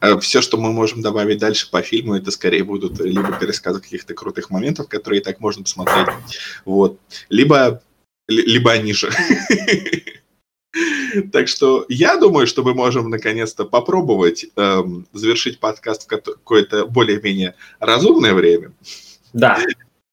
а, 0.00 0.18
все, 0.20 0.40
что 0.40 0.56
мы 0.56 0.72
можем 0.72 1.02
добавить 1.02 1.40
дальше 1.40 1.68
по 1.70 1.82
фильму, 1.82 2.14
это 2.14 2.30
скорее 2.30 2.62
будут 2.62 3.00
либо 3.00 3.36
пересказы 3.38 3.80
каких-то 3.80 4.14
крутых 4.14 4.48
моментов, 4.48 4.88
которые 4.88 5.20
так 5.20 5.40
можно 5.40 5.64
посмотреть, 5.64 6.06
вот, 6.64 7.00
либо, 7.28 7.82
либо 8.28 8.72
они 8.72 8.92
же. 8.92 9.10
Так 11.32 11.46
что 11.46 11.86
я 11.88 12.16
думаю, 12.16 12.48
что 12.48 12.64
мы 12.64 12.74
можем 12.74 13.08
наконец-то 13.08 13.64
попробовать 13.64 14.46
эм, 14.56 15.06
завершить 15.12 15.60
подкаст 15.60 16.04
в 16.04 16.06
какое-то 16.08 16.86
более-менее 16.86 17.54
разумное 17.78 18.34
время. 18.34 18.72
Да. 19.32 19.58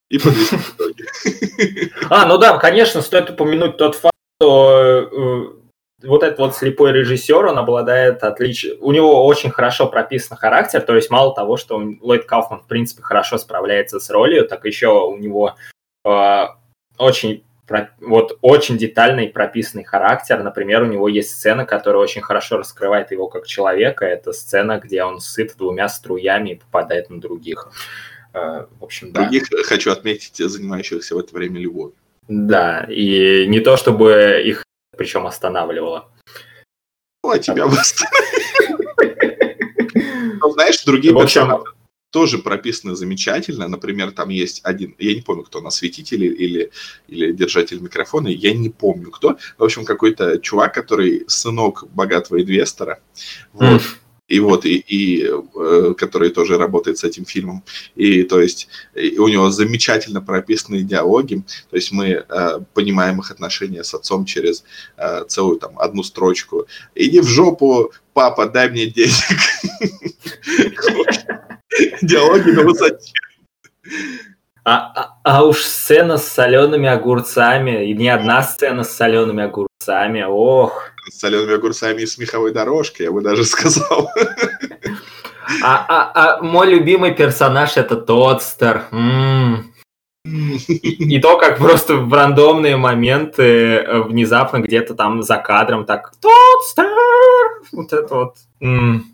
И 0.10 0.20
подвести 0.20 0.58
итоги. 0.58 1.92
А, 2.10 2.28
ну 2.28 2.38
да, 2.38 2.58
конечно, 2.60 3.02
стоит 3.02 3.32
упомянуть 3.32 3.78
тот 3.78 3.96
факт, 3.96 4.16
что 4.40 5.10
э, 6.04 6.08
вот 6.08 6.24
этот 6.24 6.40
вот 6.40 6.56
слепой 6.56 6.92
режиссер, 6.92 7.46
он 7.46 7.58
обладает 7.58 8.24
отличием... 8.24 8.78
У 8.82 8.92
него 8.92 9.26
очень 9.26 9.50
хорошо 9.52 9.88
прописан 9.88 10.38
характер, 10.38 10.82
то 10.82 10.96
есть 10.96 11.10
мало 11.10 11.34
того, 11.34 11.58
что 11.58 11.82
Ллойд 12.02 12.26
Кауфман, 12.26 12.62
в 12.62 12.68
принципе, 12.68 13.04
хорошо 13.04 13.38
справляется 13.38 14.00
с 14.00 14.10
ролью, 14.10 14.48
так 14.48 14.66
еще 14.66 14.90
у 14.90 15.18
него 15.18 15.56
э, 16.06 16.46
очень 16.98 17.44
вот 18.00 18.38
очень 18.42 18.78
детальный 18.78 19.30
прописанный 19.30 19.84
характер. 19.84 20.44
Например, 20.44 20.84
у 20.84 20.88
него 20.88 21.08
есть 21.08 21.32
сцена, 21.32 21.66
которая 21.66 22.02
очень 22.02 22.22
хорошо 22.22 22.58
раскрывает 22.58 23.12
его 23.12 23.28
как 23.28 23.48
человека. 23.48 24.06
Это 24.06 24.34
сцена, 24.34 24.80
где 24.80 25.04
он 25.04 25.20
сыт 25.20 25.56
двумя 25.58 25.90
струями 25.90 26.52
и 26.52 26.56
попадает 26.56 27.10
на 27.10 27.20
других. 27.20 27.72
Э, 28.34 28.66
в 28.80 28.84
общем, 28.84 29.12
да. 29.12 29.22
Других, 29.22 29.52
э, 29.52 29.64
хочу 29.64 29.92
отметить, 29.92 30.38
занимающихся 30.38 31.16
в 31.16 31.20
это 31.20 31.36
время 31.36 31.60
любовью. 31.60 31.96
Да, 32.28 32.86
и 32.90 33.46
не 33.48 33.60
то, 33.60 33.78
чтобы 33.78 34.42
их 34.46 34.64
причем 34.98 35.26
останавливало. 35.26 36.10
Ну, 37.24 37.32
а 37.32 37.40
тебя 37.40 37.68
бы 37.68 37.76
Ну, 40.42 40.50
знаешь, 40.52 40.84
другие 40.84 41.14
общем, 41.16 41.64
тоже 42.12 42.38
прописаны 42.38 42.96
замечательно. 42.96 43.68
Например, 43.68 44.12
там 44.12 44.30
есть 44.30 44.62
один, 44.64 44.96
я 45.00 45.16
не 45.16 45.22
помню, 45.22 45.44
кто, 45.44 45.62
насветитель 45.62 46.26
или, 46.26 46.72
или 47.08 47.32
держатель 47.32 47.80
микрофона, 47.80 48.28
я 48.28 48.54
не 48.54 48.70
помню 48.70 49.10
кто. 49.12 49.38
В 49.58 49.64
общем, 49.64 49.86
какой-то 49.86 50.38
чувак, 50.38 50.74
который 50.74 51.24
сынок 51.28 51.86
богатого 51.94 52.42
инвестора. 52.42 53.00
Вот. 53.54 53.82
Mm. 53.82 53.96
И 54.28 54.40
вот, 54.40 54.66
и, 54.66 54.78
и 54.78 55.26
э, 55.26 55.94
который 55.98 56.30
тоже 56.30 56.58
работает 56.58 56.98
с 56.98 57.04
этим 57.04 57.26
фильмом. 57.26 57.64
И 57.96 58.24
то 58.24 58.40
есть 58.40 58.70
и 58.96 59.18
у 59.18 59.28
него 59.28 59.50
замечательно 59.52 60.22
прописанные 60.22 60.84
диалоги. 60.84 61.44
То 61.70 61.76
есть 61.76 61.92
мы 61.92 62.24
э, 62.28 62.60
понимаем 62.74 63.20
их 63.20 63.30
отношения 63.32 63.84
с 63.84 63.94
отцом 63.94 64.24
через 64.24 64.64
э, 64.96 65.26
целую 65.28 65.60
там 65.60 65.78
одну 65.78 66.02
строчку. 66.02 66.66
Иди 66.96 67.20
в 67.20 67.28
жопу, 67.28 67.92
папа, 68.14 68.48
дай 68.48 68.70
мне 68.70 68.86
денег. 68.86 69.12
Диалоги 72.02 72.52
на 72.52 72.64
высоте. 72.64 73.12
А, 74.64 74.92
а, 74.96 75.18
а 75.24 75.44
уж 75.44 75.64
сцена 75.64 76.18
с 76.18 76.28
солеными 76.28 76.88
огурцами, 76.88 77.90
и 77.90 77.94
не 77.94 78.10
одна 78.10 78.44
сцена 78.44 78.84
с 78.84 78.96
солеными 78.96 79.44
огурцами, 79.44 80.24
ох. 80.28 80.92
С 81.10 81.20
солеными 81.20 81.56
огурцами 81.56 82.02
и 82.02 82.06
с 82.06 82.20
меховой 82.20 82.54
дорожкой, 82.54 83.08
я 83.08 83.12
бы 83.12 83.22
даже 83.22 83.44
сказал. 83.44 84.10
А, 85.64 85.86
а, 85.88 86.12
а 86.14 86.42
мой 86.44 86.70
любимый 86.70 87.14
персонаж 87.16 87.76
это 87.76 87.98
Тодстер. 87.98 88.86
М-м. 88.92 89.74
И 90.24 91.20
то, 91.20 91.38
как 91.38 91.58
просто 91.58 91.96
в 91.96 92.14
рандомные 92.14 92.78
моменты 92.78 93.44
э, 93.44 94.02
внезапно 94.04 94.60
где-то 94.60 94.94
там 94.94 95.24
за 95.24 95.38
кадром 95.38 95.86
так 95.86 96.14
Тодстер! 96.22 96.88
Вот 97.72 97.92
это 97.92 98.16
вот. 98.16 98.36
М-м. 98.62 99.06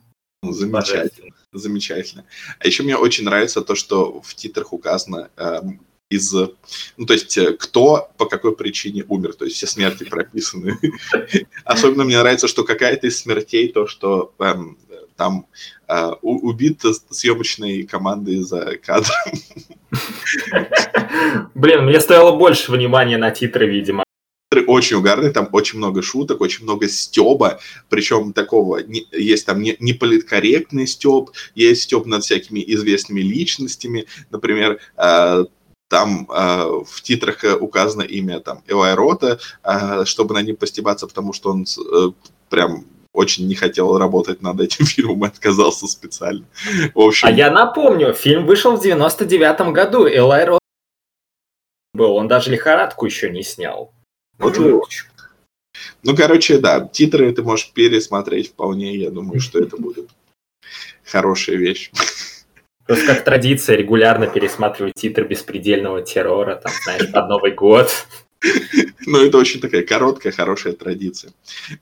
Замечательно 0.43 1.36
замечательно. 1.57 2.25
А 2.59 2.67
еще 2.67 2.83
мне 2.83 2.97
очень 2.97 3.25
нравится 3.25 3.61
то, 3.61 3.75
что 3.75 4.21
в 4.21 4.35
титрах 4.35 4.73
указано 4.73 5.29
э, 5.37 5.61
из, 6.09 6.33
ну 6.33 7.05
то 7.05 7.13
есть 7.13 7.37
э, 7.37 7.53
кто 7.53 8.09
по 8.17 8.25
какой 8.25 8.55
причине 8.55 9.03
умер, 9.07 9.33
то 9.33 9.45
есть 9.45 9.57
все 9.57 9.67
смерти 9.67 10.03
прописаны. 10.03 10.77
Особенно 11.65 12.03
мне 12.03 12.19
нравится, 12.19 12.47
что 12.47 12.63
какая-то 12.63 13.07
из 13.07 13.19
смертей 13.19 13.71
то, 13.71 13.87
что 13.87 14.33
эм, 14.39 14.77
там 15.15 15.47
э, 15.87 16.11
убит 16.21 16.81
съемочной 17.09 17.83
командой 17.83 18.37
за 18.37 18.77
кадром. 18.77 19.13
Блин, 21.55 21.85
мне 21.85 21.99
стоило 21.99 22.31
больше 22.31 22.71
внимания 22.71 23.17
на 23.17 23.31
титры, 23.31 23.67
видимо 23.67 24.06
очень 24.67 24.97
угарный, 24.97 25.31
там 25.31 25.49
очень 25.51 25.77
много 25.77 26.01
шуток, 26.01 26.41
очень 26.41 26.63
много 26.63 26.87
стеба, 26.87 27.59
причем 27.89 28.33
такого, 28.33 28.77
не, 28.77 29.05
есть 29.11 29.45
там 29.45 29.61
не, 29.61 29.75
не 29.79 29.93
политкорректный 29.93 30.87
стеб, 30.87 31.31
есть 31.53 31.83
стеб 31.83 32.05
над 32.05 32.23
всякими 32.23 32.63
известными 32.65 33.21
личностями, 33.21 34.05
например, 34.29 34.79
э, 34.95 35.45
там 35.89 36.29
э, 36.29 36.83
в 36.85 37.01
титрах 37.01 37.43
указано 37.59 38.03
имя 38.03 38.39
там 38.39 38.63
Элай 38.67 38.93
Рота, 38.93 39.39
э, 39.63 40.05
чтобы 40.05 40.33
на 40.33 40.41
ним 40.41 40.55
постебаться, 40.55 41.07
потому 41.07 41.33
что 41.33 41.51
он 41.51 41.65
э, 41.65 42.11
прям 42.49 42.85
очень 43.13 43.47
не 43.47 43.55
хотел 43.55 43.97
работать 43.97 44.41
над 44.41 44.61
этим 44.61 44.85
фильмом 44.85 45.25
и 45.25 45.27
отказался 45.27 45.87
специально. 45.87 46.45
В 46.93 47.01
общем... 47.01 47.27
А 47.27 47.31
я 47.31 47.51
напомню, 47.51 48.13
фильм 48.13 48.45
вышел 48.45 48.77
в 48.77 48.81
99 48.81 49.73
году, 49.73 50.07
Элай 50.07 50.45
Рота 50.45 50.59
был, 51.93 52.15
он 52.15 52.27
даже 52.27 52.51
лихорадку 52.51 53.05
еще 53.05 53.29
не 53.29 53.43
снял. 53.43 53.91
Вот 54.39 54.57
Ну, 56.03 56.15
короче, 56.15 56.59
да, 56.59 56.87
титры 56.87 57.31
ты 57.33 57.43
можешь 57.43 57.71
пересмотреть 57.71 58.49
вполне, 58.49 58.95
я 58.95 59.09
думаю, 59.09 59.39
что 59.39 59.59
это 59.59 59.77
будет 59.77 60.09
хорошая 61.03 61.57
вещь. 61.57 61.91
Просто 62.85 63.05
как 63.05 63.23
традиция 63.23 63.75
регулярно 63.75 64.27
пересматривать 64.27 64.93
титры 64.95 65.27
беспредельного 65.27 66.01
террора, 66.01 66.55
там, 66.55 66.71
знаешь, 66.83 67.11
под 67.11 67.27
Новый 67.29 67.51
год. 67.51 67.91
Ну, 69.05 69.25
это 69.25 69.37
очень 69.37 69.59
такая 69.59 69.83
короткая, 69.83 70.31
хорошая 70.31 70.73
традиция. 70.73 71.31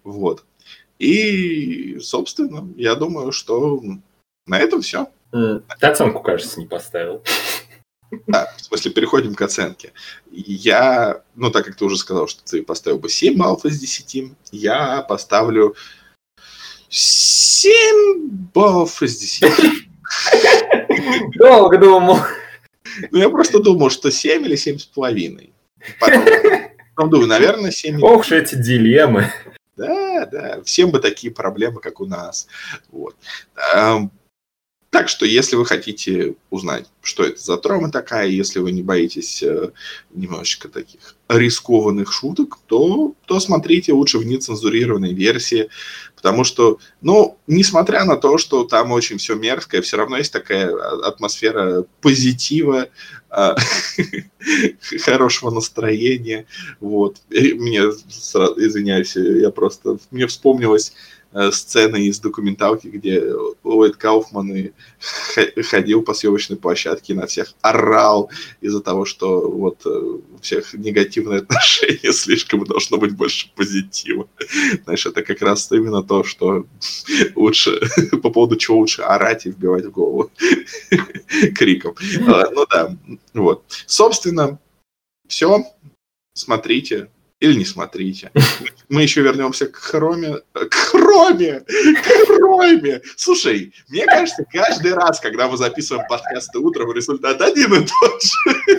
Вот. 0.03 0.43
И, 0.99 1.97
собственно, 1.99 2.71
я 2.77 2.95
думаю, 2.95 3.31
что 3.31 3.81
на 4.47 4.59
этом 4.59 4.81
все. 4.81 5.07
Ты 5.31 5.87
оценку, 5.87 6.21
кажется, 6.21 6.59
не 6.59 6.65
поставил. 6.65 7.23
Да, 8.27 8.53
в 8.57 8.61
смысле, 8.61 8.91
переходим 8.91 9.35
к 9.35 9.41
оценке. 9.41 9.93
Я, 10.31 11.21
ну, 11.35 11.51
так 11.51 11.65
как 11.65 11.75
ты 11.75 11.85
уже 11.85 11.97
сказал, 11.97 12.27
что 12.27 12.43
ты 12.43 12.63
поставил 12.63 12.99
бы 12.99 13.09
7 13.09 13.37
баллов 13.37 13.65
из 13.65 13.79
10, 13.79 14.33
я 14.51 15.01
поставлю 15.01 15.75
7 16.89 18.29
баллов 18.53 19.01
из 19.01 19.17
10. 19.17 19.87
Долго 21.35 21.77
думал. 21.77 22.19
Ну, 23.11 23.17
я 23.17 23.29
просто 23.29 23.59
думал, 23.59 23.89
что 23.89 24.11
7 24.11 24.45
или 24.45 24.55
7 24.55 24.77
с 24.77 24.85
половиной. 24.85 25.53
Потом, 25.99 26.25
потом 26.95 27.09
думаю, 27.09 27.27
наверное, 27.27 27.71
7. 27.71 28.01
Ох 28.01 28.21
уж 28.21 28.31
эти 28.31 28.55
дилеммы. 28.55 29.31
Да, 29.75 30.25
да, 30.25 30.63
всем 30.63 30.91
бы 30.91 30.99
такие 30.99 31.33
проблемы, 31.33 31.81
как 31.81 31.99
у 31.99 32.05
нас. 32.05 32.47
Вот. 32.91 33.15
Так 34.95 35.09
что, 35.09 35.25
если 35.25 35.57
вы 35.57 35.65
хотите 35.65 36.35
узнать, 36.49 36.85
что 37.01 37.25
это 37.25 37.37
за 37.37 37.57
трома 37.57 37.91
такая, 37.91 38.27
если 38.27 38.59
вы 38.59 38.71
не 38.71 38.81
боитесь 38.81 39.43
э, 39.43 39.71
немножечко 40.13 40.69
таких 40.69 41.17
рискованных 41.27 42.13
шуток, 42.13 42.59
то, 42.65 43.13
то 43.25 43.41
смотрите 43.41 43.91
лучше 43.91 44.19
в 44.19 44.25
нецензурированной 44.25 45.13
версии, 45.13 45.67
потому 46.15 46.45
что, 46.45 46.79
ну, 47.01 47.37
несмотря 47.45 48.05
на 48.05 48.15
то, 48.15 48.37
что 48.37 48.63
там 48.63 48.93
очень 48.93 49.17
все 49.17 49.35
мерзкое, 49.35 49.81
все 49.81 49.97
равно 49.97 50.15
есть 50.15 50.31
такая 50.31 50.73
атмосфера 51.03 51.83
позитива, 51.99 52.87
э, 53.31 53.55
хорошего 55.01 55.49
настроения, 55.49 56.45
вот. 56.79 57.17
Мне, 57.29 57.79
извиняюсь, 57.79 59.17
я 59.17 59.51
просто, 59.51 59.97
мне 60.09 60.25
вспомнилось 60.25 60.93
сцены 61.51 62.05
из 62.07 62.19
документалки, 62.19 62.87
где 62.87 63.21
Ллойд 63.63 63.97
Кауфман 63.97 64.71
ходил 65.63 66.01
по 66.01 66.13
съемочной 66.13 66.57
площадке 66.57 67.13
и 67.13 67.15
на 67.15 67.27
всех 67.27 67.53
орал 67.61 68.29
из-за 68.61 68.81
того, 68.81 69.05
что 69.05 69.49
вот 69.49 69.85
э, 69.85 69.89
у 69.89 70.39
всех 70.41 70.73
негативное 70.73 71.39
отношение, 71.41 72.13
слишком 72.13 72.63
должно 72.63 72.97
быть 72.97 73.15
больше 73.15 73.51
позитива. 73.55 74.27
Знаешь, 74.83 75.05
это 75.05 75.23
как 75.23 75.41
раз 75.41 75.71
именно 75.71 76.03
то, 76.03 76.23
что 76.23 76.65
лучше, 77.35 77.81
по 78.23 78.29
поводу 78.29 78.55
чего 78.55 78.77
лучше 78.77 79.01
орать 79.01 79.45
и 79.45 79.49
вбивать 79.49 79.85
в 79.85 79.91
голову 79.91 80.31
криком. 81.55 81.95
А, 82.27 82.49
ну 82.51 82.65
да, 82.69 82.95
вот. 83.33 83.63
Собственно, 83.85 84.59
все. 85.27 85.65
Смотрите, 86.33 87.09
или 87.39 87.53
не 87.57 87.65
смотрите. 87.65 88.31
Мы 88.89 89.03
еще 89.03 89.21
вернемся 89.21 89.67
к 89.67 89.75
хроме. 89.75 90.37
К 90.53 90.73
хроме! 90.73 91.61
К 91.61 92.25
хроме! 92.27 93.01
Слушай, 93.17 93.73
мне 93.89 94.05
кажется, 94.05 94.45
каждый 94.51 94.93
раз, 94.93 95.19
когда 95.19 95.47
мы 95.47 95.57
записываем 95.57 96.07
подкасты 96.07 96.59
утром, 96.59 96.91
результат 96.93 97.41
один 97.41 97.73
и 97.73 97.85
тот 97.85 98.23
же. 98.23 98.71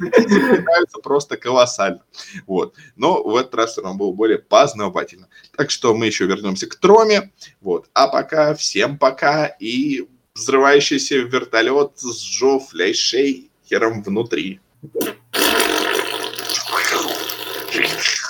Запоминаются 0.00 0.98
просто 1.02 1.36
колоссально. 1.36 2.02
Вот. 2.46 2.74
Но 2.96 3.22
в 3.22 3.36
этот 3.36 3.54
раз 3.54 3.78
он 3.78 3.96
был 3.98 4.12
более 4.12 4.38
познавательно. 4.38 5.28
Так 5.56 5.70
что 5.70 5.94
мы 5.94 6.06
еще 6.06 6.26
вернемся 6.26 6.66
к 6.66 6.76
Троме. 6.76 7.32
Вот. 7.60 7.88
А 7.92 8.08
пока 8.08 8.54
всем 8.54 8.98
пока 8.98 9.46
и 9.46 10.06
взрывающийся 10.34 11.18
вертолет 11.18 11.92
с 11.96 12.24
Джо 12.24 12.58
Фляйшей 12.58 13.50
хером 13.68 14.02
внутри. 14.02 14.60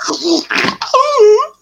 oh. 0.07 1.51